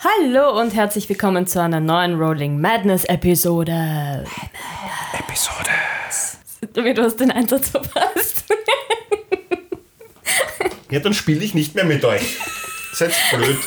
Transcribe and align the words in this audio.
Hallo 0.00 0.60
und 0.60 0.74
herzlich 0.74 1.08
willkommen 1.08 1.46
zu 1.46 1.60
einer 1.60 1.80
neuen 1.80 2.20
Rolling 2.20 2.60
Madness 2.60 3.04
Episode. 3.04 4.24
Episode. 5.18 5.70
Du 6.94 7.02
hast 7.02 7.16
den 7.16 7.30
Einsatz 7.32 7.70
verpasst. 7.70 8.44
Ja, 10.90 11.00
dann 11.00 11.14
spiele 11.14 11.44
ich 11.44 11.54
nicht 11.54 11.74
mehr 11.74 11.84
mit 11.84 12.04
euch. 12.04 12.38
Seid 12.92 13.12
blöd. 13.32 13.58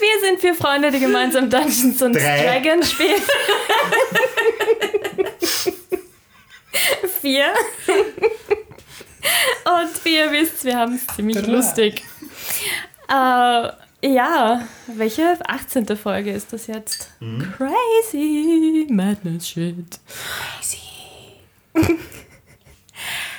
Wir 0.00 0.20
sind 0.28 0.40
vier 0.40 0.54
Freunde, 0.54 0.90
die 0.90 1.00
gemeinsam 1.00 1.48
Dungeons 1.48 2.02
und. 2.02 2.14
Dragons 2.14 2.90
spielen. 2.92 3.22
vier. 7.22 7.46
Und 9.64 10.04
wie 10.04 10.16
ihr 10.16 10.30
wisst, 10.30 10.64
wir 10.64 10.76
haben 10.76 10.94
es 10.96 11.06
ziemlich 11.16 11.38
Drei. 11.38 11.52
lustig. 11.52 12.02
Äh, 13.08 13.68
ja, 14.04 14.66
welche 14.86 15.38
18. 15.46 15.96
Folge 15.96 16.32
ist 16.32 16.52
das 16.52 16.66
jetzt? 16.66 17.10
Crazy 17.56 18.86
Madness 18.90 19.48
Shit. 19.48 19.98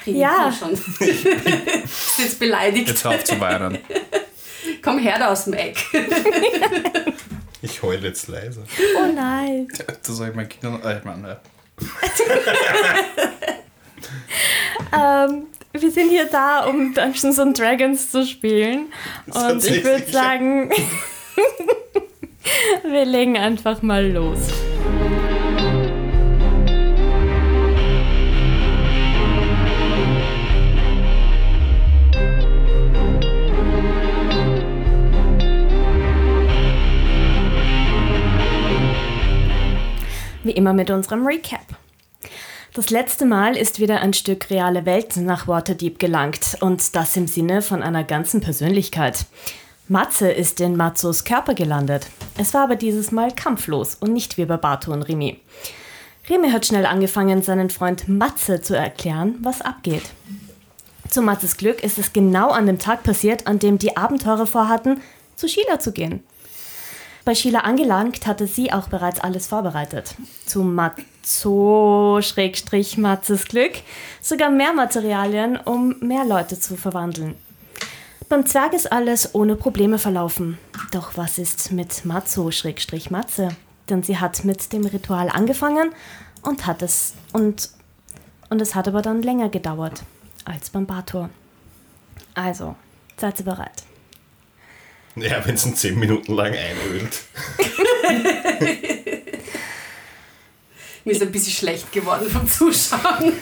Ja. 0.05 0.13
Ja. 0.45 0.51
Schon. 0.51 0.73
Ist 0.73 0.99
jetzt 2.19 2.37
beleidigt. 2.37 2.87
Jetzt 2.89 3.07
auf 3.07 3.23
zu 3.23 3.39
weinen. 3.39 3.79
Komm 4.83 4.99
her 4.99 5.17
da 5.17 5.31
aus 5.31 5.45
dem 5.45 5.53
Eck. 5.53 5.77
Ich 7.63 7.81
heule 7.81 8.09
jetzt 8.09 8.27
leise. 8.27 8.63
Oh 8.95 9.11
nein. 9.11 9.67
Das 9.87 10.17
sag 10.17 10.29
ich 10.29 10.35
meinen 10.35 10.49
Kindern. 10.49 10.83
Äh, 10.83 10.99
ich 10.99 11.03
meine, 11.03 11.39
Ähm, 14.93 15.47
wir 15.81 15.91
sind 15.91 16.09
hier 16.09 16.25
da, 16.25 16.65
um 16.65 16.93
Dungeons 16.93 17.39
and 17.39 17.57
Dragons 17.57 18.11
zu 18.11 18.25
spielen. 18.25 18.87
Und 19.27 19.63
ich 19.65 19.83
würde 19.83 20.05
sagen, 20.09 20.71
wir 22.83 23.05
legen 23.05 23.37
einfach 23.37 23.81
mal 23.81 24.05
los. 24.07 24.39
Wie 40.43 40.51
immer 40.51 40.73
mit 40.73 40.91
unserem 40.91 41.25
Recap. 41.25 41.84
Das 42.75 42.89
letzte 42.89 43.25
Mal 43.25 43.55
ist 43.55 43.79
wieder 43.79 44.01
ein 44.01 44.11
Stück 44.11 44.49
reale 44.49 44.85
Welt 44.85 45.15
nach 45.15 45.47
Waterdeep 45.47 45.97
gelangt 45.97 46.57
und 46.59 46.93
das 46.93 47.15
im 47.15 47.25
Sinne 47.25 47.61
von 47.61 47.81
einer 47.81 48.03
ganzen 48.03 48.41
Persönlichkeit. 48.41 49.27
Matze 49.87 50.29
ist 50.29 50.59
in 50.59 50.75
Mazzos 50.75 51.23
Körper 51.23 51.53
gelandet. 51.53 52.07
Es 52.37 52.53
war 52.53 52.63
aber 52.63 52.75
dieses 52.75 53.13
Mal 53.13 53.31
kampflos 53.31 53.95
und 53.95 54.11
nicht 54.11 54.37
wie 54.37 54.43
bei 54.43 54.57
Bato 54.57 54.91
und 54.91 55.03
Rimi. 55.03 55.39
Rimi 56.29 56.51
hat 56.51 56.65
schnell 56.65 56.85
angefangen, 56.85 57.41
seinen 57.43 57.69
Freund 57.69 58.09
Matze 58.09 58.59
zu 58.59 58.75
erklären, 58.75 59.35
was 59.41 59.61
abgeht. 59.61 60.03
Zu 61.09 61.21
Matzes 61.21 61.55
Glück 61.55 61.81
ist 61.81 61.97
es 61.97 62.11
genau 62.11 62.49
an 62.49 62.67
dem 62.67 62.77
Tag 62.77 63.03
passiert, 63.03 63.47
an 63.47 63.57
dem 63.57 63.77
die 63.77 63.95
Abenteurer 63.95 64.47
vorhatten, 64.47 64.99
zu 65.37 65.47
Sheila 65.47 65.79
zu 65.79 65.93
gehen. 65.93 66.25
Bei 67.23 67.35
Sheila 67.35 67.61
angelangt 67.61 68.27
hatte 68.27 68.47
sie 68.47 68.73
auch 68.73 68.89
bereits 68.89 69.21
alles 69.21 69.47
vorbereitet. 69.47 70.15
Zu 70.45 70.61
Matzo 71.25 72.19
Schrägstrich 72.21 72.99
Matzes 72.99 73.45
Glück 73.45 73.71
sogar 74.21 74.51
mehr 74.51 74.73
Materialien, 74.73 75.57
um 75.57 75.95
mehr 75.99 76.23
Leute 76.23 76.59
zu 76.59 76.77
verwandeln. 76.77 77.33
Beim 78.29 78.45
Zwerg 78.45 78.73
ist 78.73 78.91
alles 78.91 79.33
ohne 79.33 79.55
Probleme 79.55 79.97
verlaufen. 79.97 80.59
Doch 80.91 81.17
was 81.17 81.39
ist 81.39 81.71
mit 81.71 82.05
Matzo 82.05 82.51
Schrägstrich 82.51 83.09
Matze? 83.09 83.49
Denn 83.89 84.03
sie 84.03 84.19
hat 84.19 84.45
mit 84.45 84.71
dem 84.71 84.85
Ritual 84.85 85.29
angefangen 85.29 85.93
und 86.43 86.67
hat 86.67 86.83
es 86.83 87.15
und 87.33 87.71
und 88.51 88.61
es 88.61 88.75
hat 88.75 88.87
aber 88.87 89.01
dann 89.01 89.23
länger 89.23 89.49
gedauert 89.49 90.03
als 90.45 90.69
beim 90.69 90.85
Bator. 90.85 91.31
Also, 92.35 92.75
seid 93.17 93.39
ihr 93.39 93.45
bereit? 93.45 93.81
Ja, 95.15 95.43
wenn 95.43 95.55
es 95.55 95.65
ihn 95.65 95.75
10 95.75 95.97
Minuten 95.97 96.35
lang 96.35 96.53
einölt. 96.53 97.23
Mir 101.05 101.11
ist 101.11 101.21
ein 101.21 101.31
bisschen 101.31 101.53
schlecht 101.53 101.91
geworden 101.91 102.27
vom 102.27 102.49
Zuschauen. 102.49 103.33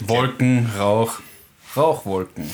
Wolken, 0.00 0.70
Rauch, 0.78 1.20
Rauchwolken. 1.74 2.50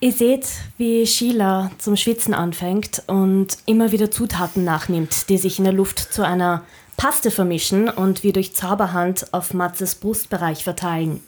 Ihr 0.00 0.12
seht, 0.12 0.46
wie 0.76 1.06
Sheila 1.06 1.70
zum 1.78 1.96
Schwitzen 1.96 2.34
anfängt 2.34 3.02
und 3.06 3.56
immer 3.64 3.90
wieder 3.90 4.10
Zutaten 4.10 4.64
nachnimmt, 4.64 5.30
die 5.30 5.38
sich 5.38 5.58
in 5.58 5.64
der 5.64 5.72
Luft 5.72 5.98
zu 5.98 6.26
einer 6.26 6.62
Paste 6.98 7.30
vermischen 7.30 7.88
und 7.88 8.22
wie 8.22 8.32
durch 8.32 8.54
Zauberhand 8.54 9.32
auf 9.32 9.54
Matzes 9.54 9.94
Brustbereich 9.94 10.62
verteilen. 10.62 11.22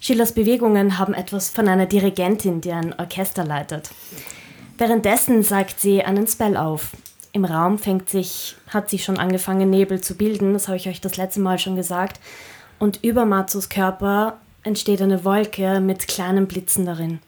Sheilas 0.00 0.32
Bewegungen 0.32 0.98
haben 0.98 1.14
etwas 1.14 1.48
von 1.50 1.66
einer 1.66 1.86
Dirigentin, 1.86 2.60
die 2.60 2.70
ein 2.70 2.94
Orchester 2.96 3.42
leitet. 3.42 3.90
Währenddessen 4.78 5.42
sagt 5.42 5.80
sie 5.80 6.04
einen 6.04 6.28
Spell 6.28 6.56
auf. 6.56 6.90
Im 7.32 7.44
Raum 7.46 7.78
fängt 7.78 8.10
sich, 8.10 8.56
hat 8.68 8.90
sich 8.90 9.04
schon 9.04 9.18
angefangen, 9.18 9.70
Nebel 9.70 10.00
zu 10.02 10.14
bilden, 10.14 10.52
das 10.52 10.68
habe 10.68 10.76
ich 10.76 10.88
euch 10.88 11.00
das 11.00 11.16
letzte 11.16 11.40
Mal 11.40 11.58
schon 11.58 11.76
gesagt. 11.76 12.20
Und 12.78 13.02
über 13.02 13.24
Matzos 13.24 13.68
Körper 13.68 14.38
entsteht 14.64 15.00
eine 15.00 15.24
Wolke 15.24 15.80
mit 15.80 16.08
kleinen 16.08 16.46
Blitzen 16.46 16.84
darin. 16.84 17.20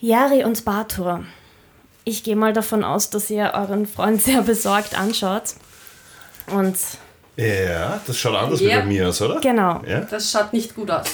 Yari 0.00 0.44
und 0.44 0.64
Batur. 0.64 1.24
Ich 2.04 2.24
gehe 2.24 2.34
mal 2.34 2.52
davon 2.52 2.82
aus, 2.82 3.10
dass 3.10 3.30
ihr 3.30 3.52
euren 3.54 3.86
Freund 3.86 4.22
sehr 4.22 4.42
besorgt 4.42 4.98
anschaut. 4.98 5.54
Und 6.46 6.76
Ja, 7.36 8.00
das 8.06 8.18
schaut 8.18 8.34
anders 8.36 8.60
Ja. 8.60 8.68
wie 8.68 8.80
bei 8.80 8.84
mir 8.86 9.08
aus, 9.08 9.20
oder? 9.22 9.40
genau. 9.40 9.82
Ja? 9.86 10.00
Das 10.00 10.30
schaut 10.32 10.52
nicht 10.52 10.74
gut 10.74 10.90
aus. 10.90 11.06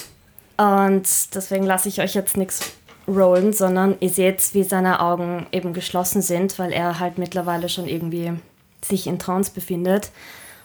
Und 0.57 1.07
deswegen 1.35 1.65
lasse 1.67 1.89
ich 1.89 2.01
euch 2.01 2.15
jetzt 2.15 2.37
nichts 2.37 2.61
rollen, 3.09 3.53
sondern 3.53 3.97
ihr 4.01 4.11
seht, 4.11 4.55
wie 4.55 4.63
seine 4.63 5.01
Augen 5.01 5.47
eben 5.53 5.73
geschlossen 5.73 6.23
sind, 6.23 6.59
weil 6.59 6.73
er 6.73 7.01
halt 7.01 7.19
mittlerweile 7.19 7.69
schon 7.69 7.89
irgendwie 7.89 8.33
sich 8.85 9.07
in 9.07 9.19
Trance 9.19 9.51
befindet. 9.53 10.11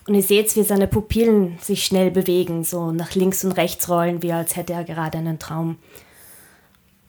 Und 0.06 0.16
ihr 0.16 0.24
seht, 0.24 0.56
wie 0.56 0.64
seine 0.64 0.88
Pupillen 0.88 1.58
sich 1.62 1.86
schnell 1.86 2.12
bewegen, 2.12 2.64
so 2.64 2.92
nach 2.92 3.16
links 3.16 3.44
und 3.46 3.54
rechts 3.54 3.88
rollen, 3.88 4.22
wie 4.22 4.34
als 4.34 4.56
hätte 4.56 4.74
er 4.74 4.84
gerade 4.84 5.18
einen 5.18 5.40
Traum. 5.40 5.78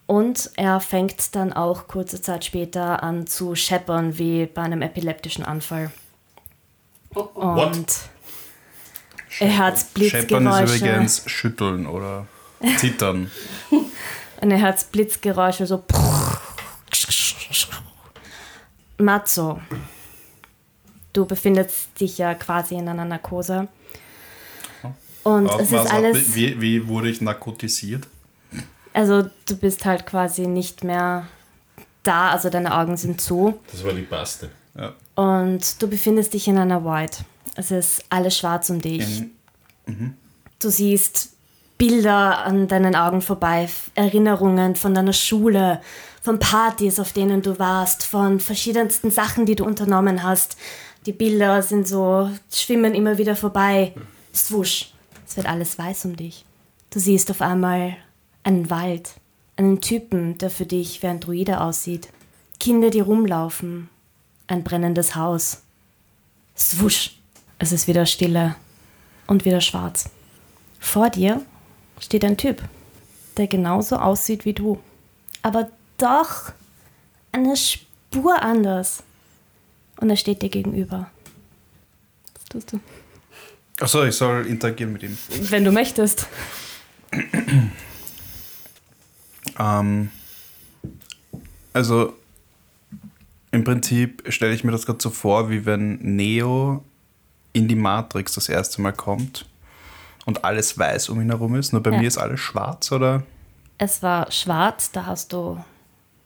Und 0.06 0.50
er 0.56 0.80
fängt 0.80 1.34
dann 1.34 1.52
auch 1.52 1.88
kurze 1.88 2.20
Zeit 2.20 2.44
später 2.44 3.02
an 3.02 3.26
zu 3.26 3.54
scheppern, 3.54 4.18
wie 4.18 4.46
bei 4.46 4.62
einem 4.62 4.82
epileptischen 4.82 5.44
Anfall. 5.44 5.90
Oh, 7.14 7.28
oh. 7.34 7.40
What? 7.56 7.76
Und 7.76 7.92
er 9.40 9.58
hat 9.58 9.78
Scheppern 9.78 9.86
ist 9.86 9.94
Blitzgeräusche. 9.94 10.76
übrigens 10.76 11.22
schütteln 11.26 11.86
oder 11.86 12.26
zittern. 12.78 13.30
Und 14.40 14.50
er 14.50 14.60
hört 14.60 14.90
Blitzgeräusche 14.92 15.66
so. 15.66 15.82
Matzo, 18.98 19.60
du 21.12 21.24
befindest 21.26 21.98
dich 22.00 22.18
ja 22.18 22.34
quasi 22.34 22.74
in 22.76 22.88
einer 22.88 23.04
Narkose. 23.04 23.68
Und 25.24 25.48
Auch 25.48 25.58
es 25.60 25.72
was 25.72 25.84
ist 25.84 25.90
auch- 25.90 25.94
alles. 25.94 26.34
Wie, 26.34 26.60
wie 26.60 26.86
wurde 26.86 27.08
ich 27.08 27.20
narkotisiert? 27.20 28.06
Also, 28.92 29.28
du 29.46 29.56
bist 29.56 29.84
halt 29.84 30.06
quasi 30.06 30.46
nicht 30.46 30.84
mehr 30.84 31.26
da, 32.04 32.30
also 32.30 32.50
deine 32.50 32.76
Augen 32.76 32.96
sind 32.96 33.20
zu. 33.20 33.58
Das 33.72 33.82
war 33.84 33.92
die 33.92 34.02
Paste. 34.02 34.50
Ja. 34.76 34.92
Und 35.16 35.80
du 35.82 35.88
befindest 35.88 36.34
dich 36.34 36.46
in 36.46 36.58
einer 36.58 36.84
Void. 36.84 37.24
Es 37.56 37.70
ist 37.70 38.04
alles 38.10 38.36
schwarz 38.38 38.70
um 38.70 38.80
dich. 38.80 39.22
In, 39.86 40.16
Du 40.60 40.70
siehst 40.70 41.33
Bilder 41.78 42.44
an 42.44 42.68
deinen 42.68 42.94
Augen 42.94 43.20
vorbei, 43.20 43.68
Erinnerungen 43.94 44.76
von 44.76 44.94
deiner 44.94 45.12
Schule, 45.12 45.80
von 46.22 46.38
Partys, 46.38 47.00
auf 47.00 47.12
denen 47.12 47.42
du 47.42 47.58
warst, 47.58 48.04
von 48.04 48.40
verschiedensten 48.40 49.10
Sachen, 49.10 49.44
die 49.44 49.56
du 49.56 49.64
unternommen 49.64 50.22
hast. 50.22 50.56
Die 51.06 51.12
Bilder 51.12 51.62
sind 51.62 51.86
so, 51.86 52.30
schwimmen 52.50 52.94
immer 52.94 53.18
wieder 53.18 53.36
vorbei. 53.36 53.94
Swusch. 54.34 54.92
Es 55.26 55.36
wird 55.36 55.48
alles 55.48 55.78
weiß 55.78 56.06
um 56.06 56.16
dich. 56.16 56.44
Du 56.90 57.00
siehst 57.00 57.30
auf 57.30 57.40
einmal 57.42 57.96
einen 58.44 58.70
Wald, 58.70 59.10
einen 59.56 59.80
Typen, 59.80 60.38
der 60.38 60.50
für 60.50 60.66
dich 60.66 61.02
wie 61.02 61.08
ein 61.08 61.20
Druide 61.20 61.60
aussieht. 61.60 62.08
Kinder, 62.60 62.90
die 62.90 63.00
rumlaufen. 63.00 63.90
Ein 64.46 64.62
brennendes 64.62 65.16
Haus. 65.16 65.62
Swusch. 66.56 67.18
Es 67.58 67.72
ist 67.72 67.88
wieder 67.88 68.06
Stille 68.06 68.54
und 69.26 69.44
wieder 69.44 69.60
schwarz. 69.60 70.10
Vor 70.78 71.10
dir 71.10 71.40
steht 72.00 72.24
ein 72.24 72.36
Typ, 72.36 72.62
der 73.36 73.46
genauso 73.46 73.96
aussieht 73.96 74.44
wie 74.44 74.52
du. 74.52 74.80
Aber 75.42 75.70
doch 75.98 76.52
eine 77.32 77.56
Spur 77.56 78.42
anders. 78.42 79.02
Und 80.00 80.10
er 80.10 80.16
steht 80.16 80.42
dir 80.42 80.48
gegenüber. 80.48 81.10
Was 82.34 82.44
tust 82.46 82.72
du? 82.72 82.80
Achso, 83.80 84.04
ich 84.04 84.14
soll 84.14 84.46
interagieren 84.46 84.92
mit 84.92 85.02
ihm. 85.02 85.16
Wenn 85.50 85.64
du 85.64 85.72
möchtest. 85.72 86.26
Ähm, 89.58 90.10
also, 91.72 92.14
Im 93.50 93.62
Prinzip 93.62 94.24
stelle 94.28 94.52
ich 94.52 94.64
mir 94.64 94.72
das 94.72 94.84
gerade 94.84 95.00
so 95.00 95.10
vor, 95.10 95.48
wie 95.48 95.64
wenn 95.64 95.98
Neo 95.98 96.84
in 97.52 97.68
die 97.68 97.76
Matrix 97.76 98.32
das 98.32 98.48
erste 98.48 98.82
Mal 98.82 98.92
kommt 98.92 99.46
und 100.26 100.44
alles 100.44 100.78
weiß 100.78 101.08
um 101.08 101.20
ihn 101.20 101.30
herum 101.30 101.54
ist. 101.54 101.72
Nur 101.72 101.82
bei 101.82 101.90
Ja. 101.90 101.98
mir 101.98 102.08
ist 102.08 102.18
alles 102.18 102.40
schwarz, 102.40 102.90
oder? 102.92 103.22
Es 103.78 104.02
war 104.02 104.30
schwarz, 104.30 104.90
da 104.92 105.06
hast 105.06 105.32
du 105.32 105.62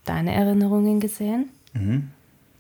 deine 0.05 0.35
Erinnerungen 0.35 1.01
gesehen. 1.01 1.51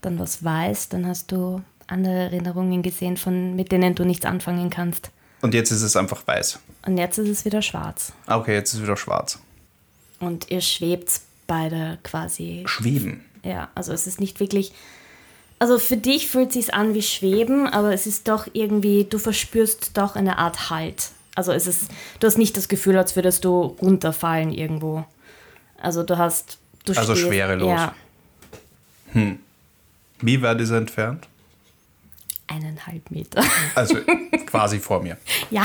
Dann 0.00 0.18
war 0.18 0.24
es 0.24 0.44
weiß, 0.44 0.88
dann 0.90 1.06
hast 1.06 1.32
du 1.32 1.60
andere 1.86 2.14
Erinnerungen 2.14 2.82
gesehen, 2.82 3.16
von, 3.16 3.56
mit 3.56 3.72
denen 3.72 3.94
du 3.94 4.04
nichts 4.04 4.24
anfangen 4.26 4.70
kannst. 4.70 5.10
Und 5.40 5.54
jetzt 5.54 5.70
ist 5.70 5.82
es 5.82 5.96
einfach 5.96 6.26
weiß. 6.26 6.58
Und 6.86 6.98
jetzt 6.98 7.18
ist 7.18 7.28
es 7.28 7.44
wieder 7.44 7.62
schwarz. 7.62 8.12
Ah, 8.26 8.38
okay, 8.38 8.54
jetzt 8.54 8.70
ist 8.72 8.76
es 8.78 8.82
wieder 8.82 8.96
schwarz. 8.96 9.38
Und 10.20 10.50
ihr 10.50 10.60
schwebt 10.60 11.20
beide 11.46 11.98
quasi. 12.02 12.64
Schweben. 12.66 13.24
Ja, 13.44 13.68
also 13.74 13.92
es 13.92 14.06
ist 14.06 14.20
nicht 14.20 14.40
wirklich. 14.40 14.72
Also 15.60 15.78
für 15.78 15.96
dich 15.96 16.28
fühlt 16.28 16.48
es 16.48 16.54
sich 16.54 16.74
an 16.74 16.94
wie 16.94 17.02
Schweben, 17.02 17.66
aber 17.66 17.92
es 17.92 18.06
ist 18.06 18.28
doch 18.28 18.46
irgendwie, 18.52 19.04
du 19.04 19.18
verspürst 19.18 19.96
doch 19.96 20.14
eine 20.16 20.38
Art 20.38 20.70
Halt. 20.70 21.10
Also 21.38 21.52
es 21.52 21.68
ist, 21.68 21.88
du 22.18 22.26
hast 22.26 22.36
nicht 22.36 22.56
das 22.56 22.66
Gefühl, 22.68 22.98
als 22.98 23.14
würdest 23.14 23.44
du 23.44 23.60
runterfallen 23.80 24.50
irgendwo. 24.52 25.04
Also 25.80 26.02
du 26.02 26.18
hast, 26.18 26.58
du 26.84 26.92
Also 26.98 27.14
stehst, 27.14 27.28
schwerelos. 27.28 27.68
Ja, 27.68 27.94
Wie 30.20 30.42
weit 30.42 30.60
ist 30.60 30.70
er 30.70 30.78
entfernt? 30.78 31.28
eineinhalb 32.48 33.08
Meter. 33.12 33.44
Also 33.76 33.96
quasi 34.46 34.80
vor 34.80 35.00
mir. 35.00 35.16
ja. 35.50 35.62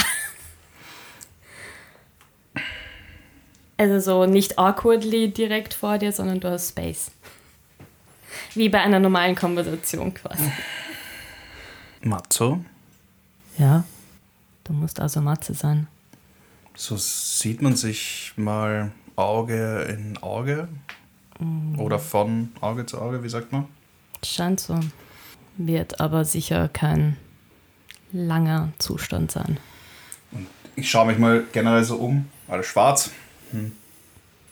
Also 3.78 4.00
so 4.00 4.26
nicht 4.28 4.60
awkwardly 4.60 5.30
direkt 5.32 5.74
vor 5.74 5.98
dir, 5.98 6.12
sondern 6.12 6.40
du 6.40 6.50
hast 6.52 6.70
Space. 6.70 7.10
Wie 8.54 8.70
bei 8.70 8.80
einer 8.82 9.00
normalen 9.00 9.36
Konversation 9.36 10.14
quasi. 10.14 10.52
Matzo, 12.02 12.64
Ja. 13.58 13.86
Du 14.64 14.74
musst 14.74 15.00
also 15.00 15.22
Matze 15.22 15.54
sein. 15.54 15.88
so 16.76 16.96
sieht 16.98 17.62
man 17.62 17.76
sich 17.76 18.34
mal 18.36 18.92
Auge 19.16 19.82
in 19.90 20.18
Auge. 20.18 20.68
Oder 21.78 22.00
von 22.00 22.52
Auge 22.62 22.86
zu 22.86 23.02
Auge, 23.02 23.24
wie 23.24 23.30
sagt 23.30 23.52
man? 23.52 23.66
Scheint 24.24 24.60
so. 24.60 24.80
Wird 25.58 26.00
aber 26.00 26.24
sicher 26.26 26.70
kein 26.70 27.18
langer 28.12 28.72
Zustand 28.78 29.32
sein. 29.32 29.58
Ich 30.76 30.90
schaue 30.90 31.08
mich 31.08 31.18
mal 31.18 31.44
generell 31.52 31.84
so 31.84 31.98
um. 31.98 32.30
Alles 32.48 32.68
schwarz. 32.68 33.12
Hm. 33.52 33.74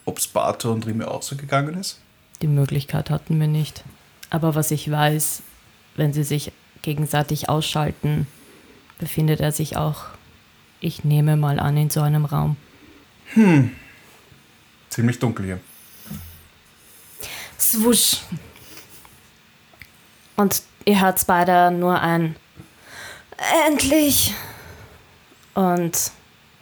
Ob 0.06 0.18
es 0.18 0.28
Bato 0.28 0.72
und 0.72 0.86
Rime 0.86 1.10
auch 1.10 1.22
so 1.22 1.36
gegangen 1.36 1.76
ist? 1.76 2.00
Die 2.42 2.48
Möglichkeit 2.48 3.10
hatten 3.10 3.40
wir 3.40 3.48
nicht. 3.48 3.84
Aber 4.30 4.56
was 4.56 4.72
ich 4.72 4.90
weiß, 4.90 5.44
wenn 5.96 6.12
sie 6.14 6.24
sich 6.24 6.52
gegenseitig 6.82 7.48
ausschalten, 7.50 8.28
befindet 9.02 9.42
er 9.42 9.52
sich 9.52 9.76
auch, 9.76 10.06
ich 10.80 11.04
nehme 11.04 11.36
mal 11.36 11.60
an, 11.60 11.76
in 11.76 11.90
so 11.90 12.00
einem 12.02 12.24
Raum. 12.24 12.56
Ziemlich 14.90 15.20
dunkel 15.20 15.46
hier. 15.46 15.60
Swusch. 17.60 18.20
Und 20.38 20.62
ihr 20.86 21.02
hört 21.02 21.26
beide 21.28 21.72
nur 21.72 22.00
ein 22.00 22.36
Endlich! 23.68 24.34
Und 25.56 26.12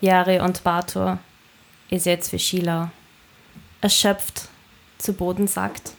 Yari 0.02 0.40
und 0.40 0.64
Bator, 0.64 1.20
ihr 1.90 2.00
seht, 2.00 2.32
wie 2.32 2.40
Sheila 2.40 2.92
erschöpft 3.82 4.48
zu 4.98 5.14
Boden 5.14 5.48
sackt. 5.48 5.92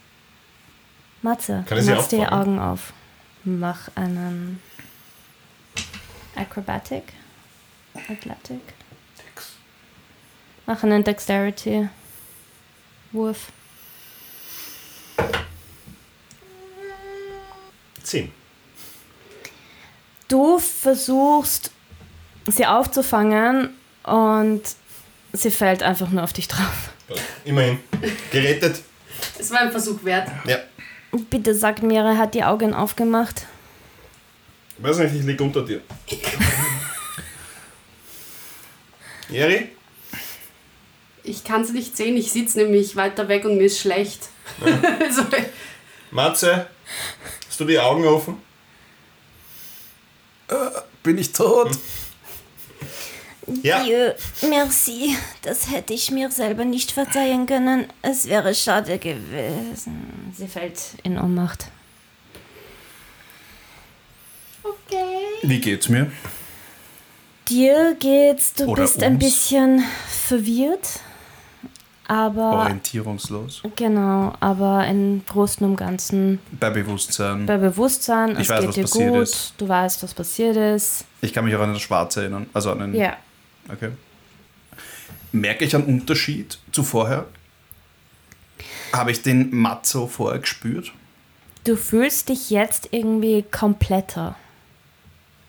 Matze, 1.21 1.63
die 1.69 1.93
auffangen? 1.93 2.29
Augen 2.29 2.59
auf. 2.59 2.93
Mach 3.43 3.89
einen 3.95 4.59
Acrobatic. 6.41 7.03
Athletic. 7.93 8.61
Mach 10.65 10.81
einen 10.81 11.03
Dexterity. 11.03 11.87
Wurf. 13.11 13.51
Zehn. 18.01 18.31
Du 20.27 20.57
versuchst, 20.57 21.69
sie 22.47 22.65
aufzufangen 22.65 23.75
und 24.03 24.63
sie 25.33 25.51
fällt 25.51 25.83
einfach 25.83 26.09
nur 26.09 26.23
auf 26.23 26.33
dich 26.33 26.47
drauf. 26.47 26.89
Immerhin. 27.45 27.79
Gerettet. 28.31 28.81
Es 29.37 29.51
war 29.51 29.59
ein 29.59 29.71
Versuch 29.71 30.03
wert. 30.03 30.27
Ja. 30.45 30.57
Bitte 31.29 31.53
sag 31.53 31.83
mir, 31.83 32.01
er 32.01 32.17
hat 32.17 32.33
die 32.33 32.43
Augen 32.43 32.73
aufgemacht. 32.73 33.45
Weiß 34.81 34.97
nicht, 34.97 35.15
ich 35.15 35.23
lieg 35.23 35.39
unter 35.39 35.63
dir. 35.63 35.81
Jeri? 39.29 39.69
Ich 41.23 41.43
kann 41.43 41.61
es 41.61 41.71
nicht 41.71 41.95
sehen, 41.95 42.17
ich 42.17 42.31
sitze 42.31 42.57
nämlich 42.59 42.95
weiter 42.95 43.27
weg 43.27 43.45
und 43.45 43.57
mir 43.57 43.65
ist 43.65 43.79
schlecht. 43.79 44.29
also, 44.99 45.23
Matze? 46.09 46.67
Hast 47.47 47.59
du 47.59 47.65
die 47.65 47.79
Augen 47.79 48.05
offen? 48.07 48.37
Bin 51.03 51.17
ich 51.17 51.31
tot? 51.31 51.71
Ja. 53.63 53.83
Dieu, 53.83 54.11
merci. 54.49 55.15
Das 55.41 55.69
hätte 55.71 55.93
ich 55.93 56.11
mir 56.11 56.31
selber 56.31 56.65
nicht 56.65 56.91
verzeihen 56.91 57.45
können. 57.45 57.87
Es 58.01 58.27
wäre 58.27 58.53
schade 58.55 58.97
gewesen. 58.97 60.33
Sie 60.35 60.47
fällt 60.47 60.79
in 61.03 61.19
Ohnmacht. 61.19 61.67
Okay. 64.63 65.17
Wie 65.43 65.59
geht's 65.59 65.89
mir? 65.89 66.11
Dir 67.49 67.95
geht's, 67.99 68.53
du 68.53 68.65
Oder 68.65 68.83
bist 68.83 69.01
ein 69.03 69.15
uns. 69.15 69.23
bisschen 69.23 69.83
verwirrt. 70.27 70.99
Aber 72.07 72.51
Orientierungslos. 72.63 73.61
genau, 73.77 74.33
aber 74.41 74.85
im 74.87 75.23
Großen 75.25 75.65
und 75.65 75.77
Ganzen 75.77 76.39
Bei 76.59 76.69
Bewusstsein. 76.69 77.45
bei 77.45 77.57
Bewusstsein, 77.57 78.31
Ich 78.31 78.39
es 78.39 78.49
weiß, 78.49 78.59
geht 78.59 78.67
was 78.67 78.75
dir 78.75 78.81
passiert 78.83 79.13
gut, 79.13 79.21
ist. 79.23 79.53
du 79.57 79.67
weißt, 79.69 80.03
was 80.03 80.13
passiert 80.13 80.57
ist. 80.57 81.05
Ich 81.21 81.31
kann 81.33 81.45
mich 81.45 81.55
auch 81.55 81.61
an 81.61 81.71
das 81.73 81.81
Schwarze 81.81 82.21
erinnern. 82.21 82.47
Also 82.53 82.71
an 82.71 82.79
den. 82.79 82.95
Ja. 82.95 83.15
Okay. 83.71 83.91
Merke 85.31 85.63
ich 85.63 85.73
einen 85.73 85.85
Unterschied 85.85 86.57
zu 86.73 86.83
vorher? 86.83 87.27
Habe 88.91 89.11
ich 89.11 89.21
den 89.21 89.55
Matzo 89.55 90.07
vorher 90.07 90.39
gespürt? 90.39 90.91
Du 91.63 91.77
fühlst 91.77 92.27
dich 92.27 92.49
jetzt 92.49 92.89
irgendwie 92.91 93.43
kompletter. 93.49 94.35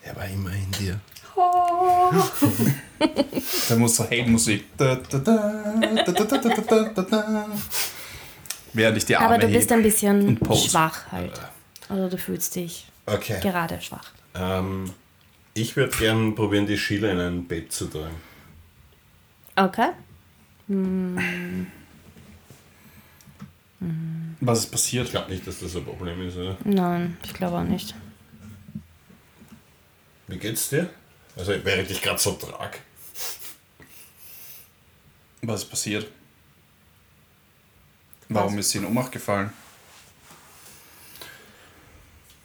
Er 0.05 0.17
war 0.17 0.27
immer 0.27 0.51
in 0.53 0.71
dir. 0.73 1.01
Oh. 1.37 2.13
Dann 3.69 3.79
muss 3.79 3.97
so 3.97 4.05
Hey-Musik. 4.05 4.65
Während 8.73 8.97
ich 8.97 9.05
die 9.05 9.17
Arme 9.17 9.27
Aber 9.27 9.39
du 9.39 9.49
bist 9.49 9.73
ein 9.73 9.83
bisschen 9.83 10.39
schwach 10.55 11.11
halt. 11.11 11.41
Also 11.89 12.09
du 12.09 12.19
fühlst 12.19 12.55
dich 12.55 12.87
okay. 13.07 13.41
gerade 13.41 13.81
schwach. 13.81 14.11
Ähm, 14.35 14.91
ich 15.55 15.77
würde 15.77 15.97
gern 15.97 16.35
probieren, 16.35 16.67
die 16.67 16.79
Schiele 16.79 17.11
in 17.11 17.21
ein 17.21 17.45
Bett 17.47 17.73
zu 17.73 17.87
tragen. 17.87 18.17
Okay. 19.57 19.91
Hm. 20.69 21.67
Was 24.41 24.61
ist 24.61 24.71
passiert? 24.71 25.07
Ich 25.07 25.11
glaube 25.11 25.31
nicht, 25.31 25.47
dass 25.47 25.61
das 25.61 25.77
ein 25.77 25.85
Problem 25.85 26.27
ist, 26.27 26.37
oder? 26.37 26.57
Nein, 26.65 27.17
ich 27.25 27.35
glaube 27.35 27.59
auch 27.59 27.65
nicht. 27.65 27.95
Wie 30.33 30.39
geht's 30.39 30.71
dir? 30.71 30.89
Also, 31.37 31.53
während 31.63 31.91
ich 31.91 32.01
gerade 32.01 32.19
so 32.19 32.33
trag. 32.33 32.81
Was 35.43 35.63
ist 35.63 35.69
passiert? 35.69 36.11
Warum 38.31 38.59
ist 38.59 38.71
sie 38.71 38.79
in 38.79 38.87
Ohnmacht 38.87 39.13
gefallen? 39.13 39.53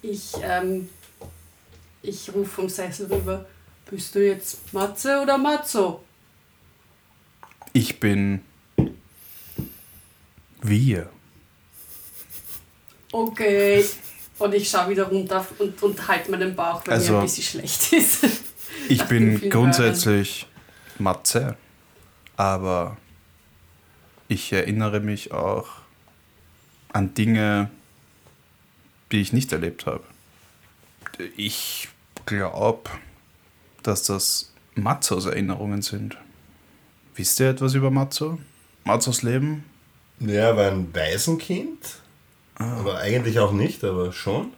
Ich, 0.01 0.33
ähm, 0.41 0.89
ich 2.01 2.29
rufe 2.33 2.49
vom 2.49 2.67
Sessel 2.67 3.05
rüber. 3.05 3.45
Bist 3.89 4.13
du 4.13 4.25
jetzt 4.25 4.73
Matze 4.73 5.21
oder 5.21 5.37
Matzo? 5.37 6.03
Ich 7.71 8.01
bin. 8.01 8.43
Wir. 10.61 11.09
Okay. 13.13 13.85
Und 14.39 14.53
ich 14.53 14.69
schaue 14.69 14.89
wieder 14.89 15.05
runter 15.05 15.45
und, 15.59 15.81
und 15.81 16.07
halte 16.07 16.29
meinen 16.31 16.55
Bauch, 16.55 16.81
weil 16.85 16.93
Also- 16.95 17.13
mir 17.13 17.19
ein 17.19 17.25
bisschen 17.25 17.43
schlecht 17.43 17.93
ist. 17.93 18.25
Ich 18.89 19.03
bin 19.05 19.49
grundsätzlich 19.49 20.47
Matze, 20.99 21.55
aber 22.35 22.97
ich 24.27 24.51
erinnere 24.53 24.99
mich 24.99 25.31
auch 25.31 25.67
an 26.93 27.13
Dinge, 27.13 27.69
die 29.11 29.21
ich 29.21 29.33
nicht 29.33 29.51
erlebt 29.51 29.85
habe. 29.85 30.03
Ich 31.35 31.89
glaube, 32.25 32.89
dass 33.83 34.03
das 34.03 34.53
Mazzos 34.75 35.25
Erinnerungen 35.25 35.81
sind. 35.81 36.17
Wisst 37.15 37.39
ihr 37.39 37.49
etwas 37.49 37.73
über 37.73 37.89
Mazzo? 37.89 38.37
Mazzos 38.83 39.23
Leben? 39.23 39.63
Ja, 40.19 40.33
er 40.49 40.57
war 40.57 40.71
ein 40.71 40.93
Waisenkind. 40.93 41.79
Aber 42.59 42.97
eigentlich 42.97 43.39
auch 43.39 43.51
nicht, 43.51 43.83
aber 43.83 44.11
schon. 44.11 44.53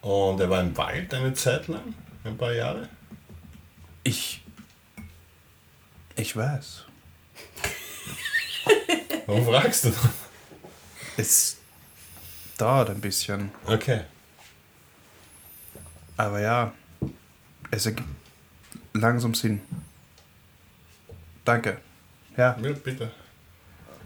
Und 0.00 0.40
er 0.40 0.50
war 0.50 0.60
im 0.60 0.76
Wald 0.76 1.14
eine 1.14 1.32
Zeit 1.34 1.68
lang, 1.68 1.94
ein 2.24 2.36
paar 2.36 2.52
Jahre. 2.52 2.88
Ich. 4.04 4.42
Ich 6.16 6.36
weiß. 6.36 6.84
Warum 9.26 9.46
fragst 9.46 9.84
du? 9.84 9.92
Es 11.16 11.58
dauert 12.58 12.90
ein 12.90 13.00
bisschen. 13.00 13.50
Okay. 13.66 14.02
Aber 16.16 16.40
ja, 16.40 16.72
es 17.70 17.86
ergibt 17.86 18.08
langsam 18.92 19.34
Sinn. 19.34 19.60
Danke. 21.44 21.78
Ja. 22.36 22.56
Ja, 22.60 22.72
bitte. 22.72 23.10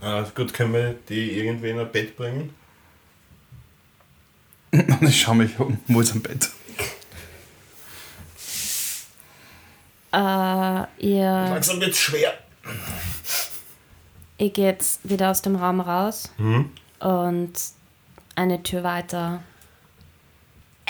Ah, 0.00 0.24
gut, 0.34 0.52
können 0.52 0.72
wir 0.72 0.94
die 1.08 1.38
irgendwie 1.38 1.70
in 1.70 1.78
ein 1.78 1.90
Bett 1.90 2.16
bringen? 2.16 2.54
Und 5.00 5.06
ich 5.08 5.20
schaue 5.20 5.36
mich 5.36 5.58
um. 5.58 5.78
Wo 5.88 6.00
ist 6.00 6.12
am 6.12 6.20
Bett? 6.22 6.50
Äh, 10.12 10.84
ihr, 10.98 11.24
Langsam 11.50 11.80
wird's 11.80 11.98
schwer. 11.98 12.32
ihr 14.38 14.50
geht 14.50 14.84
wieder 15.04 15.30
aus 15.30 15.42
dem 15.42 15.56
Raum 15.56 15.80
raus 15.80 16.30
Mhm. 16.38 16.70
und 17.00 17.52
eine 18.34 18.62
Tür 18.62 18.82
weiter. 18.82 19.42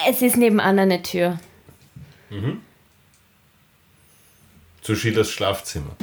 Es 0.08 0.22
ist 0.22 0.36
nebenan 0.36 0.78
eine 0.78 1.02
Tür. 1.02 1.38
Zu 4.82 4.94
Schillers 4.94 5.30
Schlafzimmer. 5.30 5.96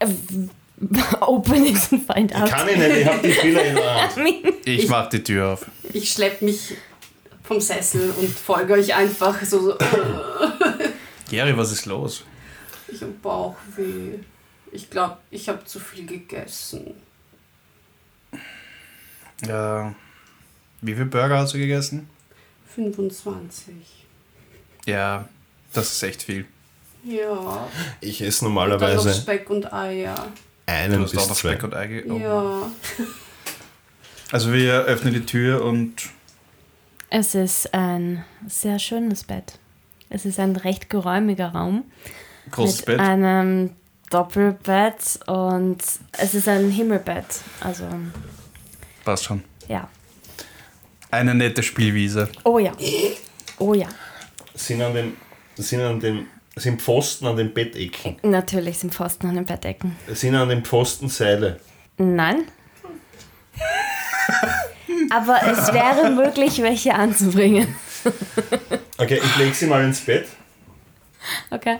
Open 1.20 1.64
it 1.66 1.76
and 1.92 2.06
find 2.12 2.30
Ich 2.32 2.36
out. 2.36 2.48
kann 2.50 2.68
ihn 2.68 2.78
nicht, 2.78 2.96
ich 2.98 3.06
hab 3.06 3.22
die 3.22 3.32
Spieler 3.32 3.64
in 3.64 3.74
der 3.76 4.02
Hand. 4.02 4.16
Ich, 4.66 4.82
Ich- 4.84 4.88
mach 4.88 5.08
die 5.08 5.22
Tür 5.22 5.52
auf. 5.52 5.66
Ich 5.92 6.10
schlepp 6.12 6.42
mich 6.42 6.74
vom 7.46 7.60
Sessel 7.60 8.10
und 8.18 8.28
folge 8.28 8.74
euch 8.74 8.94
einfach 8.94 9.40
so, 9.44 9.72
so 9.72 9.78
Gary, 11.30 11.56
was 11.56 11.72
ist 11.72 11.86
los? 11.86 12.24
ich 12.88 13.02
hab 13.02 13.20
Bauchweh. 13.22 14.18
Ich 14.72 14.90
glaube, 14.90 15.16
ich 15.30 15.48
habe 15.48 15.64
zu 15.64 15.78
viel 15.80 16.06
gegessen. 16.06 16.94
Ja. 19.46 19.94
Wie 20.80 20.92
viele 20.94 21.06
Burger 21.06 21.38
hast 21.38 21.54
du 21.54 21.58
gegessen? 21.58 22.08
25. 22.74 23.72
Ja, 24.86 25.28
das 25.72 25.92
ist 25.92 26.02
echt 26.02 26.22
viel. 26.22 26.46
Ja. 27.04 27.68
Ich 28.00 28.20
esse 28.20 28.40
Dann 28.44 28.54
noch 28.54 28.60
normalerweise 28.66 29.14
Speck 29.14 29.48
und 29.50 29.72
Eier. 29.72 30.14
Du 30.66 30.72
einen 30.72 31.02
hast 31.02 31.16
auch 31.16 31.20
bis 31.20 31.28
noch 31.28 31.36
zwei. 31.36 31.50
Speck 31.52 31.62
und 31.64 31.74
Ei 31.74 31.86
ge- 31.86 32.10
oh. 32.10 32.18
Ja. 32.18 32.70
Also 34.32 34.52
wir 34.52 34.82
öffnen 34.82 35.14
die 35.14 35.24
Tür 35.24 35.64
und 35.64 35.94
Es 37.10 37.34
ist 37.34 37.72
ein 37.72 38.24
sehr 38.48 38.78
schönes 38.78 39.24
Bett. 39.24 39.58
Es 40.08 40.24
ist 40.24 40.38
ein 40.38 40.56
recht 40.56 40.90
geräumiger 40.90 41.48
Raum 41.48 41.84
großes 42.50 42.78
mit 42.78 42.86
Bett. 42.86 43.00
einem 43.00 43.70
Doppelbett 44.10 45.18
und 45.26 45.78
es 46.12 46.34
ist 46.34 46.48
ein 46.48 46.70
Himmelbett. 46.70 47.26
Also 47.60 47.86
Passt 49.04 49.24
schon. 49.24 49.42
ja. 49.68 49.88
Eine 51.10 51.34
nette 51.34 51.62
Spielwiese. 51.62 52.28
Oh 52.44 52.58
ja. 52.58 52.72
Oh 53.58 53.74
ja. 53.74 53.86
Sind 54.54 54.82
an 54.82 54.92
dem, 54.92 55.16
sind 55.56 55.80
an 55.80 56.00
dem, 56.00 56.26
sind 56.56 56.82
Pfosten 56.82 57.26
an 57.26 57.36
den 57.36 57.54
Bettecken. 57.54 58.16
Natürlich 58.22 58.78
sind 58.78 58.92
Pfosten 58.92 59.28
an 59.28 59.36
den 59.36 59.46
Bettecken. 59.46 59.96
Sind 60.08 60.34
an 60.34 60.48
den 60.48 60.64
Pfosten 60.64 61.08
Seile. 61.08 61.60
Nein. 61.96 62.44
Aber 65.10 65.38
es 65.50 65.72
wäre 65.72 66.10
möglich, 66.10 66.60
welche 66.62 66.94
anzubringen. 66.94 67.74
Okay, 68.98 69.20
ich 69.24 69.36
lege 69.36 69.54
sie 69.54 69.66
mal 69.66 69.84
ins 69.84 70.00
Bett. 70.00 70.26
Okay. 71.50 71.78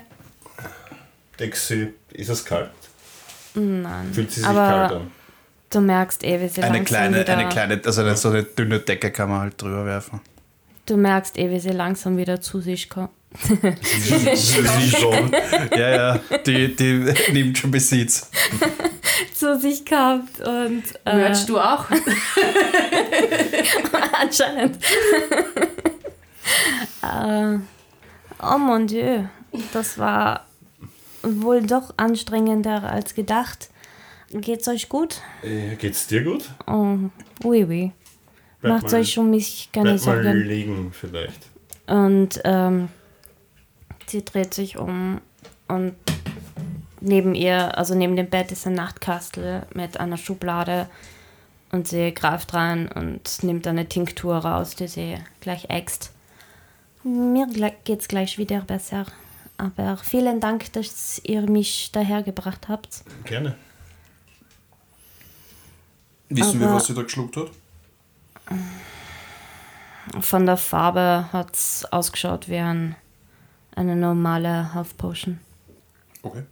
Deck 1.39 1.55
sie. 1.57 1.93
Ist 2.13 2.31
es 2.31 2.45
kalt? 2.45 2.71
Nein. 3.55 4.13
Fühlt 4.13 4.31
sie 4.31 4.41
sich 4.41 4.49
Aber 4.49 4.67
kalt 4.67 4.93
an? 4.93 5.11
du 5.71 5.81
merkst 5.81 6.25
eh, 6.25 6.41
wie 6.41 6.49
sie 6.49 6.63
Eine 6.63 6.79
langsam 6.79 6.85
kleine, 6.85 7.21
wieder, 7.21 7.37
eine 7.39 7.49
kleine, 7.49 7.81
also 7.85 8.01
eine, 8.03 8.17
so 8.17 8.29
eine 8.31 8.43
dünne 8.43 8.81
Decke 8.81 9.11
kann 9.11 9.29
man 9.29 9.41
halt 9.41 9.61
drüber 9.61 9.85
werfen. 9.87 10.21
Du 10.87 10.97
merkst 10.97 11.37
eh, 11.39 11.51
wie 11.51 11.61
sie 11.61 11.71
langsam 11.71 12.17
wieder 12.17 12.41
zu 12.41 12.61
sich 12.61 12.89
kommt. 12.91 13.11
Sie 13.43 14.91
schon. 14.91 15.33
Ja, 15.77 15.89
ja, 15.91 16.21
die, 16.47 16.75
die 16.75 17.13
nimmt 17.33 17.59
schon 17.59 17.71
Besitz. 17.71 18.31
Zu 19.35 19.59
sich 19.59 19.85
kommt 19.87 20.41
und 20.41 20.83
äh, 21.05 21.17
Merchst 21.17 21.49
du 21.49 21.59
auch? 21.59 21.87
anscheinend. 24.21 24.79
äh, 27.03 27.59
oh 28.43 28.59
mon 28.59 28.87
Dieu, 28.87 29.25
das 29.73 29.99
war 29.99 30.47
wohl 31.23 31.63
doch 31.63 31.95
anstrengender 31.97 32.83
als 32.91 33.15
gedacht. 33.15 33.71
Geht's 34.31 34.67
euch 34.69 34.89
gut? 34.89 35.21
Äh, 35.43 35.77
Geht's 35.77 36.07
dir 36.09 36.23
gut? 36.25 36.51
Oh, 36.67 36.97
oui, 37.45 37.65
oui. 37.69 37.93
Bleib 38.61 38.83
Macht 38.83 38.93
mal- 38.93 39.01
euch 39.01 39.19
um 39.19 39.31
mich 39.31 39.71
keine 39.73 39.95
Bleib 39.95 40.07
mal 40.07 40.23
Sorgen. 40.25 40.41
liegen 40.43 40.93
vielleicht. 40.93 41.51
Und 41.87 42.41
ähm, 42.45 42.89
sie 44.07 44.25
dreht 44.25 44.53
sich 44.55 44.77
um 44.79 45.21
und 45.69 45.95
neben 47.01 47.35
ihr, 47.35 47.77
also 47.79 47.95
neben 47.95 48.17
dem 48.17 48.29
Bett 48.31 48.53
ist 48.53 48.67
ein 48.67 48.75
Nachtkastel 48.75 49.67
mit 49.75 49.99
einer 50.01 50.17
Schublade 50.17 50.89
und 51.73 51.89
sie 51.89 52.13
greift 52.15 52.55
rein 52.55 52.89
und 52.93 53.43
nimmt 53.43 53.67
eine 53.67 53.89
Tinktur 53.89 54.37
raus, 54.37 54.77
die 54.77 54.89
sie 54.89 55.17
gleich 55.41 55.69
äxt. 55.69 56.13
Mir 57.03 57.47
geht's 57.85 58.09
gleich 58.09 58.39
wieder 58.39 58.61
besser. 58.63 59.07
Aber 59.59 59.97
vielen 59.97 60.41
Dank, 60.41 60.73
dass 60.75 61.21
ihr 61.25 61.43
mich 61.43 61.91
dahergebracht 61.93 62.69
habt. 62.69 63.03
Gerne. 63.25 63.55
Wissen 66.29 66.61
wir, 66.61 66.67
Aber- 66.67 66.77
was 66.77 66.87
sie 66.87 66.95
da 66.95 67.03
geschluckt 67.03 67.37
hat? 67.37 67.51
Von 70.21 70.47
der 70.47 70.57
Farbe 70.57 71.29
hat's 71.33 71.85
ausgeschaut 71.91 72.49
wie 72.49 72.59
ein, 72.59 72.97
eine 73.75 73.97
normale 73.97 74.73
Half 74.75 74.97
Potion. 74.97 75.41
Okay. 76.23 76.43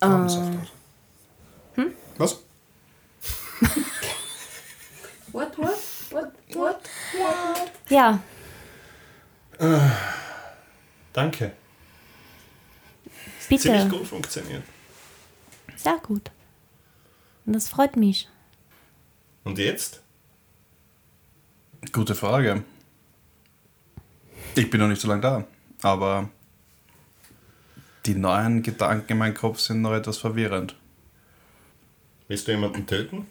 Äh, 0.00 0.06
Hm? 1.74 1.92
Was? 2.18 2.42
What, 5.32 5.56
what, 5.58 5.78
what, 6.10 6.32
what? 6.54 6.80
ja, 7.90 8.18
Danke. 11.12 11.52
bitte. 13.48 13.62
Ziemlich 13.62 13.88
gut 13.90 14.06
funktioniert. 14.06 14.62
Sehr 15.76 15.98
gut. 15.98 16.30
Und 17.44 17.52
das 17.54 17.68
freut 17.68 17.96
mich. 17.96 18.28
Und 19.44 19.58
jetzt? 19.58 20.00
Gute 21.92 22.14
Frage. 22.14 22.62
Ich 24.54 24.70
bin 24.70 24.80
noch 24.80 24.88
nicht 24.88 25.00
so 25.00 25.08
lange 25.08 25.20
da, 25.22 25.44
aber 25.82 26.28
die 28.08 28.14
neuen 28.14 28.62
Gedanken 28.62 29.12
in 29.12 29.18
meinem 29.18 29.34
Kopf 29.34 29.60
sind 29.60 29.82
noch 29.82 29.92
etwas 29.92 30.16
verwirrend. 30.16 30.74
Willst 32.26 32.48
du 32.48 32.52
jemanden 32.52 32.86
töten? 32.86 33.26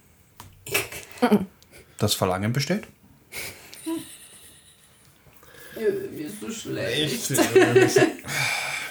Das 1.98 2.14
Verlangen 2.14 2.54
besteht? 2.54 2.84
Mir 5.76 6.28
ist 6.28 6.40
so 6.40 6.52
schlecht. 6.52 7.32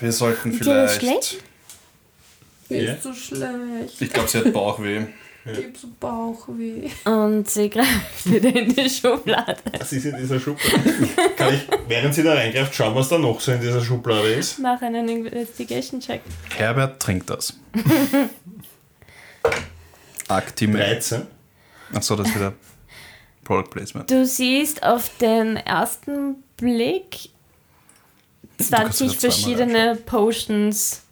Wir 0.00 0.12
sollten 0.12 0.52
vielleicht. 0.52 1.00
schlecht? 1.00 1.36
Mir 2.68 2.94
ist 2.94 3.04
so 3.04 3.14
schlecht. 3.14 4.00
Ich 4.00 4.12
glaube, 4.12 4.28
sie 4.28 4.38
hat 4.38 4.52
Bauchweh. 4.52 5.06
Ich 5.52 5.64
hab 5.64 5.76
so 5.76 5.88
Bauchweh. 6.00 6.88
Und 7.04 7.48
sie 7.48 7.70
greift 7.70 8.30
wieder 8.30 8.54
in 8.54 8.74
die 8.74 8.90
Schublade. 8.90 9.56
Sie 9.84 9.98
ist 9.98 10.06
in 10.06 10.16
dieser 10.16 10.40
Schublade. 10.40 10.80
Kann 11.36 11.54
ich, 11.54 11.60
während 11.86 12.14
sie 12.14 12.22
da 12.24 12.34
reingreift, 12.34 12.74
schauen, 12.74 12.94
was 12.94 13.08
da 13.08 13.18
noch 13.18 13.40
so 13.40 13.52
in 13.52 13.60
dieser 13.60 13.80
Schublade 13.80 14.32
ist? 14.34 14.58
Mach 14.58 14.82
einen 14.82 15.08
Investigation-Check. 15.08 16.22
Herbert 16.56 17.00
trinkt 17.00 17.30
das. 17.30 17.54
Actimel. 20.28 20.80
13. 20.80 21.22
Achso, 21.94 22.16
das 22.16 22.28
ist 22.28 22.34
wieder 22.34 22.52
Product 23.44 23.70
Placement. 23.70 24.10
Du 24.10 24.26
siehst 24.26 24.82
auf 24.82 25.08
den 25.18 25.56
ersten 25.56 26.42
Blick 26.56 27.30
kannst 28.58 28.70
wieder 28.70 28.90
20 28.90 28.96
zweimal 28.96 29.14
verschiedene 29.20 29.96
Potions 29.96 31.02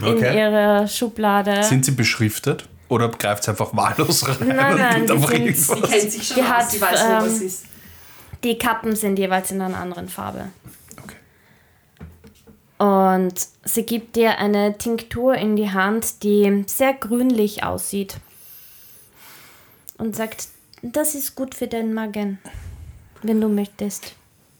in 0.00 0.06
Okay. 0.06 0.38
ihrer 0.38 0.86
Schublade. 0.88 1.62
Sind 1.64 1.84
sie 1.84 1.90
beschriftet? 1.90 2.66
Oder 2.88 3.08
greift 3.10 3.44
sie 3.44 3.50
einfach 3.50 3.74
wahllos 3.76 4.26
rein 4.26 4.36
Nein, 4.48 4.72
und 4.72 4.78
nein, 4.78 5.04
nimmt 5.06 5.08
die 5.10 5.12
einfach 5.12 5.30
sind- 5.30 5.86
Sie 5.86 5.90
kennt 5.98 6.12
sich 6.12 6.26
schon 6.28 6.36
Die 6.36 6.42
aus, 6.42 6.48
hat, 6.48 6.70
sie 6.70 6.80
weiß, 6.80 7.00
wo 7.00 7.04
ähm, 7.12 7.16
was 7.22 7.40
ist. 7.40 7.64
Die 8.44 8.56
Kappen 8.58 8.96
sind 8.96 9.18
jeweils 9.18 9.50
in 9.50 9.60
einer 9.60 9.76
anderen 9.78 10.08
Farbe. 10.08 10.48
Okay. 11.02 11.16
Und 12.78 13.34
sie 13.64 13.82
gibt 13.82 14.16
dir 14.16 14.38
eine 14.38 14.78
Tinktur 14.78 15.34
in 15.34 15.56
die 15.56 15.70
Hand, 15.70 16.22
die 16.22 16.64
sehr 16.66 16.94
grünlich 16.94 17.64
aussieht. 17.64 18.16
Und 19.98 20.14
sagt, 20.14 20.48
das 20.82 21.14
ist 21.16 21.34
gut 21.34 21.54
für 21.56 21.66
den 21.66 21.92
Magen, 21.92 22.38
wenn 23.22 23.40
du 23.40 23.48
möchtest. 23.48 24.14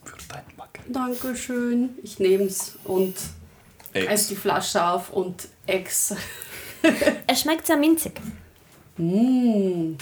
Für 0.05 0.17
deinen 0.29 0.57
Magen. 0.57 0.93
Dankeschön. 0.93 1.91
Ich 2.03 2.19
nehm's 2.19 2.77
und 2.85 3.15
Ex. 3.93 4.09
reiß 4.11 4.29
die 4.29 4.37
Flasche 4.37 4.85
auf 4.85 5.11
und 5.11 5.47
ex. 5.67 6.15
Es 7.27 7.41
schmeckt 7.41 7.67
sehr 7.67 7.77
minzig. 7.77 8.21
Mm. 8.97 9.95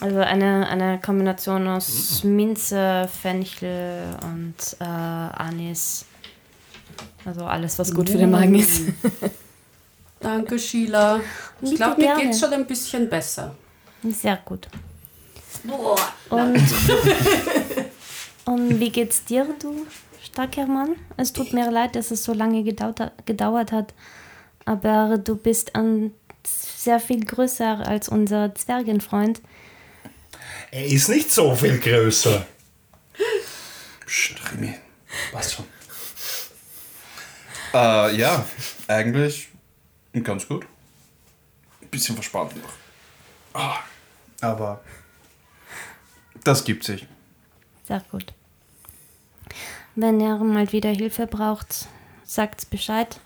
Also 0.00 0.20
eine, 0.20 0.68
eine 0.68 1.00
Kombination 1.00 1.66
aus 1.66 2.22
Minze, 2.22 3.08
Fenchel 3.20 4.16
und 4.22 4.54
äh, 4.80 4.84
Anis. 4.84 6.04
Also 7.24 7.44
alles, 7.44 7.78
was 7.78 7.92
gut 7.92 8.08
für 8.08 8.18
den 8.18 8.30
Magen 8.30 8.54
ist. 8.54 8.82
Danke, 10.20 10.58
Sheila. 10.58 11.20
Ich 11.60 11.74
glaube, 11.74 12.00
mir 12.00 12.08
gerne. 12.08 12.22
geht's 12.22 12.40
schon 12.40 12.52
ein 12.52 12.66
bisschen 12.66 13.08
besser. 13.08 13.54
Sehr 14.02 14.38
gut. 14.44 14.68
Boah. 15.64 15.96
Und, 16.30 16.62
und 18.44 18.80
wie 18.80 18.90
geht's 18.90 19.24
dir, 19.24 19.46
du 19.60 19.86
starker 20.38 20.66
Mann? 20.66 20.94
Es 21.16 21.32
tut 21.32 21.52
mir 21.52 21.70
leid, 21.70 21.96
dass 21.96 22.10
es 22.12 22.22
so 22.22 22.32
lange 22.32 22.62
gedauert 22.62 23.72
hat, 23.72 23.94
aber 24.68 25.16
du 25.16 25.34
bist 25.34 25.74
ein 25.74 26.12
sehr 26.44 27.00
viel 27.00 27.24
größer 27.24 27.86
als 27.86 28.10
unser 28.10 28.54
Zwergenfreund. 28.54 29.40
Er 30.70 30.84
ist 30.84 31.08
nicht 31.08 31.32
so 31.32 31.54
viel 31.54 31.78
größer. 31.78 32.46
Psst, 34.06 34.36
Remy. 34.52 34.74
Passt 35.32 35.54
schon. 35.54 35.64
Äh, 37.72 38.16
ja, 38.16 38.44
eigentlich 38.86 39.48
ganz 40.22 40.46
gut. 40.46 40.66
Ein 41.80 41.88
bisschen 41.88 42.14
verspannt 42.14 42.54
noch. 42.62 42.72
Ah, 43.54 43.78
aber 44.42 44.82
das 46.44 46.62
gibt 46.62 46.84
sich. 46.84 47.06
Sehr 47.86 48.02
gut. 48.10 48.34
Wenn 49.94 50.20
er 50.20 50.36
mal 50.36 50.70
wieder 50.72 50.90
Hilfe 50.90 51.26
braucht, 51.26 51.88
sagt's 52.24 52.66
Bescheid. 52.66 53.18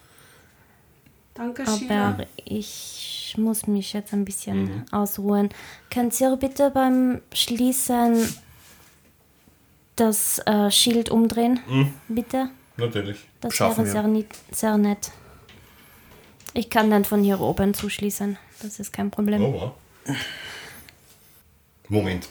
Danke, 1.35 1.65
Sheila. 1.67 2.11
Aber 2.11 2.27
ich 2.45 3.35
muss 3.39 3.67
mich 3.67 3.93
jetzt 3.93 4.12
ein 4.12 4.25
bisschen 4.25 4.85
ausruhen. 4.91 5.49
Könnt 5.91 6.21
ihr 6.21 6.37
bitte 6.37 6.71
beim 6.71 7.23
Schließen 7.33 8.29
das 9.97 10.41
äh, 10.47 10.71
Schild 10.71 11.11
umdrehen? 11.11 11.61
Bitte? 12.09 12.51
Natürlich. 12.77 13.19
Das 13.41 13.55
Schaffen 13.55 13.93
wäre 13.93 14.12
wir. 14.12 14.25
sehr 14.51 14.77
nett. 14.77 15.11
Ich 16.55 16.69
kann 16.69 16.91
dann 16.91 17.05
von 17.05 17.23
hier 17.23 17.41
oben 17.41 17.73
zuschließen. 17.73 18.37
Das 18.62 18.79
ist 18.79 18.93
kein 18.93 19.11
Problem. 19.11 19.43
Oh, 19.43 19.53
wow. 19.53 20.17
Moment. 21.89 22.29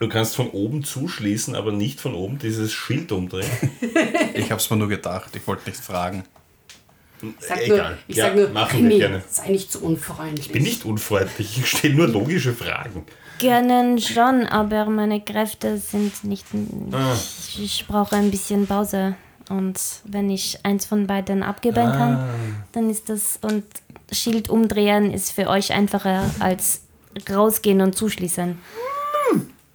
Du 0.00 0.08
kannst 0.08 0.36
von 0.36 0.50
oben 0.50 0.84
zuschließen, 0.84 1.54
aber 1.56 1.72
nicht 1.72 2.00
von 2.00 2.14
oben 2.14 2.38
dieses 2.38 2.72
Schild 2.72 3.12
umdrehen. 3.12 3.50
Ich 4.34 4.52
habe 4.52 4.60
es 4.60 4.70
mir 4.70 4.76
nur 4.76 4.88
gedacht. 4.88 5.34
Ich 5.34 5.44
wollte 5.48 5.68
nicht 5.68 5.80
fragen. 5.80 6.22
Ich 7.22 7.46
sag 7.46 7.66
nur, 7.66 7.76
Egal. 7.76 7.98
ich 8.06 8.16
Ja, 8.16 8.24
sag 8.26 8.36
nur 8.36 8.48
machen 8.50 8.78
wir 8.84 8.90
Remy, 8.90 8.98
gerne. 8.98 9.22
sei 9.28 9.48
nicht 9.50 9.72
so 9.72 9.80
unfreundlich. 9.80 10.46
Ich 10.46 10.52
bin 10.52 10.62
nicht 10.62 10.84
unfreundlich, 10.84 11.58
ich 11.58 11.66
stelle 11.66 11.94
nur 11.94 12.08
logische 12.08 12.52
Fragen. 12.52 13.04
Gerne 13.38 14.00
schon, 14.00 14.46
aber 14.46 14.86
meine 14.86 15.20
Kräfte 15.20 15.78
sind 15.78 16.24
nicht. 16.24 16.44
Ah. 16.92 17.14
Ich, 17.14 17.62
ich 17.62 17.86
brauche 17.86 18.16
ein 18.16 18.30
bisschen 18.30 18.66
Pause. 18.66 19.14
Und 19.48 19.80
wenn 20.04 20.28
ich 20.28 20.58
eins 20.64 20.84
von 20.86 21.06
beiden 21.06 21.42
abgeben 21.42 21.78
Ah. 21.86 21.96
kann, 21.96 22.28
dann 22.72 22.90
ist 22.90 23.08
das. 23.08 23.38
Und 23.42 23.64
Schild 24.12 24.48
umdrehen 24.50 25.12
ist 25.12 25.32
für 25.32 25.48
euch 25.48 25.72
einfacher 25.72 26.28
als 26.40 26.82
rausgehen 27.30 27.80
und 27.80 27.96
zuschließen. 27.96 28.58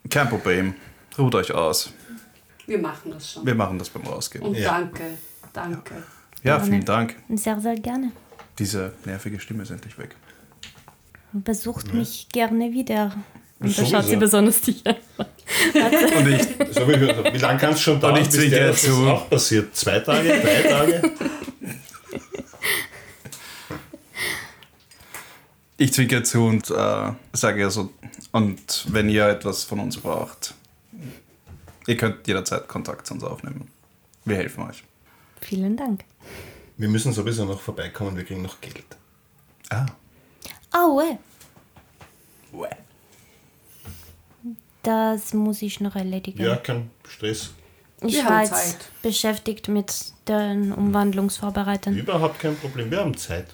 Kein 0.10 0.30
Problem. 0.30 0.76
Ruht 1.18 1.36
euch 1.36 1.52
aus. 1.52 1.92
Wir 2.66 2.78
machen 2.78 3.12
das 3.12 3.32
schon. 3.32 3.46
Wir 3.46 3.56
machen 3.56 3.80
das 3.80 3.90
beim 3.90 4.04
Rausgehen. 4.04 4.44
Und 4.46 4.56
Ja. 4.58 4.72
danke, 4.80 5.04
danke. 5.54 5.94
Ja, 5.96 6.02
Gerne. 6.44 6.66
vielen 6.66 6.86
Dank. 6.86 7.16
Sehr, 7.30 7.60
sehr 7.60 7.76
gerne. 7.76 8.12
Diese 8.60 8.94
nervige 9.06 9.40
Stimme 9.40 9.64
ist 9.64 9.72
endlich 9.72 9.98
weg. 9.98 10.16
Besucht 11.32 11.94
mich 11.94 12.28
gerne 12.32 12.72
wieder. 12.74 13.16
Und 13.60 13.78
da 13.78 13.86
schaut 13.86 14.06
sie 14.06 14.18
besonders 14.18 14.62
dich 14.62 14.86
an. 14.86 14.96
Und 16.18 16.28
ich, 16.28 16.42
So 16.74 16.88
wie, 16.88 17.34
wie 17.34 17.38
lange 17.38 17.60
kannst 17.60 17.80
du 17.80 17.84
schon 17.84 18.00
dauern, 18.00 18.18
ich 18.18 18.26
bis 18.26 18.36
zwinker 18.36 18.58
der, 18.58 18.68
dass 18.68 18.82
das 18.82 18.92
zu. 18.94 19.08
auch 19.08 19.30
passiert? 19.30 19.76
Zwei 19.76 20.00
Tage? 20.00 20.30
Drei 20.30 20.62
Tage? 20.70 21.12
ich 25.78 25.94
zwinker 25.94 26.24
zu 26.24 26.46
und 26.46 26.70
äh, 26.70 27.12
sage 27.34 27.62
ja 27.62 27.70
so, 27.70 27.92
und 28.32 28.86
wenn 28.90 29.10
ihr 29.10 29.28
etwas 29.28 29.64
von 29.64 29.80
uns 29.80 29.98
braucht, 29.98 30.54
ihr 31.88 31.98
könnt 31.98 32.28
jederzeit 32.28 32.68
Kontakt 32.68 33.08
zu 33.08 33.14
uns 33.16 33.24
aufnehmen. 33.24 33.68
Wir 34.26 34.38
helfen 34.38 34.64
euch. 34.64 34.84
Vielen 35.42 35.76
Dank. 35.76 36.04
Wir 36.78 36.90
müssen 36.90 37.14
sowieso 37.14 37.46
noch 37.46 37.62
vorbeikommen, 37.62 38.18
wir 38.18 38.24
kriegen 38.24 38.42
noch 38.42 38.60
Geld. 38.62 38.86
Ah. 39.70 39.86
Oh, 40.74 41.02
äh. 41.02 41.18
Das 44.84 45.34
muss 45.34 45.62
ich 45.62 45.80
noch 45.80 45.96
erledigen. 45.96 46.44
Ja, 46.44 46.58
kein 46.58 46.92
Stress. 47.08 47.52
ich 48.02 48.16
Wir 48.16 48.26
war 48.26 48.32
haben 48.32 48.42
jetzt 48.44 49.02
beschäftigt 49.02 49.70
mit 49.70 50.14
den 50.28 50.74
Umwandlungsvorbereitungen. 50.74 51.98
Überhaupt 51.98 52.40
kein 52.40 52.58
Problem, 52.58 52.92
wir 52.92 53.00
haben 53.00 53.16
Zeit. 53.16 53.48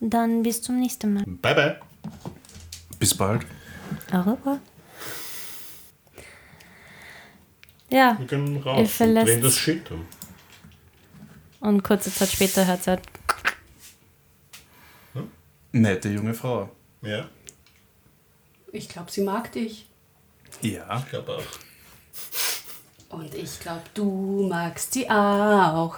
Dann 0.00 0.42
bis 0.42 0.62
zum 0.62 0.80
nächsten 0.80 1.12
Mal. 1.12 1.24
Bye 1.26 1.54
bye. 1.54 1.80
Bis 2.98 3.14
bald. 3.14 3.44
Au 4.12 4.20
revoir. 4.20 4.60
Ja, 7.90 8.16
Wir 8.18 8.26
können 8.26 8.56
raus 8.62 8.96
drehen 8.96 9.42
das 9.42 9.56
Schild 9.56 9.90
um. 9.90 10.06
Und 11.60 11.82
kurze 11.82 12.12
Zeit 12.12 12.30
später 12.30 12.66
hört 12.66 12.82
sie 12.84 12.90
halt, 12.90 13.02
Nette 15.72 16.08
junge 16.08 16.34
Frau. 16.34 16.68
Ja, 17.02 17.28
Ich 18.72 18.88
glaube, 18.88 19.10
sie 19.10 19.22
mag 19.22 19.52
dich. 19.52 19.86
Ja. 20.62 20.98
ich 20.98 21.08
glaube 21.10 21.36
auch. 21.36 23.16
Und 23.16 23.34
ich 23.34 23.60
glaube, 23.60 23.82
du 23.94 24.46
magst 24.48 24.92
sie 24.92 25.08
auch. 25.08 25.96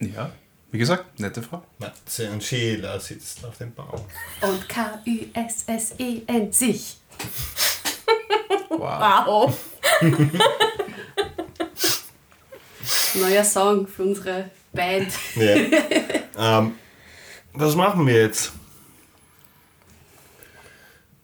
Ja. 0.00 0.32
Wie 0.72 0.78
gesagt, 0.78 1.18
nette 1.20 1.42
Frau. 1.42 1.62
Matze 1.78 2.30
und 2.30 2.42
Sheila 2.42 2.98
sitzt 2.98 3.44
auf 3.44 3.56
dem 3.58 3.72
Baum. 3.72 4.00
Und 4.42 4.68
K-U-S-S-E-N 4.68 6.52
sich. 6.52 6.98
Wow. 8.68 8.80
Wow. 8.80 9.58
Neuer 13.16 13.44
Song 13.44 13.86
für 13.86 14.02
unsere 14.04 14.50
Band. 14.72 15.12
Ja. 15.34 15.56
ähm, 16.60 16.74
was 17.54 17.74
machen 17.74 18.06
wir 18.06 18.22
jetzt? 18.22 18.52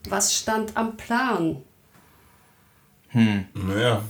Was 0.09 0.35
stand 0.35 0.77
am 0.77 0.97
Plan? 0.97 1.63
Naja, 3.13 4.03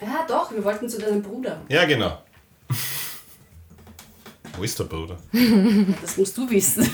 Ja, 0.00 0.24
doch, 0.26 0.50
wir 0.52 0.64
wollten 0.64 0.88
zu 0.88 0.98
deinem 0.98 1.22
Bruder. 1.22 1.60
ja 1.68 1.84
genau. 1.84 2.22
Wo 4.56 4.64
ist 4.64 4.76
der 4.78 4.84
Bruder? 4.84 5.16
Das 6.02 6.16
musst 6.16 6.36
du 6.36 6.50
wissen. 6.50 6.90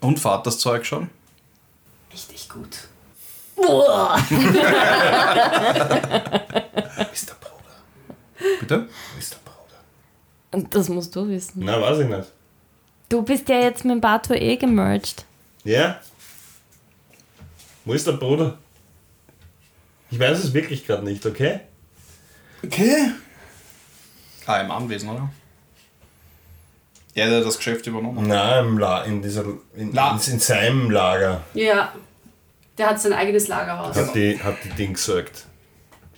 Und 0.00 0.20
fahrt 0.20 0.46
das 0.46 0.58
Zeug 0.60 0.86
schon? 0.86 1.10
Richtig 2.12 2.48
gut. 2.48 2.86
Wo 3.56 3.82
ist 7.12 7.28
der 7.28 7.34
Bruder? 7.34 7.47
Bitte? 8.60 8.88
Wo 9.14 9.18
ist 9.18 9.34
der 9.34 9.38
Bruder? 10.58 10.68
Das 10.70 10.88
musst 10.88 11.14
du 11.14 11.28
wissen. 11.28 11.52
Na, 11.64 11.80
weiß 11.80 11.98
ich 12.00 12.08
nicht. 12.08 12.32
Du 13.08 13.22
bist 13.22 13.48
ja 13.48 13.60
jetzt 13.60 13.84
mit 13.84 14.00
Bato 14.00 14.34
eh 14.34 14.56
gemerged. 14.56 15.24
Ja? 15.64 16.00
Wo 17.84 17.92
ist 17.94 18.06
der 18.06 18.12
Bruder? 18.12 18.58
Ich 20.10 20.18
weiß 20.18 20.38
es 20.44 20.52
wirklich 20.54 20.86
gerade 20.86 21.04
nicht, 21.04 21.24
okay? 21.24 21.60
Okay. 22.64 23.10
Ah, 24.46 24.60
im 24.60 24.70
Anwesen, 24.70 25.08
oder? 25.10 25.28
Er 27.14 27.36
hat 27.38 27.44
das 27.46 27.56
Geschäft 27.56 27.86
übernommen. 27.86 28.26
Na, 28.28 28.60
im 28.60 28.78
La 28.78 29.02
in 29.04 29.20
dieser 29.22 29.44
in, 29.74 29.92
La- 29.92 30.12
in, 30.26 30.32
in 30.34 30.38
seinem 30.38 30.90
Lager 30.90 31.42
Ja, 31.54 31.92
der 32.78 32.90
hat 32.90 33.00
sein 33.00 33.12
eigenes 33.12 33.48
Lagerhaus. 33.48 33.96
hat 33.96 34.14
die, 34.14 34.38
hat 34.42 34.56
die 34.64 34.70
Ding 34.70 34.92
gesagt. 34.94 35.46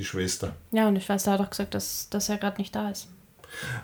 Die 0.01 0.05
Schwester. 0.07 0.53
Ja, 0.73 0.89
und 0.89 0.97
ich 0.97 1.07
weiß, 1.07 1.25
da 1.25 1.33
hat 1.33 1.41
auch 1.41 1.51
gesagt, 1.51 1.75
dass, 1.75 2.09
dass 2.09 2.31
er 2.31 2.39
gerade 2.39 2.57
nicht 2.59 2.75
da 2.75 2.91
ist. 2.91 3.07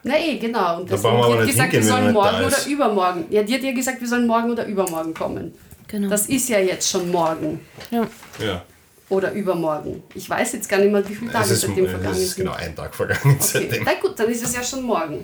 Na 0.03 0.17
eh, 0.19 0.39
genau. 0.39 0.81
Und 0.81 0.91
Da 0.91 0.97
brauchen 0.97 1.19
wir 1.19 1.27
die 1.27 1.33
aber 1.35 1.43
nicht 1.45 1.53
gesagt, 1.53 1.73
wir 1.73 1.81
hingehen, 1.81 1.95
er 1.95 2.01
sollen 2.03 2.13
morgen 2.15 2.37
oder 2.47 2.57
ist. 2.57 2.67
übermorgen. 2.67 3.27
Ja, 3.29 3.43
die 3.43 3.55
hat 3.55 3.63
ja 3.63 3.73
gesagt, 3.73 4.01
wir 4.01 4.09
sollen 4.09 4.27
morgen 4.27 4.51
oder 4.51 4.65
übermorgen 4.65 5.13
kommen. 5.13 5.53
Genau. 5.89 6.09
Das 6.09 6.27
ist 6.29 6.49
ja 6.49 6.59
jetzt 6.59 6.89
schon 6.91 7.11
morgen. 7.11 7.61
ja. 7.91 8.07
Ja. 8.39 8.65
Oder 9.11 9.31
übermorgen. 9.33 10.03
Ich 10.15 10.29
weiß 10.31 10.55
jetzt 10.55 10.69
gar 10.71 10.79
nicht 10.79 10.91
mehr, 10.91 11.07
wie 11.07 11.15
viele 11.15 11.31
Tage 11.31 11.45
Es 11.45 11.51
ist, 11.51 11.61
seitdem 11.61 11.85
es 11.85 11.91
vergangen 11.91 12.17
ist 12.17 12.35
sind. 12.35 12.45
genau 12.47 12.57
ein 12.57 12.75
Tag 12.75 12.95
vergangen 12.95 13.21
Okay. 13.39 13.39
seitdem. 13.41 13.85
Na 13.85 13.93
gut, 14.01 14.19
dann 14.19 14.29
ist 14.31 14.43
es 14.43 14.55
ja 14.55 14.63
schon 14.63 14.83
morgen. 14.85 15.23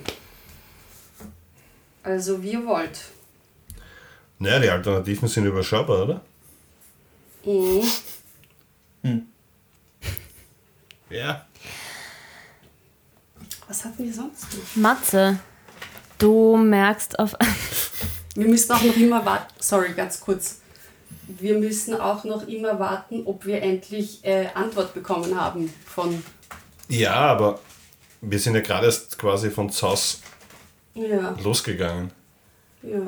Also 2.02 2.42
wie 2.42 2.52
ihr 2.52 2.66
wollt. 2.66 2.98
Naja, 4.38 4.58
die 4.58 4.68
Alternativen 4.68 5.26
sind 5.26 5.46
überschaubar, 5.46 6.02
oder? 6.02 6.20
Mhm. 9.02 9.22
Ja. 11.12 11.44
Was 13.68 13.84
hatten 13.84 14.04
wir 14.04 14.12
sonst 14.12 14.46
noch? 14.54 14.76
Matze, 14.82 15.38
du 16.18 16.56
merkst 16.56 17.18
auf. 17.18 17.34
Wir 18.34 18.48
müssen 18.48 18.72
auch 18.72 18.82
noch 18.82 18.96
immer 18.96 19.26
warten. 19.26 19.52
Sorry, 19.58 19.92
ganz 19.92 20.18
kurz. 20.20 20.60
Wir 21.28 21.58
müssen 21.58 21.94
auch 22.00 22.24
noch 22.24 22.48
immer 22.48 22.78
warten, 22.78 23.26
ob 23.26 23.44
wir 23.44 23.60
endlich 23.62 24.24
äh, 24.24 24.46
Antwort 24.54 24.94
bekommen 24.94 25.38
haben 25.38 25.70
von. 25.84 26.22
Ja, 26.88 27.12
aber 27.14 27.58
wir 28.22 28.38
sind 28.38 28.54
ja 28.54 28.62
gerade 28.62 28.86
erst 28.86 29.18
quasi 29.18 29.50
von 29.50 29.68
Zaus 29.70 30.22
Ja, 30.94 31.36
losgegangen. 31.42 32.10
ja. 32.82 33.02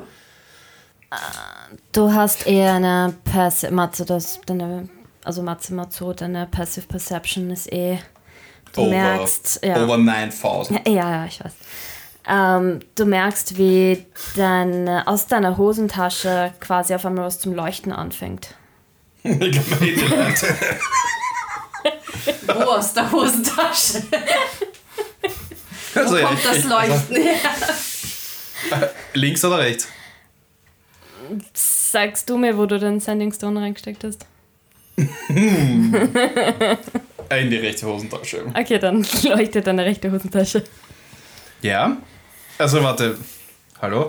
Du 1.93 2.13
hast 2.13 2.47
eher 2.47 2.75
eine 2.75 3.15
Passive. 3.25 3.73
Matze, 3.73 4.05
das, 4.05 4.41
deine, 4.45 4.89
also 5.25 5.43
Matze 5.43 5.75
Matzo, 5.75 6.13
deine 6.13 6.47
Passive 6.47 6.87
Perception 6.87 7.51
ist 7.51 7.73
eh. 7.73 7.99
Du 8.75 8.87
merkst. 8.87 9.61
Ja. 9.65 9.83
over 9.85 9.97
9000. 9.99 10.87
Ja, 10.89 10.93
ja, 11.11 11.25
ich 11.27 11.43
weiß. 11.45 11.53
Ähm, 12.27 12.81
du 12.95 13.05
merkst, 13.05 13.57
wie 13.59 14.05
dein, 14.37 14.89
aus 14.89 15.27
deiner 15.27 15.57
Hosentasche 15.59 16.53
quasi 16.61 16.95
auf 16.95 17.05
einmal 17.07 17.27
was 17.27 17.39
zum 17.39 17.55
Leuchten 17.55 17.93
anfängt. 17.93 18.55
Wo 22.47 22.53
aus 22.53 22.93
der 22.95 23.11
Hosentasche? 23.11 24.03
Wo 25.95 26.01
Also, 26.01 26.17
ja, 26.19 26.27
kommt 26.27 26.39
ich- 26.41 26.45
das 26.47 26.57
ich- 26.59 26.65
Leuchten 26.65 27.17
her? 27.17 28.91
Links 29.15 29.45
oder 29.45 29.59
rechts? 29.59 29.89
Sagst 31.53 32.29
du 32.29 32.37
mir, 32.37 32.57
wo 32.59 32.67
du 32.67 32.79
den 32.79 33.01
Sending 33.01 33.33
Stone 33.33 33.61
reingesteckt 33.61 34.05
hast? 34.05 34.27
Äh, 34.97 35.05
In 37.45 37.51
die 37.51 37.57
rechte 37.57 37.87
Hosentasche. 37.87 38.45
Okay, 38.55 38.79
dann 38.79 39.05
leuchtet 39.25 39.67
deine 39.67 39.85
rechte 39.85 40.11
Hosentasche. 40.13 40.63
Ja. 41.63 41.97
Also 42.59 42.83
warte. 42.83 43.19
Hallo? 43.81 44.09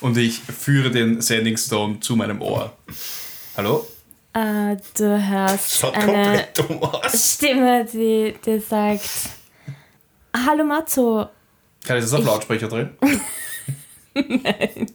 Und 0.00 0.16
ich 0.16 0.38
führe 0.38 0.90
den 0.90 1.20
Sending 1.20 1.56
Stone 1.56 2.00
zu 2.00 2.16
meinem 2.16 2.40
Ohr. 2.42 2.76
Hallo? 3.56 3.86
Äh, 4.34 4.76
du 4.96 5.28
hörst 5.28 5.78
Schaut 5.78 5.94
eine 5.94 6.06
komplett 6.06 6.58
dumm 6.58 6.82
aus. 6.82 7.34
Stimme, 7.34 7.84
die 7.84 8.34
dir 8.44 8.60
sagt: 8.60 9.08
Hallo 10.34 10.64
Matzo, 10.64 11.28
Kann 11.84 11.96
ich 11.98 12.04
das 12.04 12.12
auf 12.14 12.20
Ich- 12.20 12.26
Lautsprecher 12.26 12.68
drehen? 12.68 12.90
Nein. 14.14 14.86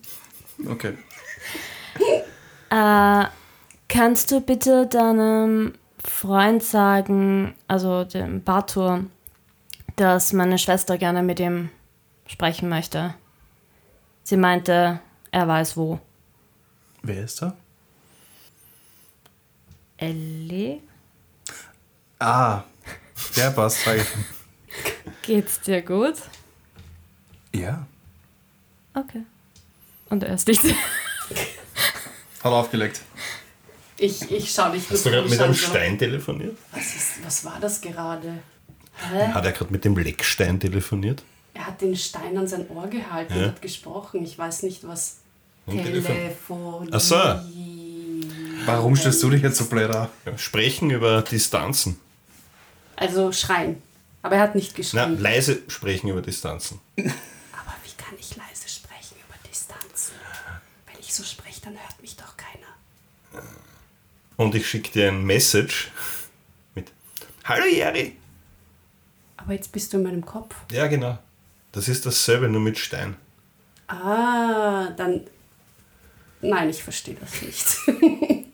Okay. 0.70 0.94
äh, 2.70 3.26
kannst 3.88 4.32
du 4.32 4.42
bitte 4.42 4.88
deinem 4.88 5.74
Freund 6.04 6.64
sagen, 6.64 7.56
also 7.68 8.04
dem 8.04 8.44
Bartur, 8.44 9.06
dass 9.96 10.34
meine 10.34 10.58
Schwester 10.58 10.98
gerne 10.98 11.24
mit 11.24 11.40
ihm 11.40 11.70
sprechen 12.26 12.70
möchte? 12.70 13.14
Sie 14.24 14.38
meinte, 14.38 15.00
er 15.32 15.48
weiß 15.48 15.78
wo. 15.78 16.00
Wer 17.02 17.24
ist 17.24 17.42
da? 17.42 17.56
Ellie? 19.98 20.82
Ah. 22.20 22.64
Der 23.36 23.52
sag 23.70 23.98
ich. 23.98 24.08
Geht's 25.22 25.60
dir 25.62 25.82
gut? 25.82 26.16
Ja. 27.54 27.86
Okay. 28.94 29.24
Und 30.10 30.24
er 30.24 30.36
ist 30.36 30.48
nicht. 30.48 30.64
Hat 30.64 32.52
aufgelegt. 32.52 33.02
Ich, 34.00 34.30
ich 34.32 34.52
schaue 34.52 34.74
dich 34.74 34.90
Hast 34.90 35.06
du 35.06 35.10
gerade 35.12 35.28
mit 35.28 35.40
einem 35.40 35.54
Stein 35.56 35.98
telefoniert? 35.98 36.56
Was, 36.72 36.96
ist, 36.96 37.26
was 37.26 37.46
war 37.46 37.60
das 37.60 37.82
gerade? 37.82 38.40
Hä? 39.12 39.28
Hat 39.34 39.46
er 39.46 39.52
gerade 39.52 39.72
mit 39.72 39.86
dem 39.86 39.98
Leckstein 39.98 40.60
telefoniert? 40.60 41.24
Er 41.54 41.68
hat 41.68 41.82
den 41.82 41.96
Stein 41.96 42.38
an 42.38 42.48
sein 42.48 42.68
Ohr 42.70 42.88
gehalten 42.88 43.34
Ja. 43.34 43.40
und 43.40 43.48
hat 43.48 43.62
gesprochen. 43.62 44.24
Ich 44.24 44.38
weiß 44.38 44.64
nicht, 44.64 44.88
was. 44.88 45.18
Am 45.66 45.84
Telefon. 45.84 46.88
Ach 46.92 47.00
so. 47.00 47.16
Warum 48.66 48.96
stellst 48.96 49.22
du 49.24 49.30
dich 49.30 49.42
jetzt 49.42 49.58
so 49.58 49.66
blöd 49.66 49.90
an? 49.92 50.08
Sprechen 50.38 50.90
über 50.92 51.22
Distanzen. 51.22 52.00
Also 52.96 53.32
schreien. 53.32 53.82
Aber 54.22 54.36
er 54.36 54.42
hat 54.42 54.56
nicht 54.56 54.72
Na, 54.72 54.78
geschrien. 54.78 55.20
leise 55.20 55.60
sprechen 55.68 56.10
über 56.10 56.22
Distanzen. 56.22 56.80
Aber 56.98 57.76
wie 57.84 57.92
kann 57.98 58.14
ich 58.20 58.36
leise 58.36 58.68
sprechen 58.68 59.16
über 59.26 59.36
Distanz? 59.50 60.12
Wenn 60.90 61.00
ich 61.00 61.14
so 61.14 61.24
spreche, 61.24 61.62
dann 61.62 61.74
hört. 61.74 61.96
Und 64.38 64.56
ich 64.56 64.68
schicke 64.70 64.92
dir 64.92 65.08
ein 65.10 65.24
Message 65.26 65.92
mit 66.76 66.92
Hallo 67.44 67.66
Jerry. 67.66 68.16
Aber 69.38 69.54
jetzt 69.54 69.72
bist 69.72 69.92
du 69.94 69.98
in 69.98 70.04
meinem 70.04 70.26
Kopf. 70.26 70.56
Ja, 70.72 70.88
genau. 70.88 71.18
Das 71.72 71.88
ist 71.88 72.06
dasselbe, 72.06 72.48
nur 72.48 72.62
mit 72.62 72.78
Stein. 72.78 73.16
Ah, 73.88 74.90
dann. 74.92 75.22
Nein, 76.42 76.70
ich 76.70 76.84
verstehe 76.84 77.16
das 77.16 77.42
nicht. 77.42 77.66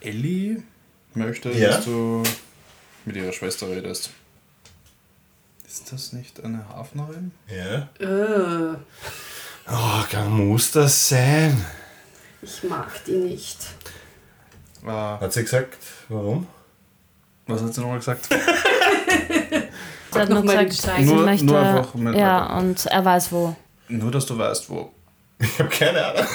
Ellie 0.00 0.62
möchte, 1.14 1.50
Ja? 1.52 1.70
dass 1.70 1.84
du 1.84 2.22
mit 3.04 3.16
ihrer 3.16 3.32
Schwester 3.32 3.68
redest. 3.68 4.10
Ist 5.66 5.92
das 5.92 6.12
nicht 6.12 6.42
eine 6.44 6.68
Hafnerin? 6.68 7.32
Ja. 7.48 7.88
äh, 7.98 8.76
Oh, 9.70 10.02
kann, 10.10 10.30
muss 10.48 10.70
das 10.72 11.08
sein? 11.10 11.62
Ich 12.42 12.62
mag 12.64 12.88
die 13.06 13.12
nicht. 13.12 13.58
Äh, 14.84 14.88
Hat 14.90 15.32
sie 15.32 15.42
gesagt, 15.42 15.76
warum? 16.08 16.46
was 17.46 17.62
hat 17.62 17.72
sie 17.74 17.80
nochmal 17.80 17.98
gesagt? 17.98 18.28
Sie 20.10 20.18
hat 20.18 20.28
noch 20.30 20.42
nur 20.42 20.54
mal 20.54 20.66
gesagt, 20.66 21.00
Nur- 21.00 21.24
möchte. 21.24 21.44
nur 21.44 21.58
einfach 21.58 21.94
mit- 21.94 22.14
ja, 22.16 22.56
und 22.58 22.86
er 22.86 23.04
weiß 23.04 23.30
wo. 23.30 23.54
Nur, 23.88 24.10
dass 24.10 24.24
du 24.24 24.38
weißt, 24.38 24.70
wo. 24.70 24.90
Ich 25.38 25.58
habe 25.58 25.68
keine 25.68 26.02
Ahnung. 26.04 26.26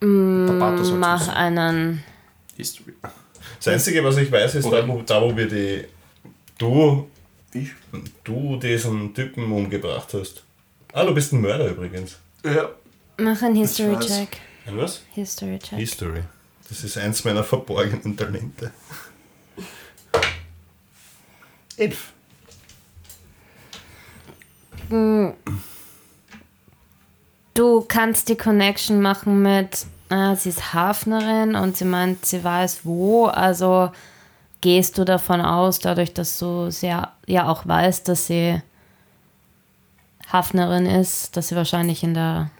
Sagt 0.00 0.98
Mach 0.98 1.28
einen. 1.28 2.02
History. 2.56 2.92
Das 3.58 3.68
Einzige, 3.68 4.04
was 4.04 4.16
ich 4.18 4.30
weiß, 4.30 4.54
ist 4.56 4.70
da, 4.70 4.86
wo, 4.86 5.00
da, 5.02 5.20
wo 5.22 5.34
wir 5.36 5.48
die. 5.48 5.84
Du, 6.58 7.08
Ich? 7.52 7.70
du 8.22 8.56
diesen 8.56 9.14
Typen 9.14 9.50
umgebracht 9.50 10.12
hast. 10.14 10.44
Ah, 10.92 11.04
du 11.04 11.14
bist 11.14 11.32
ein 11.32 11.40
Mörder 11.40 11.68
übrigens. 11.68 12.16
Ja. 12.44 12.68
Mach 13.16 13.42
einen. 13.42 13.56
History-Check. 13.56 14.40
Ein 14.66 14.78
was? 14.78 15.02
History-Check. 15.12 15.78
History. 15.78 16.22
Das 16.68 16.82
ist 16.82 16.96
eins 16.98 17.24
meiner 17.24 17.44
verborgenen 17.44 18.16
Talente. 18.16 18.72
Elf. 21.76 22.12
Du 27.54 27.80
kannst 27.86 28.28
die 28.28 28.36
Connection 28.36 29.00
machen 29.00 29.42
mit, 29.42 29.86
äh, 30.08 30.34
sie 30.36 30.50
ist 30.50 30.74
Hafnerin 30.74 31.54
und 31.54 31.76
sie 31.76 31.84
meint, 31.84 32.24
sie 32.26 32.42
weiß 32.42 32.80
wo. 32.84 33.26
Also 33.26 33.90
gehst 34.60 34.98
du 34.98 35.04
davon 35.04 35.40
aus, 35.40 35.78
dadurch, 35.78 36.14
dass 36.14 36.38
du 36.38 36.70
sehr, 36.70 37.12
ja 37.26 37.48
auch 37.48 37.66
weißt, 37.66 38.08
dass 38.08 38.26
sie 38.26 38.60
Hafnerin 40.32 40.86
ist, 40.86 41.36
dass 41.36 41.48
sie 41.48 41.56
wahrscheinlich 41.56 42.02
in 42.02 42.14
der, 42.14 42.50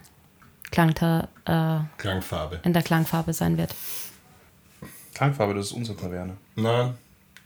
Klangta 0.74 1.28
äh, 1.44 2.00
Klangfarbe. 2.00 2.60
in 2.64 2.72
der 2.72 2.82
Klangfarbe 2.82 3.32
sein 3.32 3.56
wird. 3.56 3.72
Klangfarbe, 5.14 5.54
das 5.54 5.66
ist 5.66 5.72
unsere 5.72 5.96
Taverne. 5.96 6.36
Nein, 6.56 6.94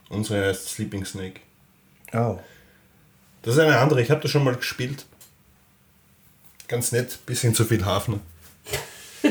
unsere 0.09 0.47
heißt 0.49 0.69
Sleeping 0.71 1.05
Snake. 1.05 1.41
Oh. 2.15 2.39
Das 3.43 3.55
ist 3.55 3.61
eine 3.61 3.79
andere, 3.79 4.01
ich 4.01 4.11
habe 4.11 4.23
das 4.23 4.31
schon 4.31 4.45
mal 4.45 4.55
gespielt. 4.57 5.05
Ganz 6.69 6.91
nett, 6.93 7.19
bisschen 7.27 7.55
zu 7.55 7.65
viel 7.65 7.85
Hafner. 7.85 8.19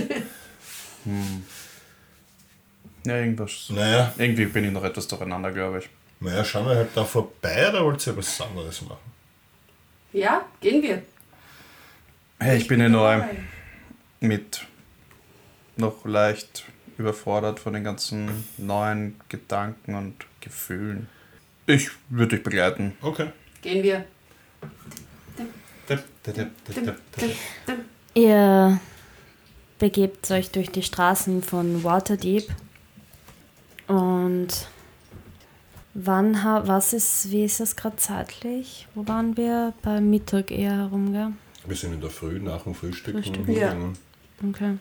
Ja, 3.06 3.16
irgendwas. 3.20 3.68
Naja, 3.70 4.14
Irgendwie 4.18 4.46
bin 4.48 4.66
ich 4.66 4.72
noch 4.72 4.84
etwas 4.84 5.08
durcheinander, 5.08 5.52
glaube 5.54 5.80
ich. 5.80 5.90
naja, 6.20 6.44
schauen 6.44 6.66
wir 6.68 6.76
halt 6.76 6.90
da 6.94 7.06
vorbei 7.06 7.70
oder 7.70 7.86
wollt 7.86 8.06
ihr 8.06 8.18
was 8.18 8.42
anderes 8.42 8.82
machen? 8.82 8.98
Ja, 10.12 10.46
gehen 10.60 10.82
wir. 10.84 11.04
Hey, 12.40 12.58
ich 12.58 12.68
bin 12.68 12.82
ja 12.82 12.90
neu 12.90 13.22
mit 14.20 14.66
noch 15.76 16.06
leicht 16.06 16.66
überfordert 16.98 17.60
von 17.60 17.74
den 17.74 17.84
ganzen 17.84 18.48
neuen 18.58 19.20
Gedanken 19.30 19.96
und 19.96 20.26
Gefühlen. 20.42 21.08
Ich 21.68 21.90
würde 22.10 22.36
dich 22.36 22.44
begleiten. 22.44 22.94
Okay. 23.02 23.32
Gehen 23.62 23.84
wir. 23.84 24.06
Ihr 28.14 28.80
begebt 29.78 30.32
euch 30.32 30.52
durch 30.52 30.70
die 30.70 30.84
Straßen 30.84 31.44
von 31.44 31.84
Waterdeep 31.84 32.50
und 33.88 34.68
wann 35.94 36.44
ha 36.44 36.68
was 36.68 36.94
ist, 36.94 37.32
wie 37.32 37.46
ist 37.46 37.60
das 37.60 37.76
gerade 37.76 37.98
zeitlich? 37.98 38.88
Wo 38.96 39.08
waren 39.08 39.38
wir? 39.38 39.74
Beim 39.82 40.10
Mittag 40.10 40.52
eher 40.52 40.76
herum, 40.76 41.14
gell? 41.14 41.32
Wir 41.66 41.76
sind 41.76 41.94
in 41.94 42.02
der 42.02 42.10
Früh 42.10 42.40
nach 42.40 42.64
dem 42.64 42.74
Frühstück 42.74 43.14
Frühstück. 43.14 43.48
Ja. 43.48 43.74
gegangen. 43.74 43.98
Okay. 44.44 44.78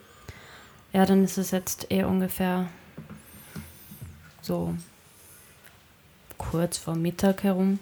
Ja, 0.92 1.07
dann 1.07 1.25
ist 1.25 1.38
es 1.38 1.51
jetzt 1.51 1.90
eh 1.90 2.05
ungefähr 2.05 2.69
so 4.42 4.75
kurz 6.38 6.79
vor 6.79 6.95
Mittag 6.95 7.42
herum. 7.42 7.79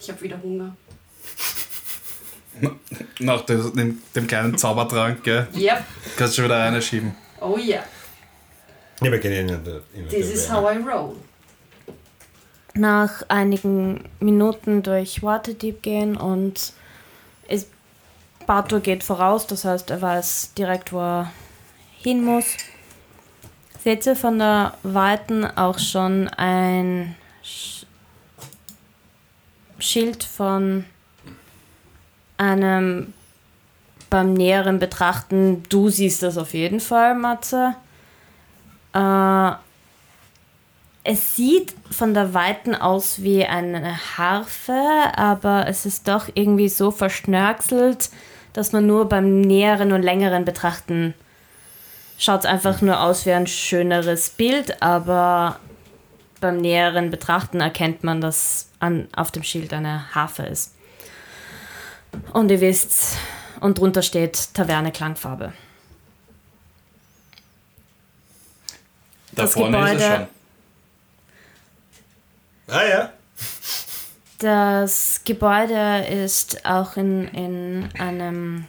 Ich 0.00 0.08
habe 0.08 0.20
wieder 0.22 0.40
Hunger. 0.42 0.76
Nach 3.20 3.42
dem, 3.42 4.00
dem, 4.14 4.26
kleinen 4.26 4.56
Zaubertrank, 4.56 5.22
gell? 5.22 5.46
Yep. 5.54 5.84
Kannst 6.16 6.34
du 6.34 6.36
schon 6.36 6.44
wieder 6.46 6.58
reinschieben. 6.58 7.14
Oh 7.40 7.56
yeah. 7.56 7.84
Ja, 9.00 9.12
wir 9.12 9.24
ihn 9.24 9.48
in 9.48 9.64
der, 9.64 9.82
in 9.94 10.08
This 10.08 10.32
is 10.32 10.50
how 10.50 10.72
I 10.72 10.78
roll. 10.78 11.16
Nach 12.74 13.22
einigen 13.28 14.04
Minuten 14.20 14.82
durch 14.82 15.22
Waterdeep 15.22 15.82
gehen 15.82 16.16
und 16.16 16.72
Barto 18.48 18.80
geht 18.80 19.04
voraus, 19.04 19.46
das 19.46 19.66
heißt, 19.66 19.90
er 19.90 20.00
weiß 20.00 20.54
direkt, 20.56 20.90
wo 20.94 21.00
er 21.00 21.32
hin 21.98 22.24
muss. 22.24 22.46
Seht 23.84 24.06
ihr 24.06 24.16
von 24.16 24.38
der 24.38 24.72
Weiten 24.82 25.44
auch 25.44 25.78
schon 25.78 26.28
ein 26.28 27.14
Sch 27.44 27.84
Schild 29.78 30.24
von 30.24 30.86
einem 32.38 33.12
beim 34.08 34.32
näheren 34.32 34.78
Betrachten, 34.78 35.62
du 35.68 35.90
siehst 35.90 36.22
das 36.22 36.38
auf 36.38 36.54
jeden 36.54 36.80
Fall, 36.80 37.14
Matze. 37.14 37.74
Äh, 38.94 39.52
es 41.04 41.36
sieht 41.36 41.74
von 41.90 42.14
der 42.14 42.32
Weiten 42.32 42.74
aus 42.74 43.22
wie 43.22 43.44
eine 43.44 44.16
Harfe, 44.16 44.72
aber 45.14 45.66
es 45.68 45.84
ist 45.84 46.08
doch 46.08 46.28
irgendwie 46.32 46.70
so 46.70 46.90
verschnörkelt, 46.90 48.10
dass 48.58 48.72
man 48.72 48.88
nur 48.88 49.08
beim 49.08 49.40
näheren 49.40 49.92
und 49.92 50.02
längeren 50.02 50.44
Betrachten 50.44 51.14
schaut 52.18 52.40
es 52.40 52.46
einfach 52.46 52.80
nur 52.80 53.00
aus 53.00 53.24
wie 53.24 53.30
ein 53.30 53.46
schöneres 53.46 54.30
Bild, 54.30 54.82
aber 54.82 55.60
beim 56.40 56.56
näheren 56.56 57.08
Betrachten 57.10 57.60
erkennt 57.60 58.02
man, 58.02 58.20
dass 58.20 58.68
an, 58.80 59.06
auf 59.14 59.30
dem 59.30 59.44
Schild 59.44 59.72
eine 59.72 60.12
Harfe 60.12 60.42
ist. 60.42 60.74
Und 62.32 62.50
ihr 62.50 62.60
wisst, 62.60 63.16
und 63.60 63.78
drunter 63.78 64.02
steht 64.02 64.52
Taverne 64.54 64.90
Klangfarbe. 64.90 65.52
Da 69.30 69.42
Das 69.42 69.52
vorne 69.52 69.76
ist 69.78 69.84
es 69.84 69.90
Gebäude- 70.02 70.16
schon. 72.66 72.74
Ah 72.74 72.84
ja. 72.84 73.12
Das 74.38 75.22
Gebäude 75.24 76.06
ist 76.06 76.64
auch 76.64 76.96
in, 76.96 77.26
in 77.28 77.88
einem 77.98 78.66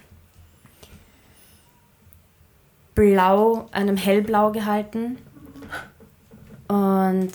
Blau, 2.96 3.68
einem 3.72 3.96
Hellblau 3.96 4.52
gehalten. 4.52 5.20
Und 6.68 7.32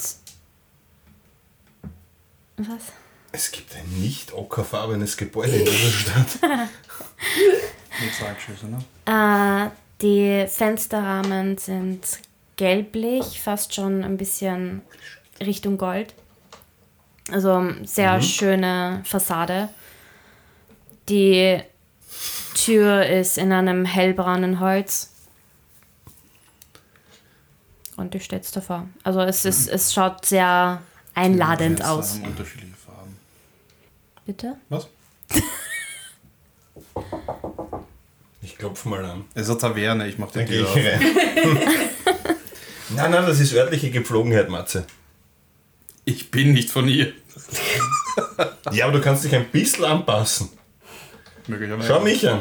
was? 2.57 2.92
Es 3.31 3.51
gibt 3.53 3.75
ein 3.77 4.01
nicht 4.01 4.33
ockerfarbenes 4.33 5.16
Gebäude 5.16 5.57
in 5.57 5.64
dieser 5.64 5.90
Stadt. 5.90 6.38
Mit 6.42 8.14
Salzschüsse, 8.14 8.66
ne? 8.66 8.85
Äh, 9.07 9.70
die 10.03 10.47
Fensterrahmen 10.49 11.57
sind 11.59 12.18
gelblich, 12.57 13.40
fast 13.40 13.75
schon 13.75 14.03
ein 14.03 14.16
bisschen 14.16 14.83
Richtung 15.40 15.79
Gold. 15.79 16.14
Also 17.31 17.71
sehr 17.85 18.21
schöne 18.21 19.01
Fassade. 19.05 19.69
Die 21.09 21.61
Tür 22.55 23.07
ist 23.07 23.39
in 23.39 23.53
einem 23.53 23.85
hellbraunen 23.85 24.61
Holz. 24.61 25.11
Und 27.97 28.13
die 28.15 28.21
steht 28.21 28.55
davor. 28.55 28.89
Also 29.05 29.21
es, 29.21 29.45
ist, 29.45 29.69
es 29.69 29.95
schaut 29.95 30.25
sehr 30.27 30.83
einladend 31.15 31.79
Fenster 31.79 31.93
aus. 31.93 32.15
haben 32.15 32.25
unterschiedliche 32.25 32.75
Farben. 32.75 33.17
Bitte? 34.27 34.57
Was? 34.69 34.89
Ich 38.43 38.59
klopfe 38.59 38.89
mal 38.91 39.03
an. 39.05 39.25
Es 39.35 39.49
ist 39.49 39.51
eine 39.51 39.59
Taverne, 39.59 40.07
ich 40.07 40.19
mach 40.19 40.31
die 40.31 40.41
Dann 40.41 40.47
gehe 40.47 40.65
Tür 40.65 40.77
ich 40.77 40.87
auf. 40.87 41.57
rein. 41.57 41.61
nein, 42.91 43.11
nein, 43.11 43.27
das 43.27 43.41
ist 43.41 43.55
örtliche 43.55 43.91
Gepflogenheit, 43.91 44.51
Matze. 44.51 44.87
Ich 46.05 46.31
bin 46.31 46.53
nicht 46.53 46.71
von 46.71 46.88
ihr. 46.88 47.12
Ja, 48.73 48.85
aber 48.87 48.99
du 48.99 49.01
kannst 49.05 49.25
dich 49.25 49.35
ein 49.35 49.47
bisschen 49.49 49.85
anpassen. 49.85 50.51
Möglicherweise. 51.47 51.88
Schau 51.88 52.01
mich 52.01 52.29
an. 52.29 52.40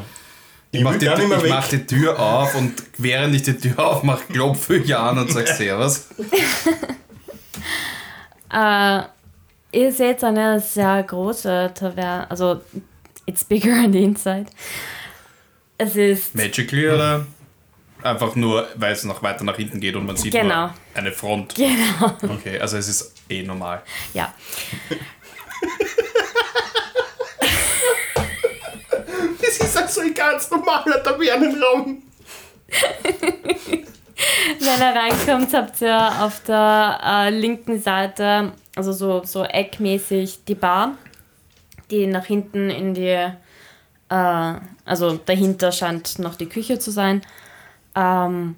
Ich, 0.71 0.79
Ich 0.79 0.83
mach, 0.83 0.93
will 0.93 0.99
die, 0.99 1.05
ich 1.45 1.49
mach 1.49 1.67
die 1.67 1.85
Tür 1.85 2.19
auf 2.19 2.55
und 2.55 2.73
während 2.97 3.35
ich 3.35 3.43
die 3.43 3.57
Tür 3.57 3.79
aufmache, 3.79 4.23
klopfe 4.31 4.77
ich 4.77 4.95
an 4.95 5.17
und 5.19 5.31
sag 5.31 5.47
Servus. 5.47 6.07
Äh, 8.51 9.01
ihr 9.71 9.91
seht 9.91 10.23
eine 10.23 10.59
sehr 10.59 11.01
große 11.03 11.71
Taverne. 11.73 12.29
Also, 12.29 12.61
it's 13.25 13.43
bigger 13.43 13.71
on 13.83 13.91
the 13.91 14.03
inside. 14.03 14.45
Es 15.77 15.95
ist. 15.95 16.35
Magically 16.35 16.87
oder 16.87 17.25
einfach 18.03 18.35
nur, 18.35 18.67
weil 18.75 18.93
es 18.93 19.03
noch 19.05 19.23
weiter 19.23 19.43
nach 19.43 19.55
hinten 19.55 19.79
geht 19.79 19.95
und 19.95 20.05
man 20.05 20.17
sieht 20.17 20.33
Genau. 20.33 20.67
nur 20.67 20.73
eine 20.93 21.11
Front. 21.11 21.55
Genau. 21.55 22.13
Okay, 22.35 22.59
also 22.59 22.77
es 22.77 22.87
ist 22.87 23.12
eh 23.29 23.43
normal. 23.43 23.81
Ja. 24.13 24.33
Das 29.41 29.57
ist 29.57 29.77
also 29.77 30.01
ein 30.01 30.13
ganz 30.13 30.49
normaler 30.49 31.03
Tavernenraum. 31.03 32.03
Wenn 34.59 34.79
ihr 34.79 34.95
reinkommt, 34.95 35.53
habt 35.53 35.81
ihr 35.81 36.23
auf 36.23 36.41
der 36.43 36.99
äh, 37.03 37.29
linken 37.29 37.81
Seite, 37.81 38.53
also 38.75 38.93
so, 38.93 39.23
so 39.23 39.43
eckmäßig, 39.43 40.45
die 40.45 40.55
Bar, 40.55 40.97
die 41.91 42.07
nach 42.07 42.25
hinten 42.25 42.69
in 42.69 42.93
die. 42.93 43.31
Äh, 44.09 44.53
also 44.85 45.17
dahinter 45.17 45.71
scheint 45.71 46.19
noch 46.19 46.35
die 46.35 46.49
Küche 46.49 46.79
zu 46.79 46.91
sein. 46.91 47.21
Ähm, 47.95 48.55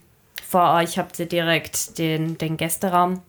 vor 0.47 0.73
euch 0.75 0.97
habt 0.97 1.19
ihr 1.19 1.27
direkt 1.27 1.97
den, 1.97 2.37
den 2.37 2.57
Gästeraum. 2.57 3.21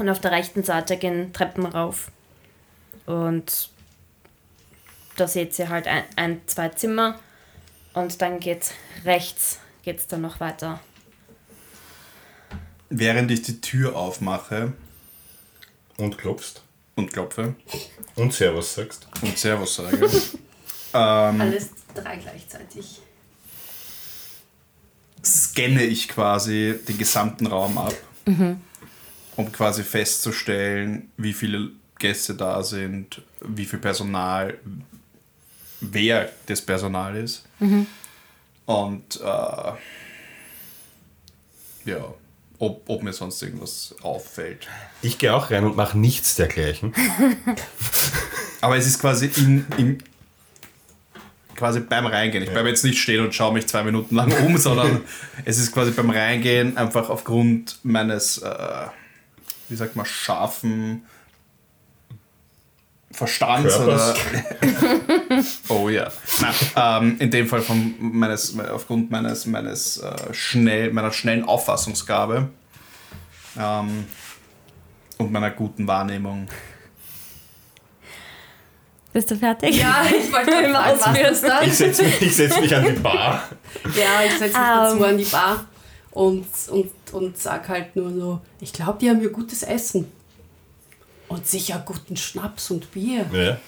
Und 0.00 0.08
auf 0.08 0.18
der 0.18 0.30
rechten 0.32 0.64
Seite 0.64 0.96
gehen 0.96 1.34
Treppen 1.34 1.66
rauf. 1.66 2.10
Und 3.04 3.68
da 5.16 5.28
seht 5.28 5.58
ihr 5.58 5.68
halt 5.68 5.86
ein, 5.86 6.04
ein 6.16 6.40
zwei 6.46 6.70
Zimmer. 6.70 7.20
Und 7.92 8.22
dann 8.22 8.40
geht's 8.40 8.72
rechts, 9.04 9.58
geht's 9.82 10.06
dann 10.06 10.22
noch 10.22 10.40
weiter. 10.40 10.80
Während 12.88 13.30
ich 13.30 13.42
die 13.42 13.60
Tür 13.60 13.94
aufmache 13.94 14.72
Und 15.98 16.16
klopfst. 16.16 16.62
und 16.96 17.12
klopfe 17.12 17.54
Und 18.16 18.32
Servus 18.32 18.74
sagst. 18.74 19.06
und 19.20 19.36
Servus 19.36 19.74
sage, 19.76 19.96
ähm, 20.94 21.40
Alles 21.42 21.68
drei 21.94 22.16
gleichzeitig. 22.16 23.00
scanne 25.22 25.82
ich 25.84 26.08
quasi 26.08 26.78
den 26.88 26.96
gesamten 26.96 27.46
Raum 27.46 27.76
ab, 27.76 27.94
um 29.40 29.52
quasi 29.52 29.82
festzustellen, 29.82 31.10
wie 31.16 31.32
viele 31.32 31.70
Gäste 31.98 32.34
da 32.34 32.62
sind, 32.62 33.22
wie 33.40 33.64
viel 33.64 33.78
Personal, 33.78 34.58
wer 35.80 36.30
das 36.46 36.60
Personal 36.62 37.16
ist. 37.16 37.44
Und 38.66 39.20
äh, 39.20 39.72
ja, 41.84 42.14
ob, 42.58 42.82
ob 42.88 43.02
mir 43.02 43.12
sonst 43.12 43.42
irgendwas 43.42 43.94
auffällt. 44.02 44.68
Ich 45.02 45.18
gehe 45.18 45.34
auch 45.34 45.50
rein 45.50 45.64
und 45.64 45.76
mache 45.76 45.98
nichts 45.98 46.36
dergleichen. 46.36 46.94
Aber 48.60 48.76
es 48.76 48.86
ist 48.86 49.00
quasi 49.00 49.30
im, 49.36 49.66
im 49.78 49.98
quasi 51.56 51.80
beim 51.80 52.06
Reingehen. 52.06 52.42
Ich 52.42 52.50
bleibe 52.50 52.68
jetzt 52.68 52.84
nicht 52.84 52.98
stehen 52.98 53.22
und 53.22 53.34
schaue 53.34 53.52
mich 53.52 53.66
zwei 53.66 53.82
Minuten 53.82 54.14
lang 54.14 54.32
um, 54.44 54.56
sondern 54.56 55.02
es 55.44 55.58
ist 55.58 55.72
quasi 55.72 55.90
beim 55.90 56.10
Reingehen 56.10 56.76
einfach 56.76 57.10
aufgrund 57.10 57.78
meines, 57.82 58.38
äh, 58.38 58.86
wie 59.70 59.76
sagt 59.76 59.96
man, 59.96 60.04
scharfen 60.04 61.06
Verstands 63.12 63.76
oder. 63.78 64.14
Oh 65.68 65.88
ja. 65.88 66.10
Nein, 66.40 66.54
ähm, 66.76 67.16
in 67.18 67.30
dem 67.30 67.46
Fall 67.48 67.60
von 67.62 67.94
meines, 67.98 68.58
aufgrund 68.58 69.10
meines, 69.10 69.46
meines 69.46 69.98
äh, 69.98 70.34
schnell, 70.34 70.92
meiner 70.92 71.12
schnellen 71.12 71.44
Auffassungsgabe 71.44 72.48
ähm, 73.58 74.06
und 75.18 75.32
meiner 75.32 75.50
guten 75.50 75.86
Wahrnehmung. 75.86 76.48
Bist 79.12 79.30
du 79.30 79.36
fertig? 79.36 79.76
Ja, 79.78 80.04
ich 80.04 80.32
wollte 80.32 80.50
gerade 80.50 80.66
Im 80.66 80.72
fragen, 80.72 80.98
was 80.98 81.44
Ausführen. 81.44 81.68
Ich 81.68 81.76
setze 81.76 82.02
mich, 82.04 82.22
ich 82.22 82.36
setz 82.36 82.60
mich 82.60 82.74
an 82.74 82.84
die 82.84 83.00
Bar. 83.00 83.48
Ja, 83.96 84.24
ich 84.24 84.32
setze 84.32 84.44
mich 84.44 84.54
Ähm. 84.56 84.62
dazu 84.76 85.04
an 85.04 85.18
die 85.18 85.24
Bar 85.24 85.66
und, 86.12 86.46
und, 86.70 86.90
und 87.12 87.38
sag 87.38 87.68
halt 87.68 87.94
nur 87.96 88.10
so, 88.12 88.40
ich 88.60 88.72
glaube, 88.72 88.98
die 89.00 89.08
haben 89.10 89.20
hier 89.20 89.30
gutes 89.30 89.62
Essen. 89.62 90.10
Und 91.28 91.46
sicher 91.46 91.80
guten 91.86 92.16
Schnaps 92.16 92.70
und 92.72 92.90
Bier. 92.90 93.24
Ja. 93.32 93.58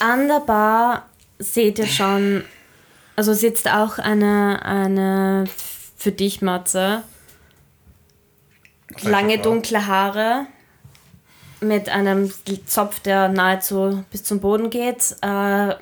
An 0.00 0.26
der 0.28 0.40
Bar 0.40 1.06
seht 1.38 1.78
ihr 1.78 1.86
schon 1.86 2.44
Also 3.14 3.34
sitzt 3.34 3.68
auch 3.68 3.98
eine, 3.98 4.62
eine 4.64 5.44
für 5.96 6.12
dich, 6.12 6.40
Matze, 6.40 7.02
lange 9.02 9.34
Frau? 9.36 9.42
dunkle 9.42 9.86
Haare 9.86 10.46
mit 11.60 11.88
einem 11.90 12.32
Zopf, 12.66 13.00
der 13.00 13.28
nahezu 13.28 14.04
bis 14.10 14.24
zum 14.24 14.40
Boden 14.40 14.70
geht. 14.70 15.16
Äh, 15.22 15.74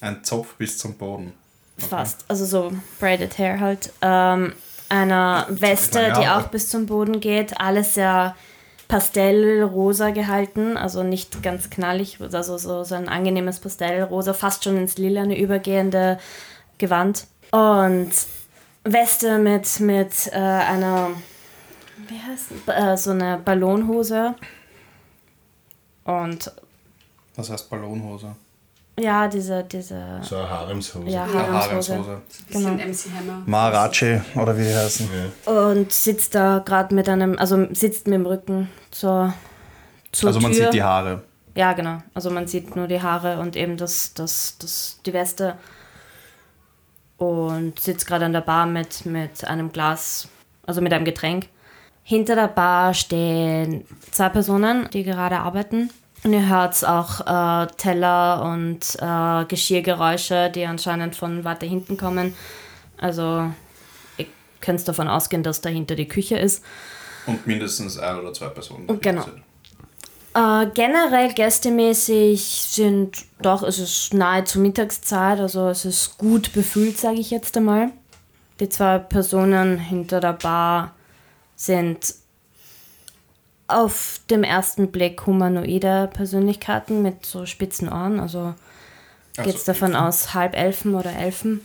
Ein 0.00 0.22
Zopf 0.22 0.54
bis 0.54 0.78
zum 0.78 0.96
Boden. 0.96 1.32
Fast. 1.78 2.24
Also 2.28 2.44
so 2.44 2.72
braided 3.00 3.36
hair 3.38 3.60
halt. 3.60 3.92
Ähm, 4.00 4.54
einer 4.88 5.46
Weste, 5.48 6.12
die 6.18 6.26
auch 6.26 6.48
bis 6.48 6.68
zum 6.68 6.86
Boden 6.86 7.20
geht. 7.20 7.60
Alles 7.60 7.94
sehr 7.94 8.34
pastellrosa 8.88 10.10
gehalten. 10.10 10.76
Also 10.76 11.02
nicht 11.02 11.42
ganz 11.42 11.70
knallig. 11.70 12.18
Also 12.20 12.56
so, 12.56 12.84
so 12.84 12.94
ein 12.94 13.08
angenehmes 13.08 13.60
Pastellrosa. 13.60 14.32
Fast 14.32 14.64
schon 14.64 14.76
ins 14.76 14.96
Lilane 14.96 15.38
übergehende 15.38 16.18
Gewand. 16.78 17.26
Und 17.50 18.12
Weste 18.84 19.38
mit, 19.38 19.80
mit 19.80 20.28
äh, 20.32 20.36
einer, 20.36 21.10
wie 22.08 22.18
heißt 22.18 22.50
äh, 22.68 22.96
so 22.96 23.10
eine 23.10 23.38
Ballonhose. 23.38 24.34
Und 26.04 26.52
Was 27.34 27.50
heißt 27.50 27.68
Ballonhose? 27.68 28.36
Ja, 28.98 29.28
diese, 29.28 29.62
diese, 29.64 30.20
So 30.22 30.36
eine 30.36 30.48
Haremshose. 30.50 31.08
ja, 31.08 31.26
Ja, 31.26 31.32
Haremshose. 31.32 31.92
Haremshose. 31.94 32.22
Genau. 32.50 32.70
Bisschen 32.74 32.90
MC 32.90 33.18
Hammer. 33.18 33.42
Maharaji 33.46 34.20
oder 34.36 34.56
wie 34.56 34.62
die 34.64 34.74
heißen. 34.74 35.08
Ja. 35.46 35.52
Und 35.52 35.92
sitzt 35.92 36.34
da 36.34 36.58
gerade 36.64 36.94
mit 36.94 37.08
einem, 37.08 37.38
also 37.38 37.66
sitzt 37.74 38.06
mit 38.06 38.14
dem 38.14 38.26
Rücken 38.26 38.68
zur, 38.90 39.34
zur 40.12 40.28
Also 40.28 40.40
man 40.40 40.52
Tür. 40.52 40.64
sieht 40.66 40.74
die 40.74 40.82
Haare. 40.82 41.22
Ja, 41.54 41.72
genau. 41.72 41.98
Also 42.14 42.30
man 42.30 42.46
sieht 42.46 42.76
nur 42.76 42.86
die 42.86 43.00
Haare 43.00 43.38
und 43.40 43.56
eben 43.56 43.76
das, 43.76 44.12
das, 44.14 44.56
das, 44.58 45.00
die 45.06 45.12
Weste. 45.12 45.56
Und 47.18 47.80
sitzt 47.80 48.06
gerade 48.06 48.26
an 48.26 48.32
der 48.34 48.42
Bar 48.42 48.66
mit, 48.66 49.06
mit 49.06 49.46
einem 49.46 49.72
Glas, 49.72 50.28
also 50.66 50.82
mit 50.82 50.92
einem 50.92 51.06
Getränk. 51.06 51.48
Hinter 52.02 52.34
der 52.34 52.48
Bar 52.48 52.92
stehen 52.92 53.84
zwei 54.10 54.28
Personen, 54.28 54.88
die 54.92 55.02
gerade 55.02 55.38
arbeiten. 55.38 55.90
Und 56.26 56.32
ihr 56.32 56.48
hört 56.48 56.84
auch 56.84 57.20
äh, 57.20 57.68
Teller 57.76 58.42
und 58.42 58.96
äh, 59.00 59.44
Geschirrgeräusche, 59.44 60.50
die 60.52 60.64
anscheinend 60.64 61.14
von 61.14 61.44
weiter 61.44 61.68
hinten 61.68 61.96
kommen. 61.96 62.34
Also 62.98 63.52
ihr 64.18 64.26
könnt 64.60 64.88
davon 64.88 65.06
ausgehen, 65.06 65.44
dass 65.44 65.60
dahinter 65.60 65.94
die 65.94 66.08
Küche 66.08 66.36
ist. 66.36 66.64
Und 67.26 67.46
mindestens 67.46 67.96
ein 67.96 68.18
oder 68.18 68.32
zwei 68.32 68.48
Personen. 68.48 68.88
Genau. 69.00 69.22
sind. 69.22 69.36
Äh, 70.34 70.66
generell 70.74 71.32
gästemäßig 71.32 72.42
sind 72.42 73.18
doch, 73.40 73.62
es 73.62 73.78
ist 73.78 74.12
nahezu 74.12 74.58
Mittagszeit, 74.58 75.38
also 75.38 75.68
es 75.68 75.84
ist 75.84 76.18
gut 76.18 76.52
befüllt, 76.52 76.98
sage 76.98 77.20
ich 77.20 77.30
jetzt 77.30 77.56
einmal. 77.56 77.92
Die 78.58 78.68
zwei 78.68 78.98
Personen 78.98 79.78
hinter 79.78 80.18
der 80.18 80.32
Bar 80.32 80.92
sind 81.54 82.16
auf 83.68 84.20
dem 84.30 84.44
ersten 84.44 84.90
Blick 84.92 85.26
humanoide 85.26 86.08
Persönlichkeiten 86.12 87.02
mit 87.02 87.26
so 87.26 87.46
spitzen 87.46 87.88
Ohren, 87.88 88.20
also 88.20 88.54
geht 89.34 89.54
es 89.54 89.68
Also, 89.68 89.72
davon 89.72 89.96
aus 89.96 90.34
Halbelfen 90.34 90.94
oder 90.94 91.12
Elfen. 91.12 91.60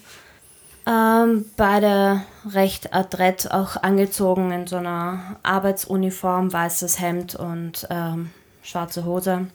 Ähm, 0.87 1.45
beide 1.57 2.23
recht 2.49 2.93
adrett 2.93 3.51
auch 3.51 3.77
angezogen 3.77 4.51
in 4.51 4.65
so 4.65 4.77
einer 4.77 5.37
Arbeitsuniform, 5.43 6.51
weißes 6.51 6.99
Hemd 6.99 7.35
und 7.35 7.87
ähm, 7.91 8.31
schwarze 8.63 9.05
Hose. 9.05 9.47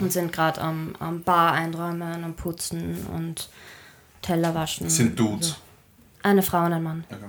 Und 0.00 0.12
sind 0.12 0.32
gerade 0.32 0.60
am, 0.60 0.94
am 0.98 1.22
Bar 1.22 1.52
einräumen, 1.52 2.24
am 2.24 2.34
Putzen 2.34 3.06
und 3.14 3.48
Teller 4.20 4.54
waschen. 4.54 4.90
Sind 4.90 5.18
Dudes. 5.18 5.50
Also 5.50 5.56
eine 6.22 6.42
Frau 6.42 6.64
und 6.64 6.72
ein 6.72 6.82
Mann. 6.82 7.04
Okay. 7.10 7.24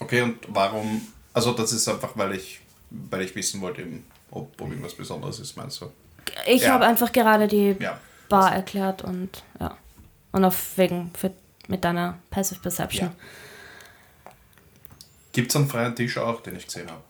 okay, 0.00 0.22
und 0.22 0.38
warum? 0.48 1.02
Also 1.34 1.52
das 1.52 1.72
ist 1.72 1.88
einfach, 1.88 2.10
weil 2.16 2.34
ich, 2.34 2.60
weil 2.90 3.22
ich 3.22 3.34
wissen 3.34 3.60
wollte, 3.60 3.82
eben, 3.82 4.04
ob, 4.30 4.60
ob 4.60 4.68
irgendwas 4.68 4.94
Besonderes 4.94 5.38
ist, 5.40 5.56
meinst 5.56 5.80
du? 5.80 5.90
Ich 6.46 6.62
Ja. 6.62 6.72
habe 6.74 6.84
einfach 6.86 7.12
gerade 7.12 7.48
die 7.48 7.76
Ja. 7.80 7.98
Bar 8.28 8.54
erklärt 8.54 9.02
und 9.02 9.42
ja. 9.60 9.76
Und 10.32 10.44
auf 10.44 10.76
wegen 10.78 11.10
für, 11.14 11.32
mit 11.68 11.84
deiner 11.84 12.18
Passive 12.30 12.60
Perception. 12.60 13.10
Gibt 15.32 15.50
es 15.50 15.56
einen 15.56 15.68
freien 15.68 15.94
Tisch 15.94 16.18
auch, 16.18 16.42
den 16.42 16.56
ich 16.56 16.66
gesehen 16.66 16.88
habe? 16.90 17.02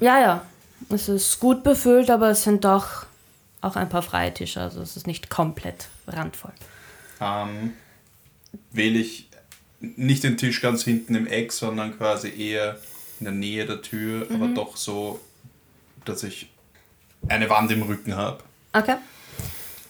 Ja, 0.00 0.20
ja. 0.20 0.46
Es 0.88 1.08
ist 1.08 1.38
gut 1.38 1.62
befüllt, 1.62 2.10
aber 2.10 2.30
es 2.30 2.42
sind 2.42 2.64
doch 2.64 3.06
auch 3.60 3.76
ein 3.76 3.88
paar 3.88 4.02
freie 4.02 4.34
Tische. 4.34 4.60
Also 4.60 4.80
es 4.82 4.96
ist 4.96 5.06
nicht 5.06 5.30
komplett 5.30 5.88
randvoll. 6.08 6.52
Ähm, 7.20 7.72
wähle 8.72 8.98
ich 8.98 9.28
nicht 9.80 10.24
den 10.24 10.36
Tisch 10.36 10.60
ganz 10.60 10.82
hinten 10.84 11.14
im 11.14 11.26
Eck, 11.26 11.52
sondern 11.52 11.96
quasi 11.96 12.28
eher 12.36 12.78
in 13.22 13.24
der 13.24 13.32
Nähe 13.32 13.66
der 13.66 13.82
Tür, 13.82 14.26
aber 14.34 14.48
doch 14.48 14.76
so, 14.76 15.20
dass 16.04 16.24
ich 16.24 16.50
eine 17.28 17.48
Wand 17.48 17.70
im 17.70 17.82
Rücken 17.82 18.16
habe. 18.16 18.38
Okay. 18.72 18.96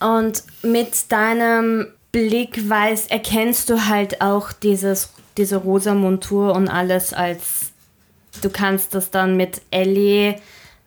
Und 0.00 0.42
mit 0.62 1.10
deinem 1.10 1.86
Blick 2.10 2.68
weiß, 2.68 3.06
erkennst 3.06 3.70
du 3.70 3.86
halt 3.86 4.20
auch 4.20 4.52
dieses, 4.52 5.12
diese 5.38 5.56
rosa 5.56 5.94
Montur 5.94 6.54
und 6.54 6.68
alles 6.68 7.14
als 7.14 7.72
du 8.42 8.50
kannst 8.50 8.94
das 8.94 9.10
dann 9.10 9.36
mit 9.36 9.62
Ellie, 9.70 10.36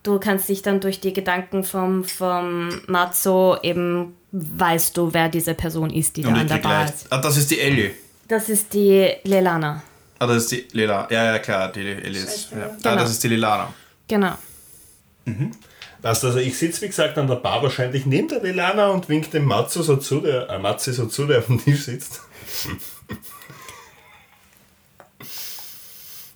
du 0.03 0.19
kannst 0.19 0.47
dich 0.49 0.61
dann 0.61 0.81
durch 0.81 0.99
die 0.99 1.13
Gedanken 1.13 1.63
vom, 1.63 2.03
vom 2.03 2.81
Matzo 2.85 3.57
eben 3.63 4.15
weißt 4.31 4.97
du, 4.97 5.13
wer 5.13 5.29
diese 5.29 5.55
Person 5.55 5.89
ist, 5.89 6.17
die 6.17 6.21
da 6.21 6.29
Und 6.29 6.35
an 6.35 6.41
ich 6.41 6.51
der 6.51 6.57
Bar 6.59 6.85
ist. 6.85 7.07
Ah, 7.09 7.19
das 7.19 7.37
ist 7.37 7.49
die 7.49 7.59
Ellie. 7.59 7.91
Das 8.27 8.49
ist 8.49 8.73
die 8.73 9.13
Lelana. 9.23 9.81
Ah, 10.19 10.27
das 10.27 10.37
ist 10.43 10.51
die 10.51 10.65
Lila. 10.71 11.07
Ja, 11.11 11.25
ja, 11.25 11.39
klar, 11.39 11.71
die. 11.71 11.95
Schwester, 12.13 12.55
Ja. 12.57 12.61
ja. 12.61 12.67
Ah, 12.71 12.77
Genau. 12.81 12.95
das 12.95 13.11
ist 13.11 13.23
die 13.23 13.27
Lilana. 13.29 13.73
Genau. 14.07 14.33
Weißt 16.01 16.21
du, 16.23 16.27
also 16.27 16.39
ich 16.39 16.57
sitze 16.57 16.81
wie 16.83 16.87
gesagt 16.87 17.17
an 17.17 17.27
der 17.27 17.35
Bar 17.35 17.63
wahrscheinlich 17.63 18.05
neben 18.05 18.27
der 18.27 18.41
Lilana 18.41 18.87
und 18.89 19.09
wink 19.09 19.31
dem 19.31 19.45
Matzo 19.45 19.81
so 19.81 19.97
zu, 19.97 20.19
der 20.21 20.49
äh, 20.49 20.59
Matze 20.59 20.93
so 20.93 21.07
zu, 21.07 21.25
der 21.25 21.39
auf 21.39 21.47
dem 21.47 21.63
Tisch 21.63 21.83
sitzt. 21.85 22.21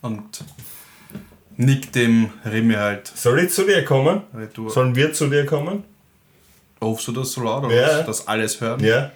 Und 0.01 0.43
nick 1.57 1.91
dem 1.91 2.31
Remy 2.45 2.75
halt 2.75 3.07
Soll 3.07 3.39
ich 3.39 3.51
zu 3.51 3.65
dir 3.65 3.83
kommen? 3.83 4.21
retour. 4.33 4.71
Sollen 4.71 4.95
wir 4.95 5.13
zu 5.13 5.27
dir 5.27 5.45
kommen? 5.45 5.83
Rufst 6.81 7.07
du 7.09 7.11
das 7.11 7.33
so 7.33 7.41
laut, 7.43 7.65
oder 7.65 7.75
Ja. 7.75 8.03
Dass 8.03 8.27
alles 8.27 8.61
hören? 8.61 8.81
Ja. 8.83 9.11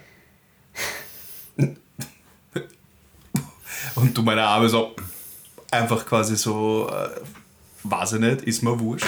Und 3.94 4.16
du 4.16 4.22
meine 4.22 4.42
Arme 4.42 4.68
so 4.68 4.94
einfach 5.70 6.04
quasi 6.06 6.36
so, 6.36 6.88
äh, 6.90 7.20
weiß 7.84 8.14
ich 8.14 8.20
nicht, 8.20 8.42
ist 8.42 8.62
mir 8.62 8.78
wurscht. 8.78 9.06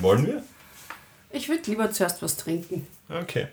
Wollen 0.00 0.26
wir? 0.26 0.42
Ich 1.30 1.48
würde 1.48 1.62
lieber 1.70 1.90
zuerst 1.90 2.22
was 2.22 2.36
trinken. 2.36 2.86
Okay. 3.08 3.48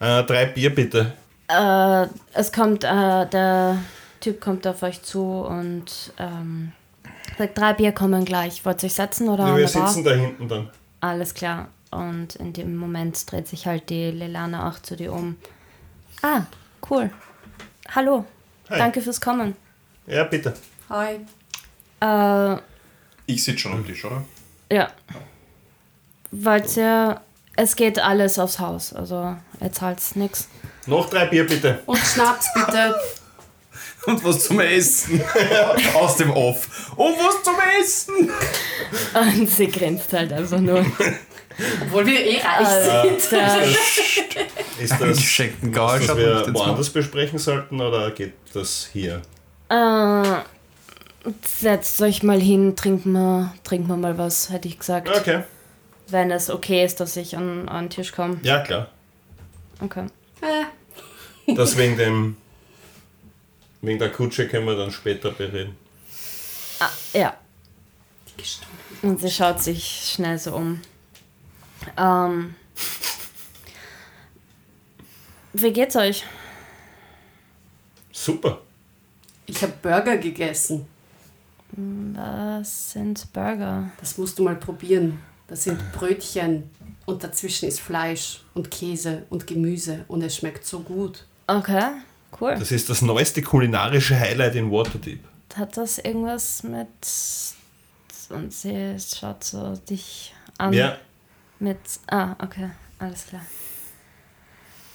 Äh, 0.00 0.22
drei 0.24 0.46
Bier 0.46 0.74
bitte. 0.74 1.12
Äh, 1.48 2.06
es 2.32 2.52
kommt, 2.52 2.84
äh, 2.84 3.26
der 3.26 3.78
Typ 4.20 4.40
kommt 4.40 4.66
auf 4.66 4.82
euch 4.82 5.02
zu 5.02 5.22
und 5.22 6.12
ähm, 6.18 6.72
sagt, 7.38 7.56
drei 7.58 7.72
Bier 7.74 7.92
kommen 7.92 8.24
gleich. 8.24 8.64
Wollt 8.64 8.82
ihr 8.82 8.86
euch 8.86 8.94
setzen 8.94 9.28
oder 9.28 9.48
Ja, 9.48 9.56
wir 9.56 9.68
Bar? 9.68 9.88
sitzen 9.88 10.04
da 10.04 10.12
hinten 10.12 10.48
dann. 10.48 10.70
Alles 11.00 11.34
klar. 11.34 11.68
Und 11.90 12.36
in 12.36 12.52
dem 12.52 12.76
Moment 12.76 13.30
dreht 13.30 13.48
sich 13.48 13.66
halt 13.66 13.90
die 13.90 14.10
Lelana 14.10 14.68
auch 14.68 14.78
zu 14.80 14.96
dir 14.96 15.12
um. 15.12 15.36
Ah, 16.22 16.42
cool. 16.90 17.10
Hallo. 17.94 18.24
Hi. 18.72 18.78
Danke 18.78 19.02
fürs 19.02 19.20
Kommen. 19.20 19.54
Ja, 20.06 20.24
bitte. 20.24 20.54
Hi. 20.88 21.20
Äh, 22.00 22.60
Ich 23.26 23.44
sitze 23.44 23.58
schon 23.58 23.72
am 23.72 23.86
Tisch, 23.86 24.04
oder? 24.04 24.24
ja. 24.70 24.90
Wollt 26.30 26.74
ihr... 26.78 27.20
Es 27.54 27.76
geht 27.76 27.98
alles 27.98 28.38
aufs 28.38 28.58
Haus. 28.58 28.94
Also, 28.94 29.36
ihr 29.60 29.72
zahlt 29.72 30.00
nix. 30.14 30.48
Noch 30.86 31.10
drei 31.10 31.26
Bier 31.26 31.46
bitte. 31.46 31.80
Und 31.84 31.98
Schnaps 31.98 32.46
bitte. 32.54 32.94
Und 34.06 34.24
was 34.24 34.44
zum 34.46 34.58
Essen. 34.60 35.22
Aus 35.94 36.16
dem 36.16 36.30
Off. 36.30 36.90
Und 36.96 37.14
was 37.18 37.42
zum 37.42 37.54
Essen. 37.78 38.30
Und 39.14 39.50
sie 39.50 39.66
grinst 39.68 40.10
halt 40.14 40.32
einfach 40.32 40.58
nur. 40.60 40.84
Obwohl 41.82 42.06
wir 42.06 42.18
eh 42.24 42.40
reich 42.40 43.20
sind. 43.20 43.32
Der, 43.32 43.60
Ist 44.80 44.92
das 45.00 45.16
Geschenkten 45.18 45.70
was, 45.70 45.76
Gage 45.76 46.00
das 46.00 46.08
hat 46.10 46.16
wir 46.18 46.54
woanders 46.54 46.90
besprechen 46.90 47.38
sollten 47.38 47.80
oder 47.80 48.10
geht 48.10 48.34
das 48.52 48.88
hier? 48.92 49.22
Äh, 49.68 50.42
setzt 51.46 52.00
euch 52.02 52.22
mal 52.22 52.40
hin, 52.40 52.76
trinkt 52.76 53.06
mal, 53.06 53.52
trinkt 53.64 53.88
mal 53.88 53.96
mal 53.96 54.18
was, 54.18 54.50
hätte 54.50 54.68
ich 54.68 54.78
gesagt. 54.78 55.08
Okay. 55.08 55.44
Wenn 56.08 56.30
es 56.30 56.50
okay 56.50 56.84
ist, 56.84 57.00
dass 57.00 57.16
ich 57.16 57.36
an, 57.36 57.68
an 57.68 57.84
den 57.84 57.90
Tisch 57.90 58.12
komme. 58.12 58.38
Ja, 58.42 58.60
klar. 58.60 58.88
Okay. 59.80 60.06
Äh, 60.40 60.64
Das 61.54 61.76
wegen 61.76 61.96
dem. 61.96 62.36
Wegen 63.80 63.98
der 63.98 64.12
Kutsche 64.12 64.46
können 64.46 64.66
wir 64.66 64.76
dann 64.76 64.92
später 64.92 65.32
bereden. 65.32 65.76
Ah, 66.78 66.88
ja. 67.12 67.34
Und 69.02 69.20
sie 69.20 69.30
schaut 69.30 69.60
sich 69.60 70.12
schnell 70.14 70.38
so 70.38 70.54
um. 70.54 70.80
Ähm, 71.96 72.54
Wie 75.52 75.72
geht's 75.72 75.96
euch? 75.96 76.24
Super. 78.10 78.60
Ich 79.46 79.62
habe 79.62 79.72
Burger 79.82 80.16
gegessen. 80.16 80.86
Was 81.72 82.92
sind 82.92 83.32
Burger? 83.32 83.90
Das 83.98 84.18
musst 84.18 84.38
du 84.38 84.42
mal 84.44 84.56
probieren. 84.56 85.20
Das 85.48 85.64
sind 85.64 85.80
Brötchen 85.92 86.70
und 87.06 87.24
dazwischen 87.24 87.68
ist 87.68 87.80
Fleisch 87.80 88.40
und 88.54 88.70
Käse 88.70 89.24
und 89.28 89.46
Gemüse 89.46 90.04
und 90.08 90.22
es 90.22 90.36
schmeckt 90.36 90.64
so 90.64 90.80
gut. 90.80 91.24
Okay, 91.46 91.90
cool. 92.40 92.54
Das 92.58 92.72
ist 92.72 92.88
das 92.88 93.02
neueste 93.02 93.42
kulinarische 93.42 94.18
Highlight 94.18 94.54
in 94.54 94.70
Waterdeep. 94.70 95.20
Hat 95.54 95.76
das 95.76 95.98
irgendwas 95.98 96.62
mit. 96.62 96.88
Und 98.30 98.52
sie 98.52 98.96
schaut 98.98 99.44
so 99.44 99.76
dich 99.76 100.32
an. 100.56 100.72
Ja, 100.72 100.96
Mit. 101.58 101.78
Ah, 102.06 102.34
okay, 102.42 102.70
alles 102.98 103.26
klar. 103.26 103.42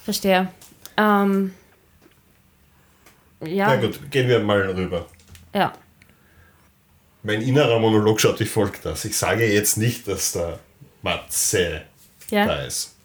Verstehe. 0.07 0.47
Ähm. 0.95 1.53
Ja. 3.41 3.67
na 3.67 3.75
gut, 3.75 4.09
gehen 4.09 4.29
wir 4.29 4.39
mal 4.39 4.61
rüber. 4.61 5.05
Ja. 5.53 5.73
Mein 7.23 7.41
innerer 7.41 7.77
Monolog 7.77 8.21
schaut 8.21 8.39
wie 8.39 8.45
folgt 8.45 8.87
aus. 8.87 9.03
Ich 9.03 9.17
sage 9.17 9.45
jetzt 9.51 9.75
nicht, 9.75 10.07
dass 10.07 10.31
der 10.31 10.59
Matze 11.01 11.81
Ja. 12.29 12.45
da 12.45 12.61
ist. 12.61 12.95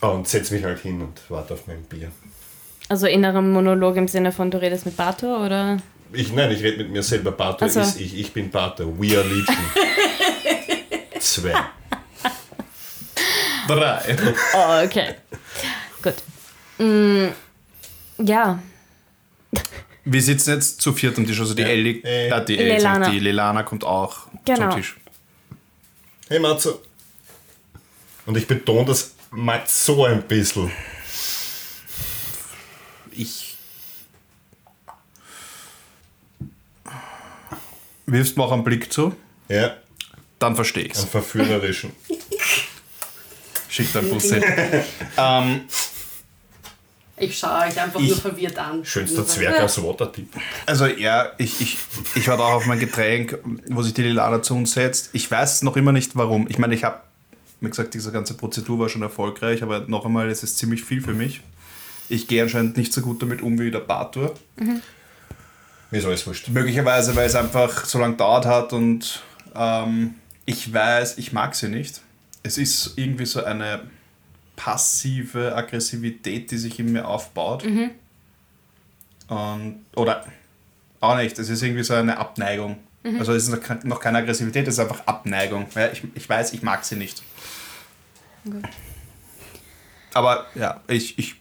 Und 0.00 0.26
setze 0.26 0.54
mich 0.54 0.64
halt 0.64 0.80
hin 0.80 1.02
und 1.02 1.20
warte 1.28 1.52
auf 1.52 1.66
mein 1.66 1.82
Bier. 1.82 2.10
Also 2.88 3.06
innerer 3.06 3.42
Monolog 3.42 3.96
im 3.96 4.08
Sinne 4.08 4.32
von, 4.32 4.50
du 4.50 4.58
redest 4.62 4.86
mit 4.86 4.96
Bato 4.96 5.44
oder? 5.44 5.76
Ich, 6.14 6.32
nein, 6.32 6.50
ich 6.52 6.62
rede 6.62 6.78
mit 6.78 6.90
mir 6.90 7.02
selber. 7.02 7.32
Bato 7.32 7.68
so. 7.68 7.80
ist 7.80 8.00
ich, 8.00 8.18
ich 8.18 8.32
bin 8.32 8.48
Bato. 8.50 8.98
We 8.98 9.14
are 9.18 9.28
Legion. 9.28 9.56
Zwei. 11.20 11.52
Drei. 13.68 14.16
Oh, 14.54 14.84
okay. 14.84 15.14
Gut. 16.02 16.14
Mm, 16.78 17.28
ja, 18.24 18.58
Wir 20.04 20.22
sitzen 20.22 20.50
jetzt 20.54 20.80
zu 20.80 20.92
viert 20.94 21.18
am 21.18 21.26
Tisch. 21.26 21.38
Also 21.38 21.52
die 21.54 21.62
Ja. 21.62 21.68
Ellie, 21.68 22.00
Äh. 22.02 22.28
äh, 22.28 22.44
die, 22.44 22.58
Ellie, 22.58 22.76
Lelana. 22.78 23.10
die 23.10 23.18
Lelana 23.18 23.62
kommt 23.62 23.84
auch 23.84 24.28
Genau. 24.44 24.70
zum 24.70 24.80
Tisch. 24.80 24.96
Hey 26.28 26.38
Matzo. 26.40 26.80
Und 28.26 28.36
ich 28.36 28.46
betone 28.46 28.86
das 28.86 29.12
mal 29.30 29.62
so 29.66 30.04
ein 30.04 30.22
bisschen. 30.22 30.70
Ich. 33.12 33.56
Wirfst 38.06 38.36
mir 38.38 38.44
auch 38.44 38.52
einen 38.52 38.64
Blick 38.64 38.90
zu, 38.92 39.14
Ja, 39.48 39.76
dann 40.38 40.54
verstehe 40.56 40.84
ich's. 40.84 41.00
einen 41.00 41.08
verführerischen. 41.10 41.92
Schickt 43.68 43.96
ein 43.96 44.08
Busse. 44.08 44.40
ähm, 45.16 45.60
Ich 47.18 47.36
schaue 47.38 47.66
euch 47.66 47.80
einfach 47.80 48.00
Ich- 48.00 48.08
nur 48.10 48.16
verwirrt 48.18 48.58
an. 48.58 48.84
Schönster 48.84 49.26
Zwerg 49.26 49.58
"Äh, 49.58 49.62
aus 49.62 49.82
Waterdeep. 49.82 50.28
also 50.66 50.86
ja, 50.86 51.32
ich, 51.38 51.60
ich, 51.60 51.76
ich 52.14 52.28
warte 52.28 52.44
auch 52.44 52.52
auf 52.52 52.66
mein 52.66 52.78
Getränk, 52.78 53.38
wo 53.68 53.82
sich 53.82 53.92
die 53.94 54.02
Lilana 54.02 54.40
zu 54.42 54.54
uns 54.54 54.72
setzt. 54.72 55.10
Ich 55.12 55.28
weiß 55.30 55.62
noch 55.62 55.76
immer 55.76 55.92
nicht 55.92 56.14
warum. 56.16 56.46
Ich 56.48 56.58
meine, 56.58 56.74
ich 56.74 56.84
habe, 56.84 57.00
wie 57.60 57.68
gesagt, 57.68 57.92
diese 57.94 58.12
ganze 58.12 58.34
Prozedur 58.34 58.78
war 58.78 58.88
schon 58.88 59.02
erfolgreich, 59.02 59.62
aber 59.64 59.80
noch 59.88 60.04
einmal, 60.06 60.28
es 60.30 60.42
ist 60.44 60.58
ziemlich 60.58 60.84
viel 60.84 61.00
für 61.02 61.12
mich. 61.14 61.40
Ich 62.08 62.28
gehe 62.28 62.42
anscheinend 62.42 62.76
nicht 62.76 62.92
so 62.92 63.00
gut 63.02 63.20
damit 63.20 63.42
um 63.42 63.58
wie 63.58 63.70
der 63.70 63.80
Bartur. 63.80 64.34
Mir 65.90 65.98
ist 65.98 66.04
alles 66.06 66.26
wurscht. 66.26 66.48
Möglicherweise, 66.48 67.16
weil 67.16 67.26
es 67.26 67.34
einfach 67.34 67.84
so 67.84 67.98
lange 67.98 68.14
dauert 68.16 68.46
hat 68.46 68.72
und 68.72 69.22
ähm, 69.56 70.14
ich 70.46 70.72
weiß, 70.72 71.18
ich 71.18 71.32
mag 71.32 71.54
sie 71.56 71.68
nicht. 71.68 72.00
Es 72.42 72.58
ist 72.58 72.92
irgendwie 72.96 73.26
so 73.26 73.44
eine 73.44 73.82
passive 74.56 75.54
Aggressivität, 75.54 76.50
die 76.50 76.58
sich 76.58 76.78
in 76.78 76.92
mir 76.92 77.06
aufbaut. 77.06 77.64
Und, 79.28 79.84
oder 79.94 80.24
auch 81.00 81.16
nicht, 81.16 81.38
es 81.38 81.48
ist 81.48 81.62
irgendwie 81.62 81.84
so 81.84 81.94
eine 81.94 82.16
Abneigung. 82.16 82.78
Also 83.18 83.32
es 83.32 83.44
ist 83.44 83.50
noch 83.50 83.60
ke- 83.60 83.86
noch 83.86 84.00
keine 84.00 84.18
Aggressivität, 84.18 84.66
es 84.66 84.74
ist 84.74 84.80
einfach 84.80 85.06
Abneigung. 85.06 85.66
Ja, 85.74 85.90
ich, 85.92 86.02
ich 86.14 86.28
weiß, 86.28 86.52
ich 86.52 86.62
mag 86.62 86.84
sie 86.84 86.96
nicht. 86.96 87.22
Aber 90.14 90.46
ja, 90.54 90.80
ich, 90.88 91.18
ich 91.18 91.36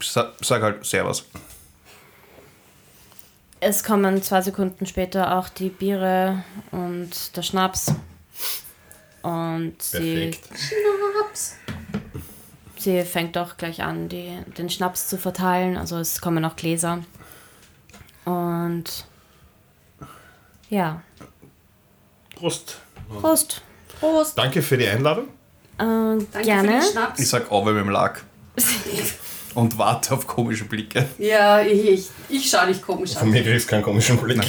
sa- 0.00 0.32
sag 0.40 0.62
halt 0.62 0.84
Servus. 0.86 1.24
es 3.60 3.82
kommen 3.82 4.22
zwei 4.22 4.42
Sekunden 4.42 4.86
später 4.86 5.36
auch 5.38 5.48
die 5.48 5.70
Biere 5.70 6.44
und 6.70 7.36
der 7.36 7.42
Schnaps. 7.42 7.92
Und 9.24 9.80
sie, 9.80 10.30
Perfekt. 10.30 10.48
sie 12.76 13.02
fängt 13.04 13.38
auch 13.38 13.56
gleich 13.56 13.82
an, 13.82 14.10
die, 14.10 14.38
den 14.58 14.68
Schnaps 14.68 15.08
zu 15.08 15.16
verteilen. 15.16 15.78
Also 15.78 15.96
es 15.96 16.20
kommen 16.20 16.44
auch 16.44 16.56
Gläser. 16.56 17.02
Und 18.26 19.06
ja, 20.68 21.00
Prost. 22.36 22.80
Prost. 23.08 23.62
Prost. 23.98 24.36
Danke 24.36 24.60
für 24.60 24.76
die 24.76 24.86
Einladung. 24.88 25.28
Äh, 25.78 25.78
Danke 25.78 26.42
gerne. 26.42 26.68
für 26.68 26.74
den 26.74 26.92
Schnaps. 26.92 27.20
Ich 27.20 27.28
sag 27.30 27.50
Auwe 27.50 27.72
mit 27.72 27.84
dem 27.84 27.90
Lack. 27.90 28.24
Und 29.54 29.78
warte 29.78 30.12
auf 30.12 30.26
komische 30.26 30.64
Blicke. 30.64 31.08
Ja, 31.16 31.62
ich, 31.62 31.88
ich, 31.88 32.08
ich 32.28 32.50
schaue 32.50 32.66
dich 32.66 32.82
komisch 32.82 33.14
Von 33.14 33.22
an. 33.22 33.30
mir 33.30 33.42
kriegst 33.42 33.66
du 33.66 33.70
keinen 33.70 33.82
komischen 33.84 34.18
Blick. 34.18 34.42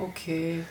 Okay. 0.00 0.64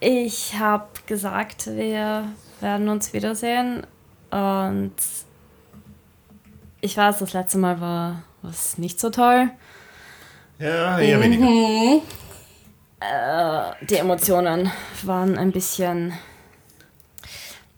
Ich 0.00 0.54
habe 0.58 0.88
gesagt, 1.06 1.66
wir 1.66 2.32
werden 2.66 2.88
uns 2.88 3.12
wiedersehen. 3.12 3.86
Und 4.30 4.92
ich 6.80 6.96
weiß, 6.96 7.20
das 7.20 7.32
letzte 7.32 7.58
Mal 7.58 7.80
war 7.80 8.24
was 8.42 8.76
nicht 8.76 8.98
so 8.98 9.10
toll. 9.10 9.50
Ja, 10.58 10.98
eher 10.98 11.20
weniger. 11.20 12.02
Die 13.82 13.94
Emotionen 13.94 14.72
waren 15.04 15.38
ein 15.38 15.52
bisschen. 15.52 16.12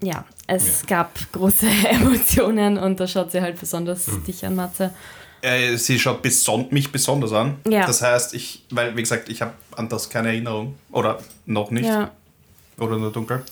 Ja, 0.03 0.25
es 0.47 0.87
gab 0.87 1.11
große 1.33 1.67
Emotionen 1.91 2.79
und 2.79 2.99
da 2.99 3.07
schaut 3.07 3.33
sie 3.33 3.43
halt 3.43 3.61
besonders 3.61 4.07
dich 4.27 4.47
an, 4.47 4.55
Matze. 4.55 4.95
Äh, 5.43 5.77
sie 5.77 5.99
schaut 5.99 6.23
beson 6.23 6.69
mich 6.71 6.91
besonders 6.91 7.33
an. 7.33 7.59
Ja. 7.69 7.85
Das 7.87 8.01
heißt, 8.01 8.33
ich, 8.35 8.65
weil, 8.71 8.97
wie 8.97 9.03
gesagt, 9.03 9.29
ich 9.29 9.43
habe 9.43 9.53
an 9.77 9.89
das 9.89 10.09
keine 10.09 10.29
Erinnerung. 10.29 10.77
Oder 10.93 11.19
noch 11.47 11.71
nicht. 11.71 11.87
Ja, 11.87 12.11
Oder 12.79 12.97
nur 12.97 13.13
dunkel. 13.13 13.45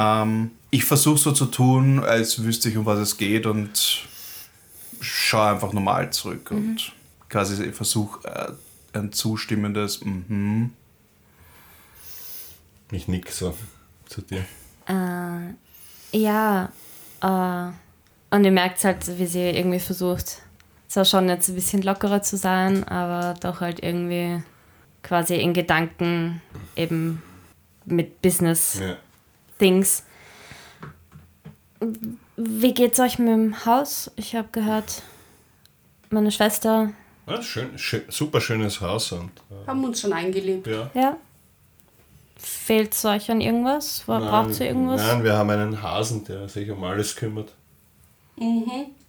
Ähm, 0.00 0.52
ich 0.70 0.84
versuche 0.84 1.18
so 1.18 1.32
zu 1.32 1.46
tun, 1.46 2.02
als 2.02 2.42
wüsste 2.42 2.70
ich, 2.70 2.76
um 2.76 2.86
was 2.86 2.98
es 2.98 3.16
geht 3.16 3.44
und 3.44 4.06
schaue 5.00 5.50
einfach 5.50 5.72
normal 5.72 6.10
zurück 6.10 6.50
und 6.50 6.92
quasi 7.28 7.72
versuche 7.72 8.26
äh, 8.26 8.98
ein 8.98 9.12
zustimmendes 9.12 10.04
Mhm. 10.04 10.72
Ich 12.92 13.08
nick 13.08 13.30
so 13.30 13.54
zu 14.06 14.22
dir. 14.22 14.44
äh, 14.88 16.16
ja, 16.16 16.72
äh, 17.22 18.34
und 18.34 18.44
ihr 18.44 18.50
merkt 18.50 18.82
halt, 18.82 19.18
wie 19.18 19.26
sie 19.26 19.50
irgendwie 19.50 19.78
versucht, 19.78 20.38
zwar 20.88 21.04
schon 21.04 21.28
jetzt 21.28 21.48
ein 21.48 21.54
bisschen 21.54 21.82
lockerer 21.82 22.22
zu 22.22 22.36
sein, 22.36 22.84
aber 22.84 23.34
doch 23.40 23.60
halt 23.60 23.80
irgendwie 23.82 24.42
quasi 25.02 25.36
in 25.36 25.52
Gedanken 25.52 26.42
eben 26.74 27.22
mit 27.84 28.22
Business 28.22 28.80
Ja. 28.80 28.96
Things. 29.60 30.02
Wie 32.36 32.74
geht's 32.74 32.98
euch 32.98 33.18
mit 33.18 33.28
dem 33.28 33.64
Haus? 33.66 34.10
Ich 34.16 34.34
habe 34.34 34.48
gehört, 34.52 35.02
meine 36.10 36.32
Schwester, 36.32 36.92
Ja, 37.26 37.42
schön, 37.42 37.78
schön, 37.78 38.02
super 38.08 38.40
schönes 38.40 38.80
Haus 38.80 39.12
und 39.12 39.30
Haben 39.66 39.84
uns 39.84 40.00
schon 40.00 40.12
eingelebt. 40.12 40.66
äh, 40.66 40.72
ja. 40.72 40.90
ja. 40.94 41.16
Fehlt 42.36 42.94
es 42.94 43.04
euch 43.04 43.30
an 43.30 43.40
irgendwas? 43.42 44.02
Braucht 44.06 44.54
sie 44.54 44.64
irgendwas? 44.64 45.02
Nein, 45.02 45.22
wir 45.24 45.34
haben 45.36 45.50
einen 45.50 45.82
Hasen, 45.82 46.24
der 46.24 46.48
sich 46.48 46.70
um 46.70 46.82
alles 46.84 47.14
kümmert. 47.14 47.54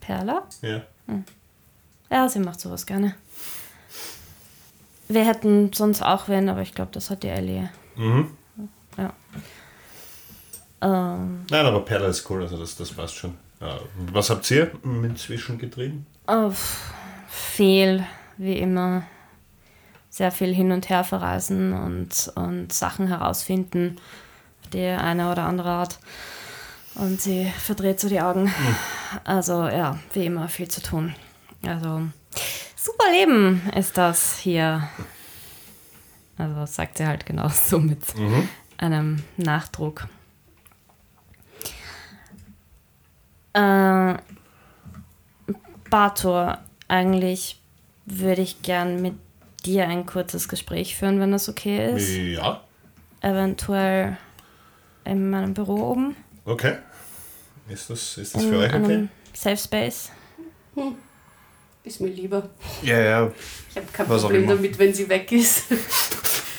Perla? 0.02 0.44
Ja. 0.62 0.82
Ja, 2.10 2.28
sie 2.28 2.40
macht 2.40 2.60
sowas 2.60 2.86
gerne. 2.86 3.16
Wir 5.08 5.26
hätten 5.26 5.72
sonst 5.74 6.02
auch 6.02 6.28
wen, 6.28 6.50
aber 6.50 6.62
ich 6.62 6.74
glaube, 6.74 6.92
das 6.92 7.10
hat 7.10 7.24
die 7.24 7.30
Ellie. 7.30 7.70
Mhm. 7.96 8.32
Ja. 8.98 9.14
Ähm, 10.82 11.46
Nein, 11.50 11.66
aber 11.66 11.82
Perla 11.86 12.08
ist 12.08 12.30
cool, 12.30 12.42
also 12.42 12.58
das, 12.58 12.76
das 12.76 12.92
passt 12.92 13.16
schon. 13.16 13.36
Ja. 13.60 13.80
Was 14.12 14.30
habt 14.30 14.50
ihr 14.52 14.72
inzwischen 14.84 15.58
getrieben? 15.60 16.06
oh, 16.28 16.52
viel, 17.28 18.06
wie 18.38 18.58
immer. 18.58 19.04
Sehr 20.10 20.32
viel 20.32 20.54
hin 20.54 20.72
und 20.72 20.90
her 20.90 21.04
verreisen 21.04 21.74
und, 21.74 22.32
und 22.36 22.74
Sachen 22.74 23.08
herausfinden, 23.08 23.98
die 24.74 24.86
eine 24.86 25.32
oder 25.32 25.44
andere 25.44 25.70
Art. 25.70 26.00
Und 26.96 27.22
sie 27.22 27.46
verdreht 27.46 28.00
so 28.00 28.10
die 28.10 28.22
Augen. 28.22 28.54
Also 29.26 29.68
ja, 29.68 30.00
wie 30.14 30.26
immer 30.26 30.48
viel 30.48 30.70
zu 30.70 30.82
tun. 30.82 31.14
Also 31.66 32.02
super 32.78 33.12
Leben 33.12 33.62
ist 33.76 33.98
das 33.98 34.38
hier. 34.38 34.88
Also 36.38 36.66
sagt 36.66 36.98
sie 36.98 37.06
halt 37.06 37.26
genau 37.26 37.50
so 37.50 37.80
mit 37.80 38.00
einem 38.78 39.22
Nachdruck. 39.36 40.08
Äh, 43.54 44.16
Bator, 45.90 46.58
eigentlich 46.88 47.60
würde 48.06 48.42
ich 48.42 48.62
gern 48.62 49.02
mit 49.02 49.16
dir 49.66 49.88
ein 49.88 50.06
kurzes 50.06 50.48
Gespräch 50.48 50.96
führen, 50.96 51.20
wenn 51.20 51.32
das 51.32 51.50
okay 51.50 51.94
ist. 51.96 52.10
Ja, 52.10 52.62
Eventuell 53.22 54.18
in 55.06 55.30
meinem 55.30 55.54
Büro 55.54 55.92
oben. 55.92 56.16
okay. 56.46 56.76
Ist 57.70 57.90
das, 57.90 58.18
ist 58.18 58.36
das 58.36 58.44
In 58.44 58.50
für 58.50 58.58
euch 58.58 58.74
okay? 58.74 59.08
Safe 59.34 59.56
Space. 59.58 60.10
Ist 61.84 62.02
mir 62.02 62.10
lieber. 62.10 62.50
Ja, 62.82 63.00
ja. 63.00 63.32
Ich 63.70 63.78
habe 63.78 63.88
kein 63.94 64.10
Was 64.10 64.24
Problem 64.24 64.48
damit, 64.48 64.78
wenn 64.78 64.94
sie 64.94 65.08
weg 65.08 65.32
ist. 65.32 65.64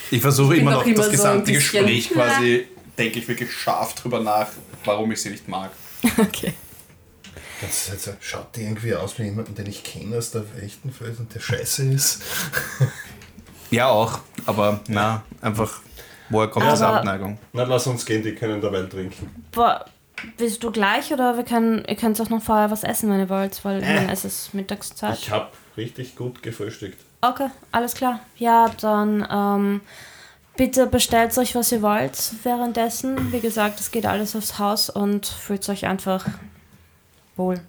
Ich 0.09 0.21
versuche 0.21 0.55
immer 0.57 0.71
noch 0.71 0.85
immer 0.85 0.95
das 0.95 1.05
so 1.05 1.11
gesamte 1.11 1.51
Gespräch 1.53 2.09
quasi, 2.13 2.67
denke 2.97 3.19
ich 3.19 3.27
wirklich 3.27 3.51
scharf 3.51 3.93
drüber 3.95 4.21
nach, 4.21 4.47
warum 4.85 5.11
ich 5.11 5.21
sie 5.21 5.29
nicht 5.29 5.47
mag. 5.47 5.71
Okay. 6.17 6.53
Das 7.65 7.87
ist 7.87 7.89
jetzt, 7.93 8.03
so, 8.05 8.11
schaut 8.19 8.55
die 8.55 8.63
irgendwie 8.63 8.93
aus 8.95 9.17
wie 9.17 9.23
jemanden, 9.23 9.55
den 9.55 9.67
ich 9.67 9.83
kenne 9.83 10.17
aus 10.17 10.31
der 10.31 10.43
echten 10.61 10.93
Welt 10.99 11.19
und 11.19 11.33
der 11.33 11.39
scheiße 11.39 11.83
ist. 11.85 12.21
Ja, 13.71 13.87
auch. 13.87 14.19
Aber 14.45 14.81
na, 14.87 15.23
einfach, 15.41 15.81
woher 16.29 16.47
kommt 16.47 16.71
diese 16.71 16.85
Aber- 16.85 16.97
Abneigung? 16.97 17.39
Na, 17.53 17.63
lass 17.63 17.87
uns 17.87 18.05
gehen, 18.05 18.21
die 18.21 18.35
können 18.35 18.61
derweil 18.61 18.87
trinken. 18.87 19.31
Boah, 19.51 19.85
willst 20.37 20.63
du 20.63 20.69
gleich 20.69 21.11
oder 21.11 21.37
wir 21.37 21.43
können, 21.43 21.83
ihr 21.87 21.95
könnt 21.95 22.21
auch 22.21 22.29
noch 22.29 22.43
vorher 22.43 22.69
was 22.69 22.83
essen, 22.83 23.09
wenn 23.09 23.19
ihr 23.19 23.29
wollt, 23.29 23.65
weil 23.65 23.81
Äh. 23.81 23.95
meine, 23.95 24.11
es 24.11 24.25
ist 24.25 24.53
Mittagszeit. 24.53 25.17
Ich 25.17 25.31
habe 25.31 25.47
richtig 25.75 26.15
gut 26.15 26.43
gefrühstückt. 26.43 26.99
Okay, 27.21 27.47
alles 27.71 27.95
klar. 27.95 28.19
Ja, 28.37 28.69
dann 28.79 29.27
ähm, 29.31 29.81
bitte 30.55 30.85
bestellt 30.85 31.35
euch, 31.39 31.55
was 31.55 31.71
ihr 31.71 31.81
wollt 31.81 32.15
währenddessen. 32.43 33.31
Wie 33.31 33.39
gesagt, 33.39 33.79
es 33.79 33.89
geht 33.89 34.05
alles 34.05 34.35
aufs 34.35 34.59
Haus 34.59 34.91
und 34.91 35.25
fühlt 35.25 35.67
euch 35.67 35.87
einfach 35.87 36.25
wohl. 37.35 37.59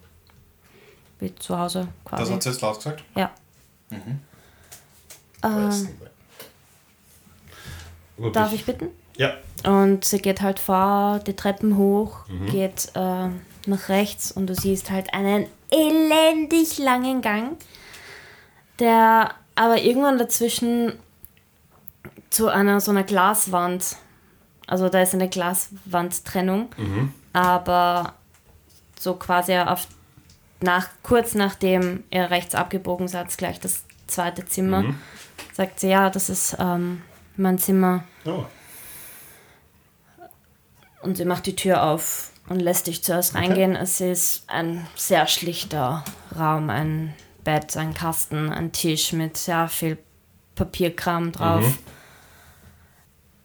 Wie 1.20 1.34
zu 1.34 1.58
Hause 1.58 1.88
Das 2.04 2.10
quasi. 2.18 2.32
hat 2.32 2.42
sie 2.42 2.48
jetzt 2.50 2.60
laut 2.60 2.76
gesagt? 2.76 3.04
Ja. 3.14 3.30
Weiß 5.40 5.86
Ähm, 8.18 8.32
darf 8.32 8.52
ich 8.52 8.64
bitten? 8.64 8.88
Ja. 9.16 9.34
Und 9.64 10.04
sie 10.04 10.18
geht 10.18 10.40
halt 10.42 10.58
vor, 10.58 11.20
die 11.26 11.34
Treppen 11.34 11.76
hoch, 11.76 12.20
geht 12.50 12.90
äh, 12.94 13.28
nach 13.66 13.88
rechts 13.88 14.32
und 14.32 14.46
du 14.48 14.54
siehst 14.54 14.90
halt 14.90 15.14
einen 15.14 15.46
elendig 15.70 16.78
langen 16.78 17.22
Gang, 17.22 17.56
der 18.78 19.30
aber 19.54 19.80
irgendwann 19.80 20.18
dazwischen 20.18 20.92
zu 22.30 22.48
einer 22.48 22.80
so 22.80 22.90
einer 22.90 23.04
Glaswand, 23.04 23.96
also 24.66 24.88
da 24.88 25.00
ist 25.02 25.14
eine 25.14 25.28
Glaswandtrennung, 25.28 26.68
aber 27.32 28.14
so 28.98 29.14
quasi 29.14 29.56
auf 29.56 29.86
nach, 30.60 30.88
kurz 31.02 31.34
nachdem 31.34 32.04
ihr 32.10 32.30
rechts 32.30 32.54
abgebogen 32.54 33.08
seid, 33.08 33.36
gleich 33.36 33.60
das 33.60 33.84
zweite 34.06 34.44
Zimmer, 34.46 34.94
sagt 35.52 35.80
sie, 35.80 35.88
ja, 35.88 36.10
das 36.10 36.28
ist 36.28 36.56
ähm, 36.58 37.02
mein 37.36 37.58
Zimmer. 37.58 38.04
Oh, 38.24 38.44
Und 41.02 41.16
sie 41.16 41.24
macht 41.24 41.46
die 41.46 41.56
Tür 41.56 41.82
auf 41.82 42.30
und 42.48 42.60
lässt 42.60 42.86
dich 42.86 43.04
zuerst 43.04 43.34
reingehen. 43.34 43.76
Es 43.76 44.00
ist 44.00 44.44
ein 44.48 44.86
sehr 44.96 45.26
schlichter 45.26 46.04
Raum, 46.38 46.70
ein 46.70 47.14
Bett, 47.42 47.76
ein 47.76 47.94
Kasten, 47.94 48.50
ein 48.50 48.72
Tisch 48.72 49.12
mit 49.12 49.36
sehr 49.36 49.68
viel 49.68 49.98
Papierkram 50.54 51.32
drauf. 51.32 51.78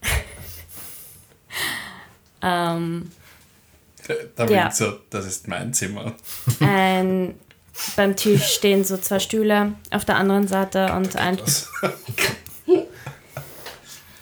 ähm, 2.41 3.11
Da 4.35 4.45
Ja. 4.45 4.63
winkt 4.63 4.75
so, 4.75 4.93
das 5.09 5.25
ist 5.25 5.47
mein 5.47 5.73
Zimmer. 5.73 6.13
ein, 6.61 7.35
beim 7.95 8.15
Tisch 8.15 8.43
stehen 8.55 8.83
so 8.83 8.97
zwei 8.97 9.19
Stühle 9.19 9.73
auf 9.91 10.05
der 10.05 10.15
anderen 10.17 10.47
Seite 10.47 10.93
und 10.93 11.15
ein 11.15 11.37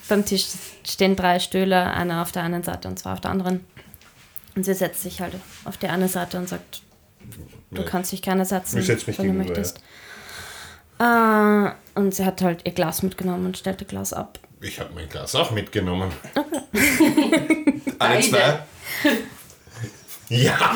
beim 0.10 0.26
Tisch 0.26 0.46
stehen 0.86 1.16
drei 1.16 1.40
Stühle, 1.40 1.84
einer 1.92 2.22
auf 2.22 2.32
der 2.32 2.44
einen 2.44 2.64
Seite 2.64 2.88
und 2.88 2.98
zwei 3.00 3.12
auf 3.14 3.22
der 3.22 3.32
anderen. 3.32 3.66
Und 4.56 4.64
sie 4.64 4.74
setzt 4.74 5.02
sich 5.04 5.22
halt 5.22 5.34
auf 5.66 5.78
die 5.78 5.88
eine 5.88 6.08
Seite 6.08 6.38
und 6.38 6.48
sagt, 6.50 6.82
du 7.72 7.82
Ja. 7.82 7.88
kannst 7.88 8.12
dich 8.12 8.22
gerne 8.22 8.46
setzen, 8.46 8.80
Ich 8.80 8.86
setz 8.88 9.06
mich 9.06 9.20
wenn 9.20 9.28
du 9.28 9.34
möchtest. 9.34 9.80
Äh, 11.00 11.70
und 11.96 12.16
sie 12.16 12.26
hat 12.26 12.42
halt 12.42 12.62
ihr 12.66 12.72
Glas 12.72 13.04
mitgenommen 13.04 13.46
und 13.48 13.58
stellt 13.58 13.82
ihr 13.82 13.88
Glas 13.88 14.14
ab. 14.14 14.40
Ich 14.62 14.80
habe 14.80 14.94
mein 14.96 15.08
Glas 15.10 15.36
auch 15.36 15.52
mitgenommen. 15.52 16.12
Alle 16.34 18.16
Beide. 18.16 18.24
zwei? 18.30 18.60
Ja! 20.30 20.75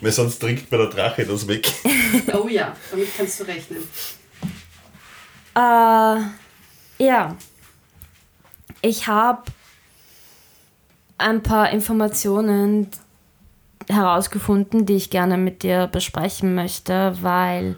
Weil 0.00 0.12
sonst 0.12 0.38
trinkt 0.40 0.70
mir 0.70 0.78
der 0.78 0.88
Drache 0.88 1.24
das 1.24 1.46
weg. 1.46 1.70
Oh 2.34 2.46
ja, 2.48 2.76
damit 2.90 3.08
kannst 3.16 3.40
du 3.40 3.44
rechnen. 3.44 3.82
Äh, 5.54 6.16
ja. 7.02 7.36
Ich 8.82 9.06
habe 9.06 9.42
ein 11.18 11.42
paar 11.42 11.70
Informationen 11.70 12.88
herausgefunden, 13.88 14.86
die 14.86 14.96
ich 14.96 15.10
gerne 15.10 15.38
mit 15.38 15.62
dir 15.62 15.86
besprechen 15.86 16.54
möchte, 16.54 17.16
weil 17.22 17.76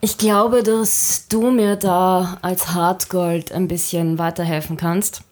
ich 0.00 0.18
glaube, 0.18 0.62
dass 0.62 1.28
du 1.28 1.50
mir 1.50 1.76
da 1.76 2.38
als 2.42 2.74
Hartgold 2.74 3.52
ein 3.52 3.68
bisschen 3.68 4.18
weiterhelfen 4.18 4.76
kannst. 4.76 5.22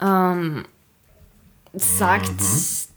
Ähm, 0.00 0.64
sagt 1.72 2.40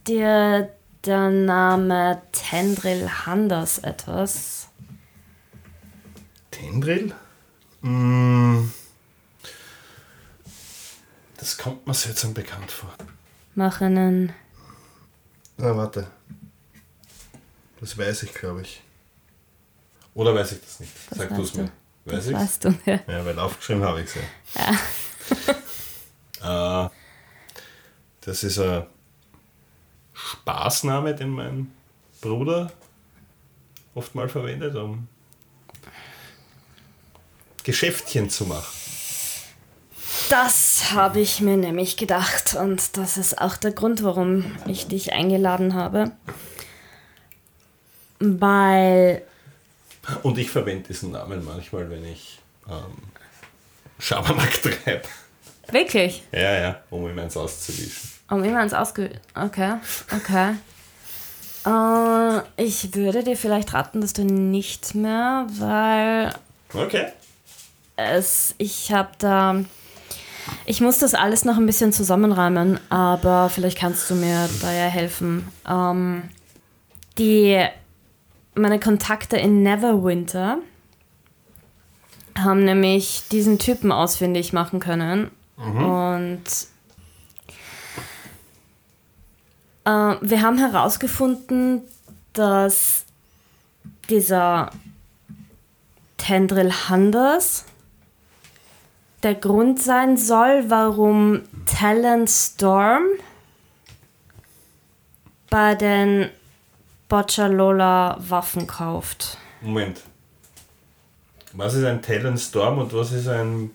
dir 0.08 0.74
der 1.06 1.30
Name 1.30 2.22
Tendril 2.32 3.10
Handers 3.26 3.80
etwas? 3.80 4.68
Tendril? 6.52 7.14
Mm. 7.82 8.70
Das 11.38 11.58
kommt 11.58 11.86
mir 11.86 11.94
seltsam 11.94 12.34
bekannt 12.34 12.72
vor. 12.72 12.94
Mach 13.54 13.82
einen 13.82 14.34
Na, 15.58 15.76
warte. 15.78 16.08
Das 17.80 17.98
weiß 17.98 18.24
ich, 18.24 18.34
glaube 18.34 18.62
ich. 18.62 18.82
Oder 20.16 20.34
weiß 20.34 20.54
ich 20.54 20.62
das 20.62 20.80
nicht? 20.80 20.92
Das 21.10 21.20
Sag 21.20 21.36
du 21.36 21.42
es 21.42 21.54
mir. 21.54 21.72
Weiß 22.06 22.28
ich 22.28 22.34
weißt 22.34 22.64
du, 22.64 22.70
ja. 22.86 23.00
Ja, 23.08 23.26
weil 23.26 23.38
aufgeschrieben 23.38 23.84
habe 23.84 24.02
ich 24.02 24.10
es 24.10 24.16
ja. 26.42 26.86
äh, 26.86 26.90
das 28.26 28.44
ist 28.44 28.60
ein 28.60 28.86
Spaßname, 30.14 31.14
den 31.14 31.30
mein 31.30 31.72
Bruder 32.22 32.72
oft 33.94 34.16
mal 34.16 34.28
verwendet, 34.28 34.76
um 34.76 35.08
Geschäftchen 37.64 38.30
zu 38.30 38.46
machen. 38.46 38.66
Das 40.30 40.92
habe 40.92 41.20
ich 41.20 41.40
mir 41.42 41.58
nämlich 41.58 41.98
gedacht 41.98 42.56
und 42.56 42.98
das 42.98 43.18
ist 43.18 43.40
auch 43.40 43.58
der 43.58 43.72
Grund, 43.72 44.04
warum 44.04 44.56
ich 44.66 44.88
dich 44.88 45.14
eingeladen 45.14 45.76
habe. 45.76 46.12
Weil, 48.20 49.22
Und 50.24 50.38
ich 50.38 50.50
verwende 50.50 50.88
diesen 50.88 51.12
Namen 51.12 51.46
manchmal, 51.46 51.90
wenn 51.90 52.06
ich 52.06 52.40
ähm, 52.68 52.98
Schabernack 54.00 54.62
treibe. 54.62 55.04
Wirklich, 55.72 56.24
Ja, 56.32 56.54
ja, 56.60 56.80
um 56.90 57.08
ihm 57.10 57.18
eins 57.20 57.36
auszuwischen. 57.38 58.10
um 58.30 58.44
immer 58.44 58.62
ins 58.64 58.74
Ausge... 58.74 59.12
Okay, 59.36 59.76
okay. 60.16 60.56
Äh, 61.66 62.42
ich 62.64 62.94
würde 62.96 63.24
dir 63.24 63.36
vielleicht 63.38 63.74
raten, 63.74 64.02
dass 64.02 64.14
du 64.14 64.24
nicht 64.24 64.96
mehr, 64.96 65.48
weil 65.58 66.34
Okay. 66.74 67.08
es, 67.96 68.54
ich 68.58 68.92
habe 68.92 69.10
da, 69.20 69.64
ich 70.66 70.82
muss 70.82 71.00
das 71.00 71.14
alles 71.16 71.44
noch 71.46 71.58
ein 71.58 71.66
bisschen 71.66 71.92
zusammenreimen, 71.94 72.80
aber 72.90 73.50
vielleicht 73.50 73.78
kannst 73.80 74.10
du 74.10 74.16
mir 74.16 74.48
da 74.62 74.72
ja 74.72 74.86
helfen. 74.88 75.48
Ähm, 75.68 76.24
die, 77.18 77.66
meine 78.54 78.80
Kontakte 78.80 79.38
in 79.38 79.64
Neverwinter 79.64 80.58
haben 82.38 82.66
nämlich 82.66 83.24
diesen 83.32 83.58
Typen 83.60 83.92
ausfindig 83.92 84.52
machen 84.54 84.80
können 84.80 85.32
und 85.58 86.44
äh, 89.86 89.90
wir 89.90 90.42
haben 90.42 90.58
herausgefunden, 90.58 91.84
dass 92.34 93.06
dieser 94.10 94.72
Tendril 96.18 96.72
Handers 96.90 97.66
der 99.24 99.36
Grund 99.36 99.82
sein 99.82 100.18
soll, 100.18 100.66
warum 100.70 101.44
Talent 101.66 102.30
Storm 102.30 103.04
bei 105.50 105.76
den 105.76 106.30
Boccialola 107.08 108.18
Waffen 108.20 108.68
kauft. 108.68 109.38
Moment. 109.62 110.02
Was 111.54 111.74
ist 111.76 111.86
ein 111.86 112.02
Talent 112.02 112.40
Storm 112.40 112.80
und 112.80 112.94
was 112.94 113.12
ist 113.12 113.28
ein. 113.28 113.72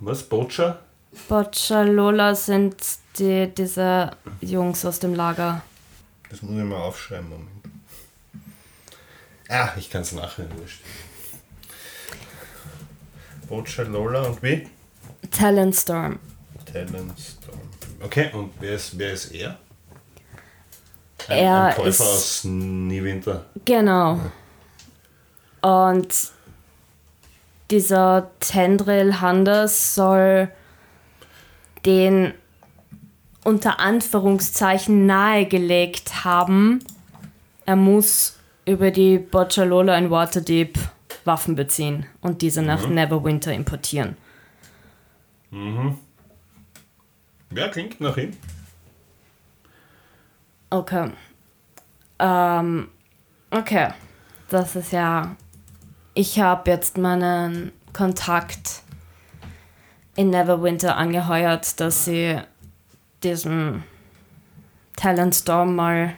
Was? 0.00 0.22
Butcher? 0.22 0.80
Boccialola 1.28 2.34
sind 2.34 2.76
die, 3.18 3.48
diese 3.56 4.10
Jungs 4.40 4.84
aus 4.84 4.98
dem 5.00 5.14
Lager. 5.14 5.62
Das 6.30 6.40
muss 6.42 6.56
ich 6.58 6.64
mal 6.64 6.76
aufschreiben. 6.76 7.28
Moment. 7.28 7.48
Ah, 9.48 9.70
ich 9.76 9.90
kann 9.90 10.02
es 10.02 10.12
nachher 10.12 10.46
wurscht. 10.56 10.80
Bocha 13.48 13.82
Lola 13.82 14.22
und 14.22 14.42
wie? 14.42 14.68
Talentstorm. 15.30 16.20
Talentstorm. 16.72 17.58
Okay, 18.02 18.30
und 18.32 18.52
wer 18.60 18.74
ist, 18.74 18.96
wer 18.96 19.12
ist 19.12 19.32
er? 19.32 19.58
Ein, 21.28 21.38
Er 21.38 21.64
ein 21.64 21.74
Käufer 21.74 21.88
ist- 21.88 22.00
aus 22.00 22.44
Niewinter. 22.44 23.46
Genau. 23.64 24.20
Und 25.62 26.14
dieser 27.70 28.30
Tendril 28.40 29.20
Handers 29.20 29.94
soll 29.94 30.50
den 31.86 32.34
unter 33.44 33.80
Anführungszeichen 33.80 35.06
nahegelegt 35.06 36.24
haben, 36.24 36.80
er 37.64 37.76
muss 37.76 38.38
über 38.66 38.90
die 38.90 39.18
Boccialola 39.18 39.96
in 39.96 40.10
Waterdeep 40.10 40.78
Waffen 41.24 41.54
beziehen 41.54 42.06
und 42.20 42.42
diese 42.42 42.62
nach 42.62 42.88
Neverwinter 42.88 43.52
importieren. 43.52 44.16
Wer 47.50 47.68
klingt 47.70 48.00
nach 48.00 48.16
ihm? 48.16 48.32
Okay. 50.70 51.10
Ähm, 52.18 52.88
okay. 53.50 53.88
Das 54.48 54.76
ist 54.76 54.92
ja. 54.92 55.36
Ich 56.14 56.40
habe 56.40 56.70
jetzt 56.70 56.98
meinen 56.98 57.72
Kontakt 57.92 58.82
in 60.16 60.30
Neverwinter 60.30 60.96
angeheuert, 60.96 61.80
dass 61.80 62.04
sie 62.04 62.38
diesem 63.22 63.82
Talentstorm 64.96 65.74
mal 65.76 66.14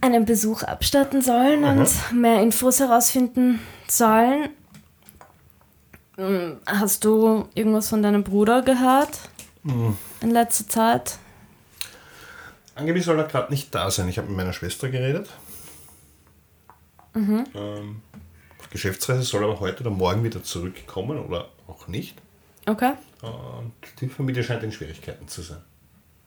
einen 0.00 0.26
Besuch 0.26 0.62
abstatten 0.62 1.22
sollen 1.22 1.64
und 1.64 1.88
mehr 2.12 2.42
Infos 2.42 2.78
herausfinden 2.78 3.60
sollen. 3.88 4.50
Hm, 6.16 6.58
Hast 6.66 7.04
du 7.04 7.48
irgendwas 7.54 7.88
von 7.88 8.02
deinem 8.02 8.22
Bruder 8.22 8.62
gehört 8.62 9.18
in 10.20 10.30
letzter 10.30 10.68
Zeit? 10.68 11.18
Angeblich 12.74 13.04
soll 13.04 13.18
er 13.18 13.24
gerade 13.24 13.50
nicht 13.50 13.74
da 13.74 13.90
sein. 13.90 14.08
Ich 14.08 14.18
habe 14.18 14.28
mit 14.28 14.36
meiner 14.36 14.52
Schwester 14.52 14.88
geredet. 14.90 15.30
Mhm. 17.14 17.44
Ähm, 17.54 18.02
auf 18.58 18.68
Geschäftsreise 18.70 19.22
soll 19.22 19.44
aber 19.44 19.60
heute 19.60 19.80
oder 19.80 19.90
morgen 19.90 20.22
wieder 20.24 20.42
zurückkommen 20.42 21.18
oder 21.18 21.48
auch 21.66 21.88
nicht. 21.88 22.16
Okay. 22.66 22.92
Und 23.22 23.72
die 24.00 24.08
Familie 24.08 24.42
scheint 24.44 24.62
in 24.62 24.72
Schwierigkeiten 24.72 25.26
zu 25.28 25.42
sein. 25.42 25.60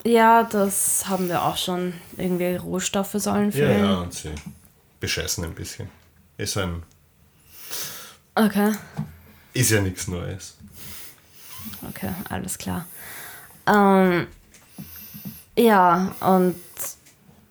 Ja, 0.06 0.44
das 0.44 1.08
haben 1.08 1.28
wir 1.28 1.44
auch 1.44 1.58
schon. 1.58 1.94
Irgendwie 2.18 2.56
Rohstoffe 2.56 3.14
sollen 3.14 3.46
Ja, 3.52 3.52
fehlen. 3.52 3.84
ja, 3.84 4.00
und 4.02 4.14
sie 4.14 4.34
bescheißen 5.00 5.44
ein 5.44 5.54
bisschen. 5.54 5.90
Ist 6.38 6.58
ein. 6.58 6.84
Okay, 8.36 8.74
Ist 9.54 9.72
ja 9.72 9.82
nichts 9.82 10.08
Neues. 10.08 10.56
okay, 11.90 12.12
alles 12.30 12.58
klar. 12.58 12.86
Ähm, 13.66 14.28
ja, 15.58 16.16
und 16.20 16.56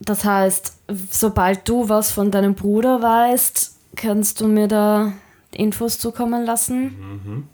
das 0.06 0.24
heißt, 0.24 0.76
sobald 1.10 1.68
du 1.68 1.88
was 1.88 2.12
von 2.12 2.30
deinem 2.30 2.54
Bruder 2.54 3.02
weißt, 3.02 3.76
kannst 3.96 4.40
du 4.40 4.48
mir 4.48 4.68
da 4.68 5.12
Infos 5.50 5.98
zukommen 5.98 6.44
lassen, 6.44 7.48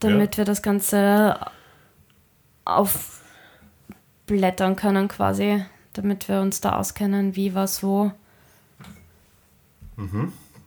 damit 0.00 0.36
wir 0.36 0.44
das 0.44 0.62
Ganze 0.62 1.38
aufblättern 2.64 4.76
können 4.76 5.08
quasi, 5.08 5.64
damit 5.94 6.28
wir 6.28 6.40
uns 6.40 6.60
da 6.60 6.76
auskennen, 6.76 7.34
wie, 7.34 7.54
was, 7.54 7.82
wo. 7.82 8.12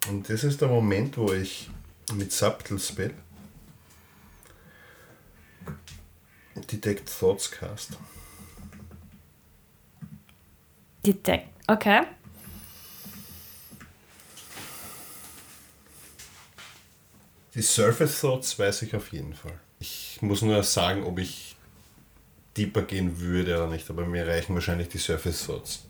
Und 0.10 0.30
das 0.30 0.44
ist 0.44 0.62
der 0.62 0.68
Moment, 0.68 1.18
wo 1.18 1.32
ich 1.32 1.70
mit 2.14 2.32
Subtle 2.32 2.80
Spell 2.80 3.14
Detect 6.56 7.12
Thoughts 7.20 7.52
cast. 7.52 7.98
Die 11.06 11.14
Deck. 11.14 11.48
Okay. 11.68 12.02
Die 17.54 17.62
Surface 17.62 18.22
Thoughts 18.22 18.58
weiß 18.58 18.84
ich 18.84 18.96
auf 18.96 19.12
jeden 19.12 19.34
Fall. 19.34 19.60
Ich 19.80 20.20
muss 20.22 20.42
nur 20.42 20.64
sagen, 20.64 21.04
ob 21.04 21.20
ich 21.20 21.56
deeper 22.56 22.84
gehen 22.84 23.20
würde 23.20 23.56
oder 23.56 23.68
nicht, 23.68 23.90
aber 23.90 24.06
mir 24.06 24.28
reichen 24.28 24.54
wahrscheinlich 24.54 24.90
die 24.90 24.98
Surface 24.98 25.46
Thoughts. 25.46 25.86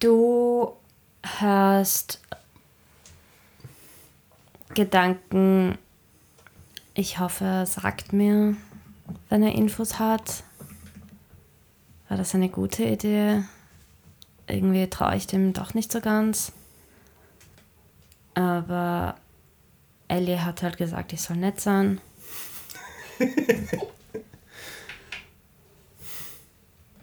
Du 0.00 0.76
hörst 1.38 2.20
Gedanken. 4.74 5.78
Ich 6.94 7.18
hoffe, 7.18 7.44
er 7.44 7.66
sagt 7.66 8.12
mir, 8.12 8.54
wenn 9.28 9.42
er 9.42 9.54
Infos 9.54 9.98
hat. 9.98 10.44
War 12.08 12.16
das 12.18 12.34
eine 12.34 12.48
gute 12.50 12.84
Idee? 12.84 13.42
Irgendwie 14.46 14.88
traue 14.88 15.16
ich 15.16 15.26
dem 15.26 15.52
doch 15.54 15.74
nicht 15.74 15.90
so 15.90 16.00
ganz. 16.00 16.52
Aber 18.34 19.16
Ellie 20.08 20.44
hat 20.44 20.62
halt 20.62 20.76
gesagt, 20.76 21.12
ich 21.12 21.22
soll 21.22 21.36
nett 21.36 21.60
sein. 21.60 22.00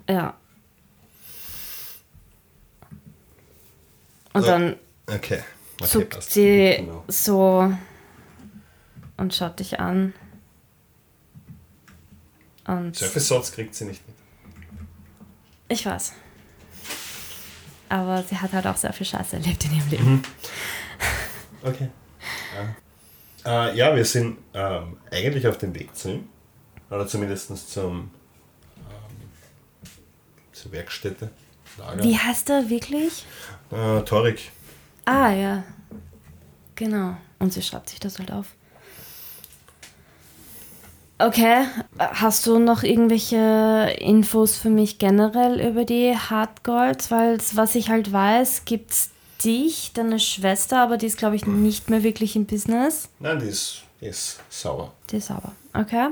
ja. 0.10 0.36
Und 4.34 4.42
So. 4.44 4.48
dann 4.48 4.76
Okay. 5.08 5.40
okay 5.82 5.88
zuckt 5.88 6.22
sie 6.22 6.76
Genau. 6.80 7.04
so 7.08 7.74
und 9.20 9.36
schaut 9.36 9.60
dich 9.60 9.80
an. 9.80 10.14
Und 12.66 12.96
Surface 12.96 13.52
kriegt 13.52 13.76
sie 13.76 13.86
nicht 13.86 14.02
mit. 14.08 14.16
ich 15.68 15.86
weiß. 15.86 16.14
Aber 17.90 18.24
sie 18.24 18.38
hat 18.38 18.54
halt 18.54 18.68
auch 18.68 18.78
sehr 18.78 18.94
viel 18.94 19.06
Scheiße 19.06 19.36
erlebt 19.38 19.66
in 19.66 19.76
ihrem 19.76 19.90
Leben. 19.90 20.24
Okay. 21.62 21.90
Ja, 23.44 23.68
äh, 23.68 23.78
ja 23.78 23.94
wir 23.94 24.06
sind 24.06 24.38
ähm, 24.54 24.96
eigentlich 25.12 25.46
auf 25.46 25.58
dem 25.58 25.76
Weg 25.76 25.94
zu 25.94 26.14
ihm. 26.14 26.30
Oder 26.90 27.06
zumindest 27.06 27.70
zum, 27.70 28.12
ähm, 28.78 29.30
zur 30.54 30.72
Werkstätte. 30.72 31.32
Lager. 31.78 32.02
Wie 32.02 32.18
heißt 32.18 32.50
er 32.50 32.70
wirklich? 32.70 33.26
Äh, 33.72 34.04
Torik. 34.04 34.52
Ah, 35.04 35.32
ja. 35.32 35.64
Genau. 36.76 37.18
Und 37.40 37.52
sie 37.52 37.62
schreibt 37.62 37.90
sich 37.90 38.00
das 38.00 38.20
halt 38.20 38.32
auf. 38.32 38.56
Okay. 41.20 41.66
Hast 42.00 42.46
du 42.48 42.60
noch 42.60 42.84
irgendwelche 42.84 43.94
Infos 44.00 44.56
für 44.58 44.70
mich 44.70 45.00
generell 45.00 45.60
über 45.60 45.84
die 45.86 46.16
Hardgolds? 46.18 47.12
Weil 47.12 47.38
was 47.54 47.76
ich 47.76 47.90
halt 47.90 48.12
weiß, 48.14 48.64
gibt's 48.66 49.10
dich, 49.44 49.92
deine 49.94 50.20
Schwester, 50.20 50.82
aber 50.82 50.98
die 50.98 51.06
ist, 51.08 51.18
glaube 51.18 51.36
ich, 51.36 51.46
nicht 51.46 51.90
mehr 51.90 52.04
wirklich 52.04 52.36
im 52.36 52.46
Business. 52.46 53.10
Nein, 53.20 53.40
die 53.40 53.48
ist, 53.48 53.84
die 54.02 54.08
ist 54.08 54.40
sauer. 54.50 54.94
Die 55.12 55.18
ist 55.18 55.28
sauber. 55.28 55.52
Okay. 55.74 56.08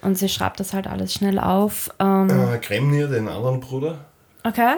Und 0.00 0.16
sie 0.16 0.28
schreibt 0.28 0.60
das 0.60 0.72
halt 0.72 0.86
alles 0.86 1.12
schnell 1.12 1.38
auf. 1.38 1.90
Ähm, 1.98 2.28
Äh, 2.30 2.58
Kremnir, 2.58 3.08
den 3.08 3.28
anderen 3.28 3.60
Bruder. 3.60 3.98
okay. 4.44 4.76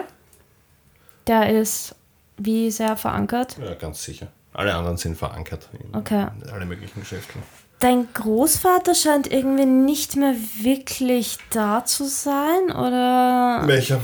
Der 1.27 1.49
ist 1.55 1.95
wie 2.37 2.71
sehr 2.71 2.97
verankert. 2.97 3.55
Ja, 3.63 3.75
ganz 3.75 4.03
sicher. 4.03 4.27
Alle 4.53 4.73
anderen 4.73 4.97
sind 4.97 5.15
verankert 5.17 5.69
in 5.73 5.95
Okay. 5.95 6.25
alle 6.51 6.65
möglichen 6.65 6.99
Geschäfte. 6.99 7.37
Dein 7.81 8.13
Großvater 8.13 8.93
scheint 8.93 9.31
irgendwie 9.31 9.65
nicht 9.65 10.15
mehr 10.15 10.35
wirklich 10.59 11.39
da 11.49 11.83
zu 11.83 12.05
sein, 12.07 12.69
oder? 12.69 13.63
Welcher? 13.65 13.99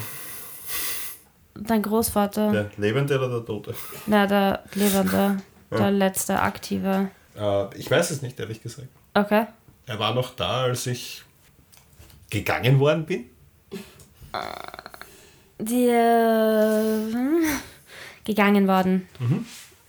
Dein 1.54 1.84
Großvater? 1.84 2.52
Der 2.52 2.72
Lebende 2.78 3.18
oder 3.18 3.30
der 3.30 3.46
Tote? 3.46 3.76
Na, 4.08 4.26
der 4.26 4.64
Lebende. 4.74 5.38
Der 5.70 5.92
letzte 5.92 6.40
Aktive. 6.40 7.10
Äh, 7.38 7.78
ich 7.78 7.92
weiß 7.92 8.12
es 8.12 8.22
nicht, 8.22 8.40
ehrlich 8.40 8.64
gesagt. 8.64 8.88
Okay. 9.14 9.48
Er 9.86 10.00
war 10.00 10.14
noch 10.14 10.34
da, 10.34 10.62
als 10.62 10.88
ich 10.88 11.24
gegangen 12.30 12.80
worden 12.80 13.06
bin. 13.06 13.26
Die 15.60 15.88
äh, 15.88 17.12
hm, 17.12 17.44
gegangen 18.24 18.66
worden. 18.66 19.10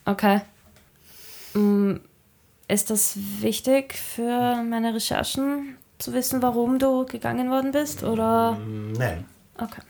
Okay. 0.05 0.41
Mm, 2.69 2.73
Ist 2.73 2.91
das 2.91 3.17
wichtig 3.41 3.95
für 3.95 4.63
meine 4.63 4.95
Recherchen, 4.95 5.77
zu 5.99 6.13
wissen, 6.13 6.43
warum 6.43 6.79
du 6.79 7.07
gegangen 7.07 7.51
worden 7.51 7.73
bist? 7.73 8.03
Oder? 8.05 8.59
Nein. 8.97 9.25
Okay. 9.57 9.81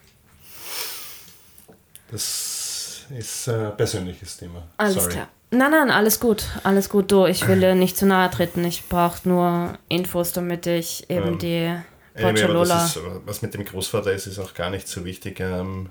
Das 2.11 3.07
ist 3.11 3.49
ein 3.49 3.76
persönliches 3.76 4.39
Thema. 4.39 4.62
Alles 4.79 4.95
Sorry. 4.95 5.12
klar. 5.12 5.29
Nein, 5.51 5.70
nein, 5.70 5.91
alles 5.91 6.20
gut. 6.20 6.45
Alles 6.62 6.89
gut, 6.89 7.11
du. 7.11 7.26
Ich 7.26 7.47
will 7.49 7.61
dir 7.61 7.74
nicht 7.74 7.97
zu 7.97 8.07
nahe 8.07 8.31
treten. 8.31 8.64
Ich 8.64 8.89
brauche 8.89 9.26
nur 9.29 9.79
Infos, 9.89 10.33
damit 10.33 10.66
ich 10.66 11.09
eben 11.11 11.33
Ähm, 11.35 11.39
die 11.39 11.81
das 12.14 12.97
ist, 12.97 13.03
was 13.24 13.43
mit 13.43 13.55
dem 13.55 13.64
Großvater 13.64 14.12
ist, 14.12 14.26
ist 14.26 14.39
auch 14.39 14.55
gar 14.55 14.70
nicht 14.70 14.89
so 14.89 15.05
wichtig. 15.05 15.41
Ähm, 15.41 15.91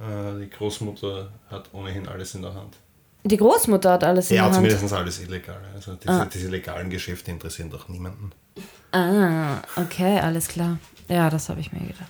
äh, 0.00 0.40
die 0.40 0.50
Großmutter 0.50 1.30
hat 1.50 1.70
ohnehin 1.72 2.08
alles 2.08 2.34
in 2.34 2.42
der 2.42 2.54
Hand. 2.54 2.76
Die 3.24 3.36
Großmutter 3.36 3.92
hat 3.92 4.04
alles 4.04 4.30
in 4.30 4.36
Ja, 4.38 4.50
zumindest 4.50 4.92
alles 4.92 5.20
illegal. 5.20 5.60
Also 5.74 5.94
diese, 5.94 6.12
Ah. 6.12 6.24
diese 6.24 6.48
legalen 6.48 6.90
Geschäfte 6.90 7.30
interessieren 7.30 7.70
doch 7.70 7.88
niemanden. 7.88 8.32
Ah, 8.90 9.58
okay, 9.76 10.18
alles 10.20 10.48
klar. 10.48 10.78
Ja, 11.08 11.30
das 11.30 11.48
habe 11.48 11.60
ich 11.60 11.72
mir 11.72 11.80
gedacht. 11.80 12.08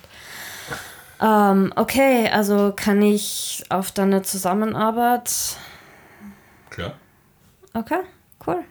Ähm, 1.21 1.71
okay, 1.75 2.27
also 2.29 2.73
kann 2.75 3.01
ich 3.01 3.63
auf 3.69 3.91
deine 3.91 4.23
Zusammenarbeit. 4.23 5.31
Klar. 6.69 6.93
Okay, 7.73 7.99
cool. 8.47 8.63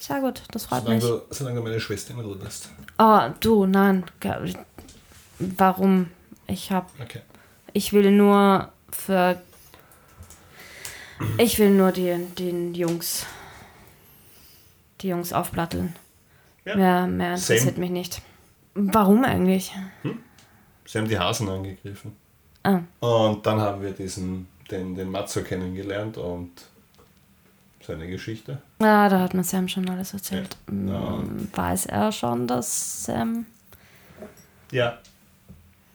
Sehr 0.00 0.20
gut, 0.20 0.42
das 0.50 0.64
freut 0.66 0.82
Solange 0.82 0.96
mich. 1.00 1.04
du, 1.08 1.22
solange 1.30 1.56
du 1.56 1.62
meine 1.62 1.80
Schwester 1.80 2.12
in 2.14 2.20
Ruhe 2.20 2.36
lässt. 2.42 2.68
Oh, 2.98 3.20
du, 3.40 3.66
nein. 3.66 4.04
Warum? 5.38 6.10
Ich 6.46 6.70
hab. 6.72 6.90
Okay. 7.00 7.20
Ich 7.72 7.92
will 7.92 8.10
nur 8.10 8.70
für. 8.90 9.40
Ich 11.38 11.58
will 11.58 11.70
nur 11.70 11.92
die, 11.92 12.14
den 12.38 12.74
Jungs. 12.74 13.26
Die 15.00 15.08
Jungs 15.08 15.32
aufplatteln. 15.32 15.94
Ja. 16.64 16.76
Mehr, 16.76 17.06
mehr 17.06 17.34
interessiert 17.34 17.74
Same. 17.74 17.78
mich 17.78 17.90
nicht. 17.90 18.22
Warum 18.74 19.24
eigentlich? 19.24 19.72
Sie 20.84 20.98
haben 20.98 21.08
die 21.08 21.18
Hasen 21.18 21.48
angegriffen. 21.48 22.16
Ah. 22.62 22.80
Und 23.00 23.46
dann 23.46 23.60
haben 23.60 23.82
wir 23.82 23.92
diesen, 23.92 24.48
den, 24.70 24.94
den 24.94 25.10
Matzo 25.10 25.42
kennengelernt 25.42 26.16
und 26.16 26.50
seine 27.86 28.08
Geschichte. 28.08 28.62
Ja, 28.80 29.08
da 29.08 29.20
hat 29.20 29.34
mir 29.34 29.44
Sam 29.44 29.68
schon 29.68 29.88
alles 29.88 30.14
erzählt. 30.14 30.56
Ja. 30.68 30.72
Mm, 30.72 31.48
Weiß 31.52 31.86
er 31.86 32.10
schon, 32.12 32.46
dass 32.46 33.04
Sam. 33.04 33.46
Ja. 34.70 34.98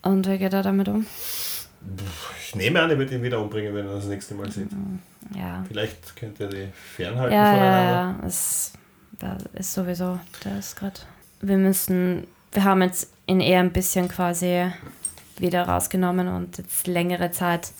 Und 0.04 0.28
wie 0.28 0.38
geht 0.38 0.54
er 0.54 0.64
damit 0.64 0.88
um? 0.88 1.06
Ich 2.42 2.56
nehme 2.56 2.82
an, 2.82 2.90
er 2.90 2.98
wird 3.00 3.12
ihn 3.12 3.24
wieder 3.24 3.40
umbringen, 3.42 3.74
wenn 3.74 3.88
er 3.88 3.96
das 3.96 4.06
nächste 4.06 4.36
Mal 4.36 4.52
sieht. 4.52 4.70
Ja. 5.36 5.64
Vielleicht 5.68 6.16
könnt 6.16 6.40
ihr 6.40 6.48
die 6.48 6.68
fernhalten 6.96 7.34
Ja, 7.34 7.44
ja, 7.46 7.52
voneinander. 7.54 8.22
ja. 8.22 8.28
Es, 8.28 8.74
da 9.20 9.38
ist 9.54 9.74
sowieso. 9.74 10.20
Ist 10.58 10.76
gerade. 10.76 11.00
Wir 11.42 11.58
müssen. 11.58 12.28
Wir 12.52 12.64
haben 12.64 12.82
jetzt 12.82 13.12
ihn 13.28 13.40
eher 13.42 13.60
ein 13.60 13.72
bisschen 13.72 14.08
quasi 14.10 14.72
wieder 15.38 15.64
rausgenommen 15.64 16.28
und 16.28 16.58
jetzt 16.58 16.88
längere 16.88 17.32
Zeit 17.32 17.72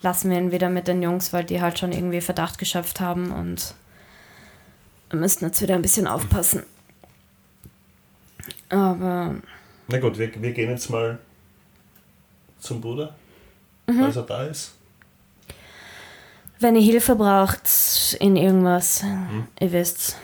lassen 0.00 0.30
wir 0.30 0.38
ihn 0.38 0.52
wieder 0.52 0.70
mit 0.70 0.86
den 0.88 1.02
Jungs, 1.02 1.32
weil 1.32 1.44
die 1.44 1.60
halt 1.60 1.78
schon 1.78 1.92
irgendwie 1.92 2.20
Verdacht 2.20 2.58
geschöpft 2.58 3.00
haben 3.00 3.32
und 3.32 3.74
wir 5.10 5.18
müssten 5.18 5.44
jetzt 5.46 5.60
wieder 5.60 5.74
ein 5.74 5.82
bisschen 5.82 6.06
aufpassen. 6.06 6.62
Aber 8.68 9.34
Na 9.88 9.98
gut, 9.98 10.18
wir, 10.18 10.30
wir 10.40 10.52
gehen 10.52 10.70
jetzt 10.70 10.88
mal 10.90 11.18
zum 12.60 12.80
Bruder, 12.80 13.14
Mhm. 13.86 14.02
als 14.04 14.16
er 14.16 14.22
da 14.22 14.44
ist. 14.46 14.72
wenn 16.58 16.74
ihr 16.74 16.82
Hilfe 16.82 17.14
braucht 17.16 17.68
in 18.20 18.34
irgendwas, 18.36 19.02
Mhm. 19.02 19.46
ihr 19.60 19.72
wisst's. 19.72 20.16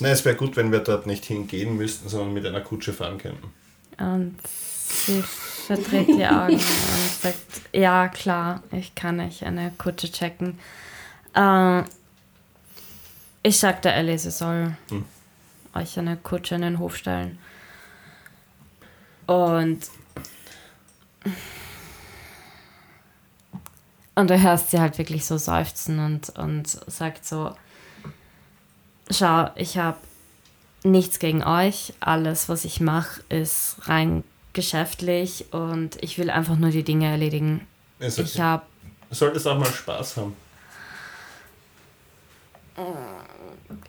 Na, 0.00 0.08
es 0.10 0.24
wäre 0.24 0.36
gut, 0.36 0.56
wenn 0.56 0.70
wir 0.72 0.80
dort 0.80 1.06
nicht 1.06 1.24
hingehen 1.24 1.76
müssten, 1.76 2.08
sondern 2.08 2.32
mit 2.34 2.44
einer 2.46 2.60
Kutsche 2.60 2.92
fahren 2.92 3.18
könnten. 3.18 3.52
Und 3.98 4.36
sie 4.44 5.22
verdreht 5.22 6.08
die 6.08 6.26
Augen 6.26 6.54
und 6.54 6.60
sagt, 7.22 7.36
ja 7.72 8.08
klar, 8.08 8.62
ich 8.72 8.94
kann 8.94 9.16
nicht 9.16 9.44
eine 9.44 9.72
Kutsche 9.78 10.10
checken. 10.10 10.58
Äh, 11.34 11.82
ich 13.42 13.58
sagte 13.58 13.90
Ellie, 13.92 14.18
sie 14.18 14.30
soll 14.30 14.76
Hm. 14.90 15.04
euch 15.74 15.98
eine 15.98 16.16
Kutsche 16.16 16.56
in 16.56 16.62
den 16.62 16.78
Hof 16.78 16.96
stellen. 16.96 17.38
Und 19.26 19.80
und 24.14 24.30
du 24.30 24.40
hörst 24.40 24.70
sie 24.70 24.80
halt 24.80 24.98
wirklich 24.98 25.24
so 25.24 25.38
seufzen 25.38 25.98
und, 25.98 26.30
und 26.38 26.66
sagt 26.68 27.24
so, 27.26 27.54
schau, 29.10 29.50
ich 29.56 29.78
habe 29.78 29.98
nichts 30.84 31.18
gegen 31.18 31.42
euch. 31.42 31.94
Alles, 32.00 32.48
was 32.48 32.64
ich 32.64 32.80
mache, 32.80 33.22
ist 33.28 33.76
rein 33.82 34.24
geschäftlich 34.52 35.46
und 35.52 35.96
ich 36.02 36.18
will 36.18 36.28
einfach 36.30 36.56
nur 36.56 36.70
die 36.70 36.82
Dinge 36.82 37.06
erledigen. 37.10 37.66
Ist 37.98 38.18
Ich 38.18 38.34
okay. 38.34 38.42
habe 38.42 38.62
Du 39.08 39.14
solltest 39.14 39.46
auch 39.46 39.58
mal 39.58 39.66
Spaß 39.66 40.16
haben. 40.18 40.34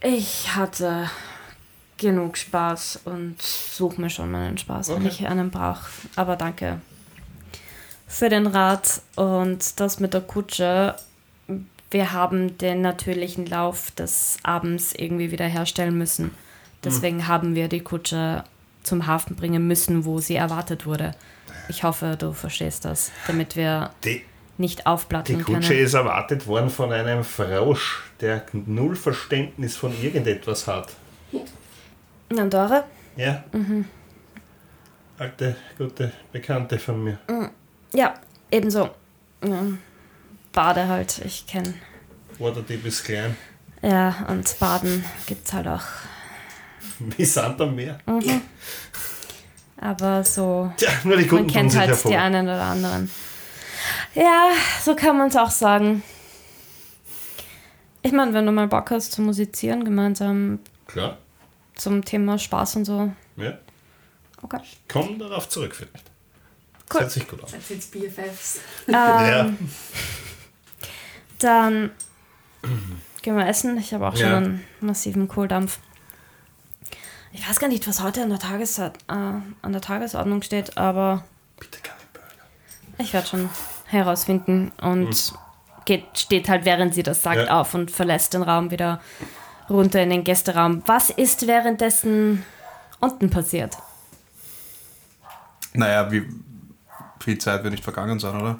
ich 0.01 0.53
hatte 0.55 1.09
genug 1.97 2.37
Spaß 2.37 3.01
und 3.05 3.41
suche 3.41 4.01
mir 4.01 4.09
schon 4.09 4.29
meinen 4.31 4.57
Spaß, 4.57 4.89
wenn 4.89 4.97
Okay. 4.97 5.07
ich 5.07 5.27
einen 5.27 5.49
brauche. 5.51 5.89
Aber 6.15 6.35
danke 6.35 6.81
für 8.13 8.29
den 8.29 8.45
Rat 8.45 9.01
und 9.15 9.79
das 9.79 9.99
mit 9.99 10.13
der 10.13 10.21
Kutsche. 10.21 10.95
Wir 11.89 12.13
haben 12.13 12.57
den 12.59 12.81
natürlichen 12.81 13.45
Lauf 13.47 13.91
des 13.91 14.37
Abends 14.43 14.93
irgendwie 14.93 15.31
wieder 15.31 15.47
herstellen 15.47 15.97
müssen. 15.97 16.31
Deswegen 16.83 17.27
haben 17.27 17.55
wir 17.55 17.67
die 17.67 17.79
Kutsche 17.79 18.43
zum 18.83 19.07
Hafen 19.07 19.35
bringen 19.35 19.67
müssen, 19.67 20.05
wo 20.05 20.19
sie 20.19 20.35
erwartet 20.35 20.85
wurde. 20.85 21.15
Ich 21.69 21.83
hoffe, 21.83 22.15
du 22.19 22.33
verstehst 22.33 22.85
das, 22.85 23.11
damit 23.25 23.55
wir 23.55 23.91
Die, 24.03 24.21
nicht 24.57 24.79
die 24.79 24.85
aufplatteln 24.85 25.43
Kutsche 25.43 25.69
können. 25.69 25.79
ist 25.85 25.93
erwartet 25.93 26.45
worden 26.45 26.69
von 26.69 26.91
einem 26.91 27.23
Frausch, 27.23 28.03
der 28.19 28.45
null 28.51 28.95
Verständnis 28.95 29.75
von 29.75 29.91
irgendetwas 30.01 30.67
hat. 30.67 30.93
Eure? 32.31 32.83
Ja. 33.15 33.43
Mhm. 33.53 33.85
Alte, 35.17 35.55
gute 35.77 36.11
Bekannte 36.31 36.77
von 36.79 37.03
mir. 37.03 37.17
Ja, 37.93 38.13
ebenso. 38.51 38.89
Ja, 39.43 39.63
Bade 40.51 40.87
halt, 40.87 41.19
ich 41.25 41.45
kenne. 41.47 41.73
Waterdeep 42.39 42.85
ist 42.85 43.03
klein. 43.03 43.35
Ja, 43.81 44.25
und 44.29 44.57
Baden 44.59 45.03
gibt's 45.25 45.51
halt 45.53 45.67
auch. 45.67 45.83
Wie 46.99 47.25
Sand 47.25 47.59
am 47.61 47.75
Meer. 47.75 47.99
Aber 49.77 50.23
so, 50.23 50.71
Tja, 50.77 50.89
nur 51.03 51.17
die 51.17 51.27
Guten 51.27 51.43
man 51.45 51.51
kennt 51.53 51.75
halt 51.75 51.89
hervor. 51.89 52.11
die 52.11 52.17
einen 52.17 52.47
oder 52.47 52.61
anderen. 52.63 53.09
Ja, 54.15 54.51
so 54.81 54.95
kann 54.95 55.17
man 55.17 55.27
es 55.27 55.35
auch 55.35 55.49
sagen. 55.51 56.03
Ich 58.01 58.11
meine, 58.11 58.33
wenn 58.33 58.45
du 58.45 58.51
mal 58.51 58.67
Bock 58.67 58.91
hast 58.91 59.11
zu 59.11 59.21
musizieren, 59.21 59.83
gemeinsam 59.83 60.59
Klar. 60.87 61.17
zum 61.75 62.03
Thema 62.05 62.37
Spaß 62.37 62.77
und 62.77 62.85
so. 62.85 63.11
Ja. 63.37 63.57
Okay. 64.41 64.59
Komm 64.87 65.19
darauf 65.19 65.49
zurück 65.49 65.75
vielleicht. 65.75 66.12
Cool. 66.93 67.01
Das 67.01 67.01
hört 67.01 67.11
sich 67.11 67.27
gut 67.27 67.43
an. 67.43 67.49
Jetzt 67.69 67.91
BFFs? 67.91 68.59
Ja. 68.87 69.39
Ähm, 69.45 69.57
Dann 71.39 71.91
gehen 73.21 73.35
wir 73.35 73.47
essen. 73.47 73.77
Ich 73.77 73.93
habe 73.93 74.07
auch 74.07 74.15
schon 74.15 74.29
Ja. 74.29 74.37
einen 74.37 74.63
massiven 74.81 75.27
Kohldampf. 75.27 75.79
Ich 77.31 77.47
weiß 77.49 77.59
gar 77.59 77.67
nicht, 77.67 77.87
was 77.87 78.01
heute 78.03 78.21
an 78.21 78.29
der, 78.29 78.39
Tages 78.39 78.77
äh, 78.79 78.91
an 79.07 79.43
der 79.71 79.81
Tagesordnung 79.81 80.41
steht, 80.43 80.77
aber 80.77 81.23
Bitte 81.59 81.79
keine 81.81 81.97
Burger. 82.13 82.27
ich 82.99 83.11
werde 83.13 83.27
schon 83.27 83.49
herausfinden. 83.87 84.71
Und 84.79 85.33
geht, 85.85 86.05
steht 86.15 86.47
halt, 86.47 86.63
während 86.65 86.93
sie 86.93 87.01
das 87.03 87.23
sagt, 87.23 87.47
Ja. 87.47 87.59
auf 87.59 87.73
und 87.73 87.89
verlässt 87.91 88.33
den 88.35 88.43
Raum 88.43 88.69
wieder 88.71 89.01
runter 89.69 90.01
in 90.03 90.11
den 90.11 90.23
Gästeraum. 90.23 90.83
Was 90.85 91.09
ist 91.09 91.47
währenddessen 91.47 92.45
unten 92.99 93.29
passiert? 93.31 93.77
Naja, 95.73 96.11
wie 96.11 96.27
viel 97.23 97.37
Zeit 97.37 97.63
wird 97.63 97.71
nicht 97.71 97.83
vergangen 97.83 98.19
sein, 98.19 98.39
oder? 98.39 98.59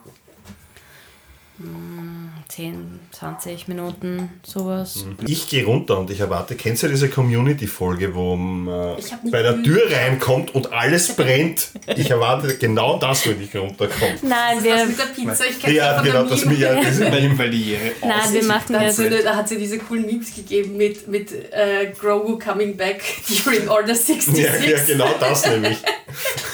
10, 2.47 2.99
20 3.11 3.67
Minuten, 3.67 4.29
sowas. 4.43 5.05
Ich 5.27 5.47
gehe 5.47 5.65
runter 5.65 5.99
und 5.99 6.09
ich 6.09 6.19
erwarte, 6.19 6.55
kennst 6.55 6.81
du 6.81 6.87
diese 6.87 7.09
Community-Folge, 7.09 8.15
wo 8.15 8.35
man 8.35 8.93
äh, 8.93 8.95
nicht 8.95 9.31
bei 9.31 9.41
der. 9.43 9.61
Tür 9.63 9.83
reinkommt 9.91 10.53
und 10.55 10.73
alles 10.73 11.15
brennt? 11.15 11.69
Ich 11.95 12.09
erwarte 12.09 12.57
genau 12.57 12.97
das, 12.97 13.27
wenn 13.27 13.41
ich 13.41 13.55
runterkomme. 13.55 14.15
Nein, 14.23 14.55
Das 14.55 14.63
wir, 14.63 14.85
mit 14.85 14.99
der 14.99 15.03
Pizza, 15.05 15.45
ich 15.47 15.59
kenne 15.59 15.75
Ja, 15.75 16.01
genau, 16.01 16.23
das 16.25 16.43
mir 16.45 16.55
ja, 16.57 16.75
das 16.75 16.99
Nein, 16.99 17.33
weil 17.37 17.51
die 17.51 17.77
nein, 18.01 18.33
wir 18.33 18.43
machen 18.43 18.73
Da 18.73 18.79
hat 18.79 18.85
jetzt. 18.87 18.97
sie 18.97 19.09
da 19.09 19.35
hat 19.35 19.47
sie 19.47 19.57
diese 19.57 19.77
coolen 19.77 20.05
Memes 20.05 20.35
gegeben 20.35 20.75
mit, 20.75 21.07
mit 21.07 21.31
äh, 21.31 21.93
Grogu 21.97 22.39
coming 22.39 22.75
back 22.75 23.01
during 23.45 23.69
Order 23.69 23.95
66. 23.95 24.43
ja, 24.43 24.75
ja, 24.75 24.83
genau 24.83 25.09
das 25.19 25.47
nämlich. 25.47 25.77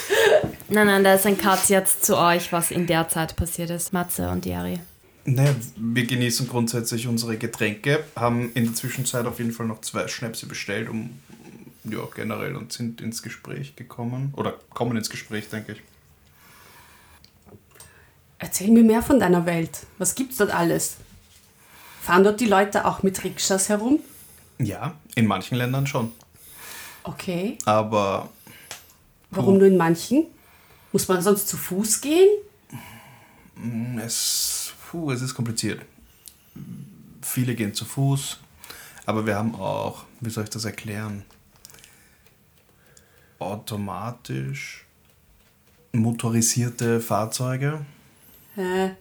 Nein, 0.72 0.86
nein, 0.86 1.03
da 1.03 1.15
ist 1.15 1.26
ein 1.26 1.38
Cut 1.38 1.67
jetzt 1.70 2.05
zu 2.05 2.15
euch, 2.15 2.51
was 2.51 2.70
in 2.70 2.86
der 2.86 3.07
Zeit 3.09 3.36
passiert 3.36 3.72
ist. 3.72 3.91
Matze 3.91 4.30
und 4.30 4.45
Jari. 4.45 4.80
Naja, 5.26 5.55
wir 5.76 6.05
genießen 6.05 6.47
grundsätzlich 6.47 7.07
unsere 7.07 7.38
Getränke, 7.38 8.03
haben 8.15 8.51
in 8.53 8.65
der 8.65 8.76
Zwischenzeit 8.76 9.26
auf 9.26 9.39
jeden 9.39 9.51
Fall 9.51 9.65
noch 9.65 9.82
zwei 9.82 10.07
Schnäpse 10.07 10.45
bestellt, 10.45 10.88
um 10.89 11.20
ja, 11.84 11.99
generell 12.15 12.55
und 12.55 12.72
sind 12.72 13.01
ins 13.01 13.24
Gespräch 13.24 13.76
gekommen. 13.76 14.32
Oder 14.38 14.55
kommen 14.70 14.95
ins 14.95 15.09
Gespräch, 15.09 15.49
denke 15.49 15.74
ich. 15.74 15.82
Erzähl 18.38 18.70
mir 18.70 18.84
mehr 18.84 19.01
von 19.01 19.20
deiner 19.20 19.45
Welt. 19.45 19.86
Was 19.97 20.13
gibt's 20.13 20.38
dort 20.38 20.53
alles? 20.53 20.97
Fahren 22.01 22.24
dort 22.24 22.39
die 22.39 22.45
Leute 22.45 22.86
auch 22.86 23.03
mit 23.03 23.24
Rikschas 23.24 23.70
herum? 23.70 23.99
Ja, 24.59 24.95
in 25.15 25.26
manchen 25.26 25.57
Ländern 25.57 25.88
schon. 25.88 26.11
Okay. 27.03 27.57
Aber 27.65 28.30
Warum 29.32 29.57
nur 29.57 29.67
in 29.67 29.78
manchen? 29.78 30.26
Muss 30.92 31.08
man 31.08 31.22
sonst 31.22 31.48
zu 31.48 31.58
Fuß 31.58 32.02
gehen? 32.02 32.28
es, 34.04 34.74
puh, 34.90 35.12
es 35.12 35.22
ist 35.22 35.36
kompliziert. 35.36 35.82
Viele 37.22 37.56
gehen 37.56 37.74
zu 37.74 37.86
Fuß, 37.86 38.40
aber 39.06 39.26
wir 39.26 39.36
haben 39.36 39.56
auch, 39.56 40.06
wie 40.20 40.30
soll 40.30 40.46
ich 40.46 40.50
das 40.50 40.66
erklären? 40.66 41.24
Automatisch 43.38 44.86
motorisierte 45.92 47.02
Fahrzeuge. 47.02 47.86
Hä? 48.56 48.92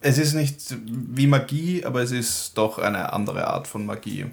Es 0.00 0.18
ist 0.18 0.34
nicht 0.34 0.76
wie 0.84 1.26
Magie, 1.26 1.84
aber 1.84 2.02
es 2.02 2.10
ist 2.10 2.52
doch 2.54 2.78
eine 2.78 3.12
andere 3.12 3.46
Art 3.46 3.66
von 3.66 3.86
Magie. 3.86 4.26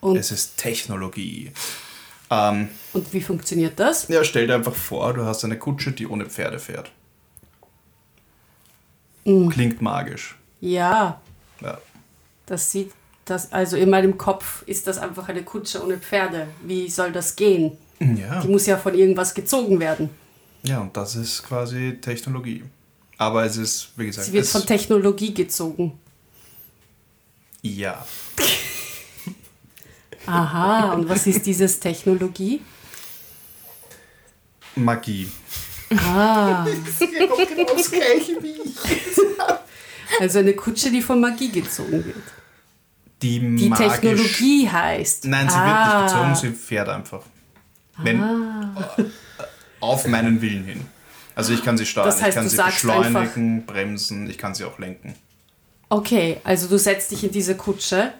Und, 0.00 0.16
Es 0.16 0.32
ist 0.32 0.56
Technologie. 0.56 1.52
Ähm, 2.34 2.68
und 2.94 3.12
wie 3.12 3.20
funktioniert 3.20 3.78
das? 3.78 4.08
ja, 4.08 4.24
stell 4.24 4.46
dir 4.46 4.54
einfach 4.54 4.74
vor, 4.74 5.12
du 5.12 5.24
hast 5.24 5.44
eine 5.44 5.58
Kutsche, 5.58 5.92
die 5.92 6.06
ohne 6.06 6.24
Pferde 6.26 6.58
fährt. 6.58 6.90
Mm. 9.24 9.48
Klingt 9.48 9.82
magisch. 9.82 10.36
Ja, 10.60 11.20
Ja. 11.60 11.78
das 12.46 12.70
sieht 12.70 12.92
das, 13.24 13.52
also 13.52 13.76
in 13.76 13.88
meinem 13.90 14.18
Kopf 14.18 14.62
ist 14.66 14.86
das 14.88 14.98
einfach 14.98 15.28
eine 15.28 15.42
Kutsche 15.44 15.84
ohne 15.84 15.98
Pferde. 15.98 16.48
Wie 16.64 16.88
soll 16.88 17.12
das 17.12 17.36
gehen? 17.36 17.76
Ja. 18.00 18.40
Die 18.40 18.48
muss 18.48 18.66
ja 18.66 18.76
von 18.76 18.94
irgendwas 18.94 19.32
gezogen 19.34 19.78
werden. 19.78 20.10
ja, 20.64 20.80
und 20.80 20.96
das 20.96 21.14
ist 21.16 21.42
quasi 21.44 21.98
Technologie. 22.00 22.64
Aber 23.18 23.44
es 23.44 23.56
ist, 23.56 23.90
wie 23.96 24.06
gesagt, 24.06 24.26
Sie 24.26 24.32
wird 24.32 24.46
von 24.46 24.64
Technologie 24.66 25.32
gezogen. 25.34 25.92
ja. 27.62 28.04
Aha, 30.26 30.92
und 30.92 31.08
was 31.08 31.26
ist 31.26 31.44
dieses 31.46 31.78
Technologie? 31.80 32.60
Magie. 34.76 35.28
Ah, 35.96 36.64
Ihr 36.66 37.28
kommt 37.28 37.48
genau 37.48 37.74
das 37.76 37.90
gleiche 37.90 38.42
wie 38.42 38.52
ich. 38.64 38.76
also 40.20 40.38
eine 40.38 40.54
Kutsche, 40.54 40.90
die 40.90 41.02
von 41.02 41.20
Magie 41.20 41.50
gezogen 41.50 42.04
wird. 42.04 42.16
Die, 43.20 43.38
Die 43.38 43.68
magisch, 43.68 43.92
Technologie 44.00 44.68
heißt. 44.68 45.26
Nein, 45.26 45.48
sie 45.48 45.54
ah, 45.56 45.66
wird 45.66 46.02
nicht 46.04 46.14
gezogen, 46.14 46.34
sie 46.54 46.58
fährt 46.58 46.88
einfach. 46.88 47.22
Wenn, 47.98 48.20
Ah. 48.22 48.96
Auf 49.80 50.06
meinen 50.06 50.40
Willen 50.40 50.64
hin. 50.64 50.86
Also 51.34 51.52
ich 51.52 51.62
kann 51.64 51.76
sie 51.76 51.84
steuern, 51.86 52.06
Das 52.06 52.22
heißt, 52.22 52.28
ich 52.30 52.34
kann 52.34 52.48
sie 52.48 52.56
beschleunigen, 52.62 53.66
bremsen, 53.66 54.30
ich 54.30 54.38
kann 54.38 54.54
sie 54.54 54.64
auch 54.64 54.78
lenken. 54.78 55.14
Okay, 55.88 56.40
also 56.44 56.68
du 56.68 56.78
setzt 56.78 57.10
dich 57.10 57.24
in 57.24 57.30
diese 57.32 57.56
Kutsche 57.56 58.12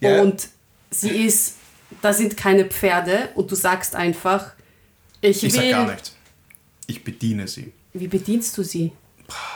Ja. 0.00 0.22
und 0.22 0.48
sie 0.90 1.10
ist, 1.26 1.56
da 2.02 2.12
sind 2.12 2.36
keine 2.36 2.64
Pferde 2.66 3.30
und 3.34 3.50
du 3.50 3.54
sagst 3.54 3.94
einfach, 3.94 4.52
ich, 5.20 5.42
Ich 5.42 5.52
will. 5.54 5.62
sag 5.62 5.70
gar 5.70 5.86
nichts. 5.92 6.12
Ich 6.86 7.02
bediene 7.02 7.48
sie. 7.48 7.72
Wie 7.92 8.08
bedienst 8.08 8.56
du 8.58 8.62
sie? 8.62 8.92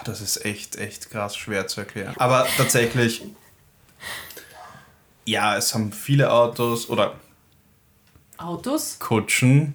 Das 0.05 0.20
ist 0.20 0.45
echt, 0.45 0.76
echt 0.76 1.11
krass 1.11 1.37
schwer 1.37 1.66
zu 1.68 1.81
erklären. 1.81 2.14
Aber 2.18 2.47
tatsächlich, 2.57 3.22
ja, 5.24 5.57
es 5.57 5.74
haben 5.74 5.93
viele 5.93 6.33
Autos 6.33 6.89
oder 6.89 7.14
Autos? 8.39 8.97
Kutschen, 8.99 9.74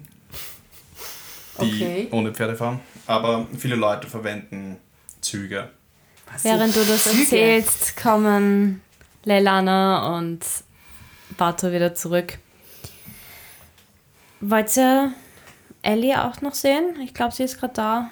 die 1.60 1.64
Okay. 1.64 2.08
ohne 2.10 2.34
Pferde 2.34 2.56
fahren. 2.56 2.80
Aber 3.06 3.46
viele 3.56 3.76
Leute 3.76 4.08
verwenden 4.08 4.76
Züge. 5.20 5.70
Was 6.32 6.44
Während 6.44 6.74
du 6.74 6.84
das 6.84 7.04
Züge? 7.04 7.20
erzählst, 7.22 7.96
kommen 7.96 8.82
Leilana 9.24 10.18
und 10.18 10.40
Bato 11.36 11.72
wieder 11.72 11.94
zurück. 11.94 12.38
Wollt 14.40 14.76
ihr 14.76 15.12
Ellie 15.82 16.22
auch 16.24 16.40
noch 16.40 16.54
sehen? 16.54 17.00
Ich 17.02 17.14
glaube, 17.14 17.34
sie 17.34 17.44
ist 17.44 17.58
gerade 17.58 17.74
da. 17.74 18.10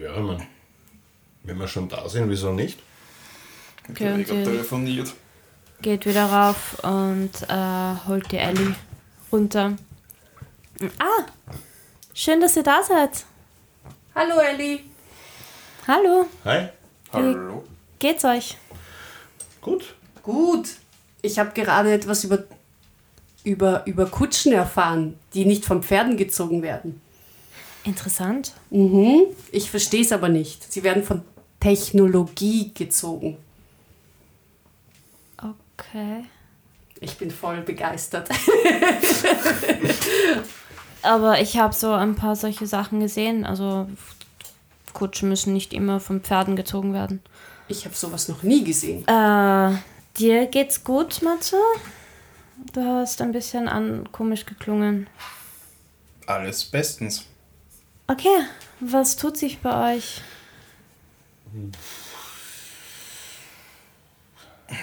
Ja, 0.00 0.18
man. 0.18 0.46
Wenn 1.42 1.58
wir 1.58 1.68
schon 1.68 1.88
da 1.88 2.08
sind, 2.08 2.28
wieso 2.30 2.52
nicht? 2.52 2.78
Okay, 3.90 4.12
und 4.12 4.20
ich 4.20 4.28
hab 4.30 4.36
die- 4.38 4.44
telefoniert. 4.44 5.12
Geht 5.82 6.06
wieder 6.06 6.24
rauf 6.26 6.78
und 6.82 7.30
äh, 7.48 7.94
holt 8.06 8.32
die 8.32 8.38
Ellie 8.38 8.74
runter. 9.30 9.76
Ah, 10.98 11.26
schön, 12.14 12.40
dass 12.40 12.56
ihr 12.56 12.62
da 12.62 12.82
seid. 12.82 13.24
Hallo 14.14 14.38
Elli. 14.40 14.84
Hallo, 15.86 16.26
Hi. 16.46 16.68
Hallo. 17.12 17.64
geht's 17.98 18.24
euch? 18.24 18.56
Gut. 19.60 19.94
Gut. 20.22 20.68
Ich 21.24 21.38
habe 21.38 21.52
gerade 21.54 21.90
etwas 21.90 22.22
über, 22.24 22.44
über, 23.44 23.86
über 23.86 24.04
Kutschen 24.04 24.52
erfahren, 24.52 25.18
die 25.32 25.46
nicht 25.46 25.64
von 25.64 25.82
Pferden 25.82 26.18
gezogen 26.18 26.60
werden. 26.60 27.00
Interessant. 27.82 28.52
Mhm. 28.68 29.22
Ich 29.50 29.70
verstehe 29.70 30.02
es 30.02 30.12
aber 30.12 30.28
nicht. 30.28 30.70
Sie 30.70 30.82
werden 30.82 31.02
von 31.02 31.22
Technologie 31.60 32.72
gezogen. 32.74 33.38
Okay. 35.38 36.26
Ich 37.00 37.16
bin 37.16 37.30
voll 37.30 37.62
begeistert. 37.62 38.28
Aber 41.02 41.40
ich 41.40 41.56
habe 41.56 41.74
so 41.74 41.92
ein 41.92 42.16
paar 42.16 42.36
solche 42.36 42.66
Sachen 42.66 43.00
gesehen. 43.00 43.46
Also 43.46 43.88
Kutschen 44.92 45.30
müssen 45.30 45.54
nicht 45.54 45.72
immer 45.72 46.00
von 46.00 46.20
Pferden 46.20 46.54
gezogen 46.54 46.92
werden. 46.92 47.22
Ich 47.68 47.86
habe 47.86 47.94
sowas 47.94 48.28
noch 48.28 48.42
nie 48.42 48.62
gesehen. 48.62 49.08
Äh, 49.08 49.72
dir 50.16 50.46
geht's 50.46 50.84
gut, 50.84 51.22
Matze? 51.22 51.56
Du 52.72 52.82
hast 52.82 53.20
ein 53.20 53.32
bisschen 53.32 53.68
an 53.68 54.10
komisch 54.12 54.46
geklungen. 54.46 55.08
Alles 56.26 56.64
bestens. 56.64 57.26
Okay, 58.06 58.44
was 58.80 59.16
tut 59.16 59.36
sich 59.36 59.58
bei 59.58 59.96
euch? 59.96 60.20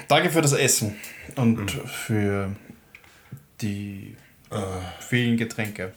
Danke 0.08 0.30
für 0.30 0.42
das 0.42 0.54
Essen 0.54 0.96
und 1.36 1.72
für 1.72 2.56
die 3.62 4.16
vielen 5.00 5.38
Getränke. 5.38 5.94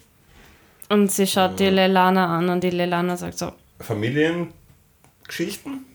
Und 0.88 1.10
sie 1.10 1.26
schaut 1.26 1.58
die 1.58 1.70
Lelana 1.70 2.38
an 2.38 2.48
und 2.50 2.62
die 2.62 2.70
Lelana 2.70 3.16
sagt 3.16 3.38
so, 3.38 3.52
Familiengeschichten? 3.80 5.86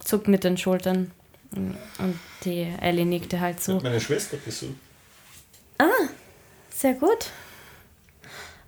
zuckt 0.00 0.28
mit 0.28 0.44
den 0.44 0.58
Schultern. 0.58 1.12
Und 1.52 2.18
die 2.44 2.62
Ellie 2.80 3.06
nickte 3.06 3.40
halt 3.40 3.62
so. 3.62 3.80
meine 3.80 4.00
Schwester 4.00 4.36
besucht. 4.36 4.74
Sehr 6.70 6.94
gut. 6.94 7.30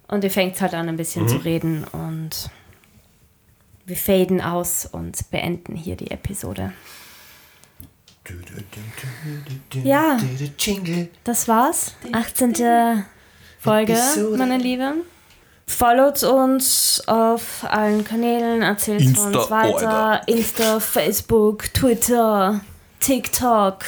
Und 0.08 0.22
ihr 0.22 0.30
fängt 0.30 0.60
halt 0.60 0.74
an, 0.74 0.88
ein 0.88 0.96
bisschen 0.96 1.28
zu 1.28 1.36
reden 1.38 1.84
und 1.84 2.48
wir 3.86 3.96
faden 3.96 4.40
aus 4.40 4.86
und 4.86 5.30
beenden 5.30 5.74
hier 5.74 5.96
die 5.96 6.10
Episode. 6.10 6.72
Ja. 9.84 10.18
Das 11.24 11.48
war's. 11.48 11.94
18. 12.12 13.04
Folge, 13.58 13.98
meine 14.36 14.58
Lieben. 14.58 15.02
Followt 15.68 16.22
uns 16.22 17.02
auf 17.06 17.64
allen 17.68 18.04
Kanälen, 18.04 18.62
erzählt 18.62 19.00
Insta, 19.02 19.26
uns 19.26 19.50
weiter. 19.50 19.90
Alter. 19.90 20.28
Insta, 20.28 20.80
Facebook, 20.80 21.74
Twitter, 21.74 22.60
TikTok. 23.00 23.84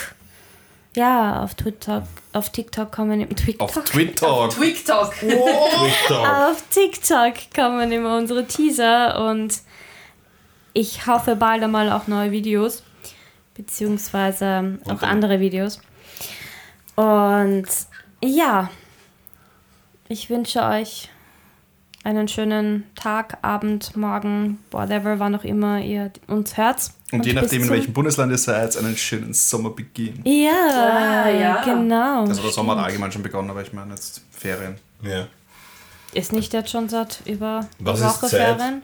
Ja, 0.97 1.43
auf 1.45 1.55
Twitter, 1.55 2.07
auf 2.33 2.51
TikTok 2.51 2.91
kann 2.91 3.09
man 3.09 3.29
TikTok. 3.29 3.61
Auf 3.77 3.85
Twitter. 3.85 4.49
TikTok. 4.51 5.15
TikTok. 5.15 6.29
Auf 6.29 6.63
TikTok 6.71 7.35
kommen 7.55 7.93
immer 7.93 8.17
unsere 8.17 8.45
Teaser 8.45 9.29
und 9.31 9.61
ich 10.73 11.07
hoffe 11.07 11.37
bald 11.37 11.63
einmal 11.63 11.93
auch 11.93 12.09
neue 12.09 12.33
Videos, 12.33 12.83
beziehungsweise 13.55 14.79
auch 14.85 14.95
Okay. 14.95 15.07
andere 15.07 15.39
Videos. 15.39 15.81
Und 16.97 17.67
ja, 18.23 18.69
ich 20.09 20.29
wünsche 20.29 20.61
euch 20.63 21.09
einen 22.09 22.27
schönen 22.29 22.85
Tag, 22.95 23.39
Abend, 23.43 23.97
Morgen, 23.97 24.59
whatever, 24.71 25.19
wann 25.19 25.35
auch 25.35 25.45
immer 25.45 25.81
ihr 25.81 26.11
uns 26.27 26.57
hört. 26.57 26.91
Und 27.13 27.25
je 27.27 27.33
bis 27.33 27.43
nachdem, 27.43 27.63
in 27.65 27.71
welchem 27.71 27.93
Bundesland 27.93 28.33
ihr 28.33 28.39
seid, 28.39 28.77
einen 28.77 28.97
schönen 28.97 29.35
Sommerbeginn. 29.35 30.21
Ja, 30.25 31.25
Ah, 31.27 31.31
ja. 31.31 31.63
genau. 31.65 32.23
Also 32.27 32.43
der 32.43 32.51
Sommer 32.51 32.77
hat 32.77 32.85
allgemein 32.87 33.13
schon 33.13 33.23
begonnen, 33.23 33.51
aber 33.51 33.63
ich 33.63 33.73
meine 33.73 33.91
jetzt 33.93 34.23
Ferien. 34.31 34.77
Ja. 35.03 35.27
Ist 36.15 36.33
nicht 36.33 36.53
jetzt 36.55 36.71
schon 36.71 36.89
seit 36.89 37.21
über 37.27 37.67
Was 37.79 38.01
eine 38.01 38.11
ist 38.11 38.17
Woche 38.23 38.31
Zeit? 38.31 38.57
Ferien? 38.57 38.83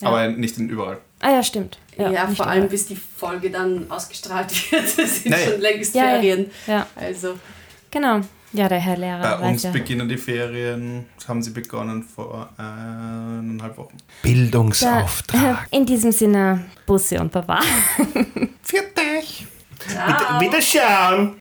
Ja. 0.00 0.08
Aber 0.08 0.28
nicht 0.28 0.58
in 0.58 0.68
überall. 0.68 0.98
Ah 1.20 1.30
ja, 1.32 1.42
stimmt. 1.42 1.78
Ja, 1.96 2.08
nicht 2.10 2.20
vor 2.20 2.30
überall. 2.46 2.48
allem 2.50 2.68
bis 2.68 2.86
die 2.86 2.96
Folge 2.96 3.50
dann 3.50 3.90
ausgestrahlt 3.90 4.50
wird. 4.72 4.98
Das 4.98 5.22
sind 5.22 5.30
Naja. 5.30 5.50
schon 5.50 5.60
längst 5.60 5.94
Ja, 5.94 6.04
ja. 6.04 6.10
Ferien. 6.10 6.50
Ja, 6.66 6.86
Also, 6.94 7.34
genau. 7.90 8.20
Ja, 8.52 8.68
der 8.68 8.78
Herr 8.78 8.96
Lehrer 8.96 9.38
Bei 9.38 9.48
uns 9.48 9.62
ja. 9.62 9.70
beginnen 9.70 10.08
die 10.08 10.16
Ferien, 10.16 11.06
haben 11.26 11.42
sie 11.42 11.50
begonnen 11.50 12.02
vor 12.02 12.48
eineinhalb 12.56 13.76
Wochen. 13.76 13.96
Da, 13.98 14.28
Bildungsauftrag. 14.28 15.66
in 15.70 15.84
diesem 15.84 16.12
Sinne, 16.12 16.64
Busse 16.86 17.20
und 17.20 17.30
Baba. 17.30 17.60
Für 18.62 18.82
dich! 18.96 19.46
Wiederschauen! 20.40 21.36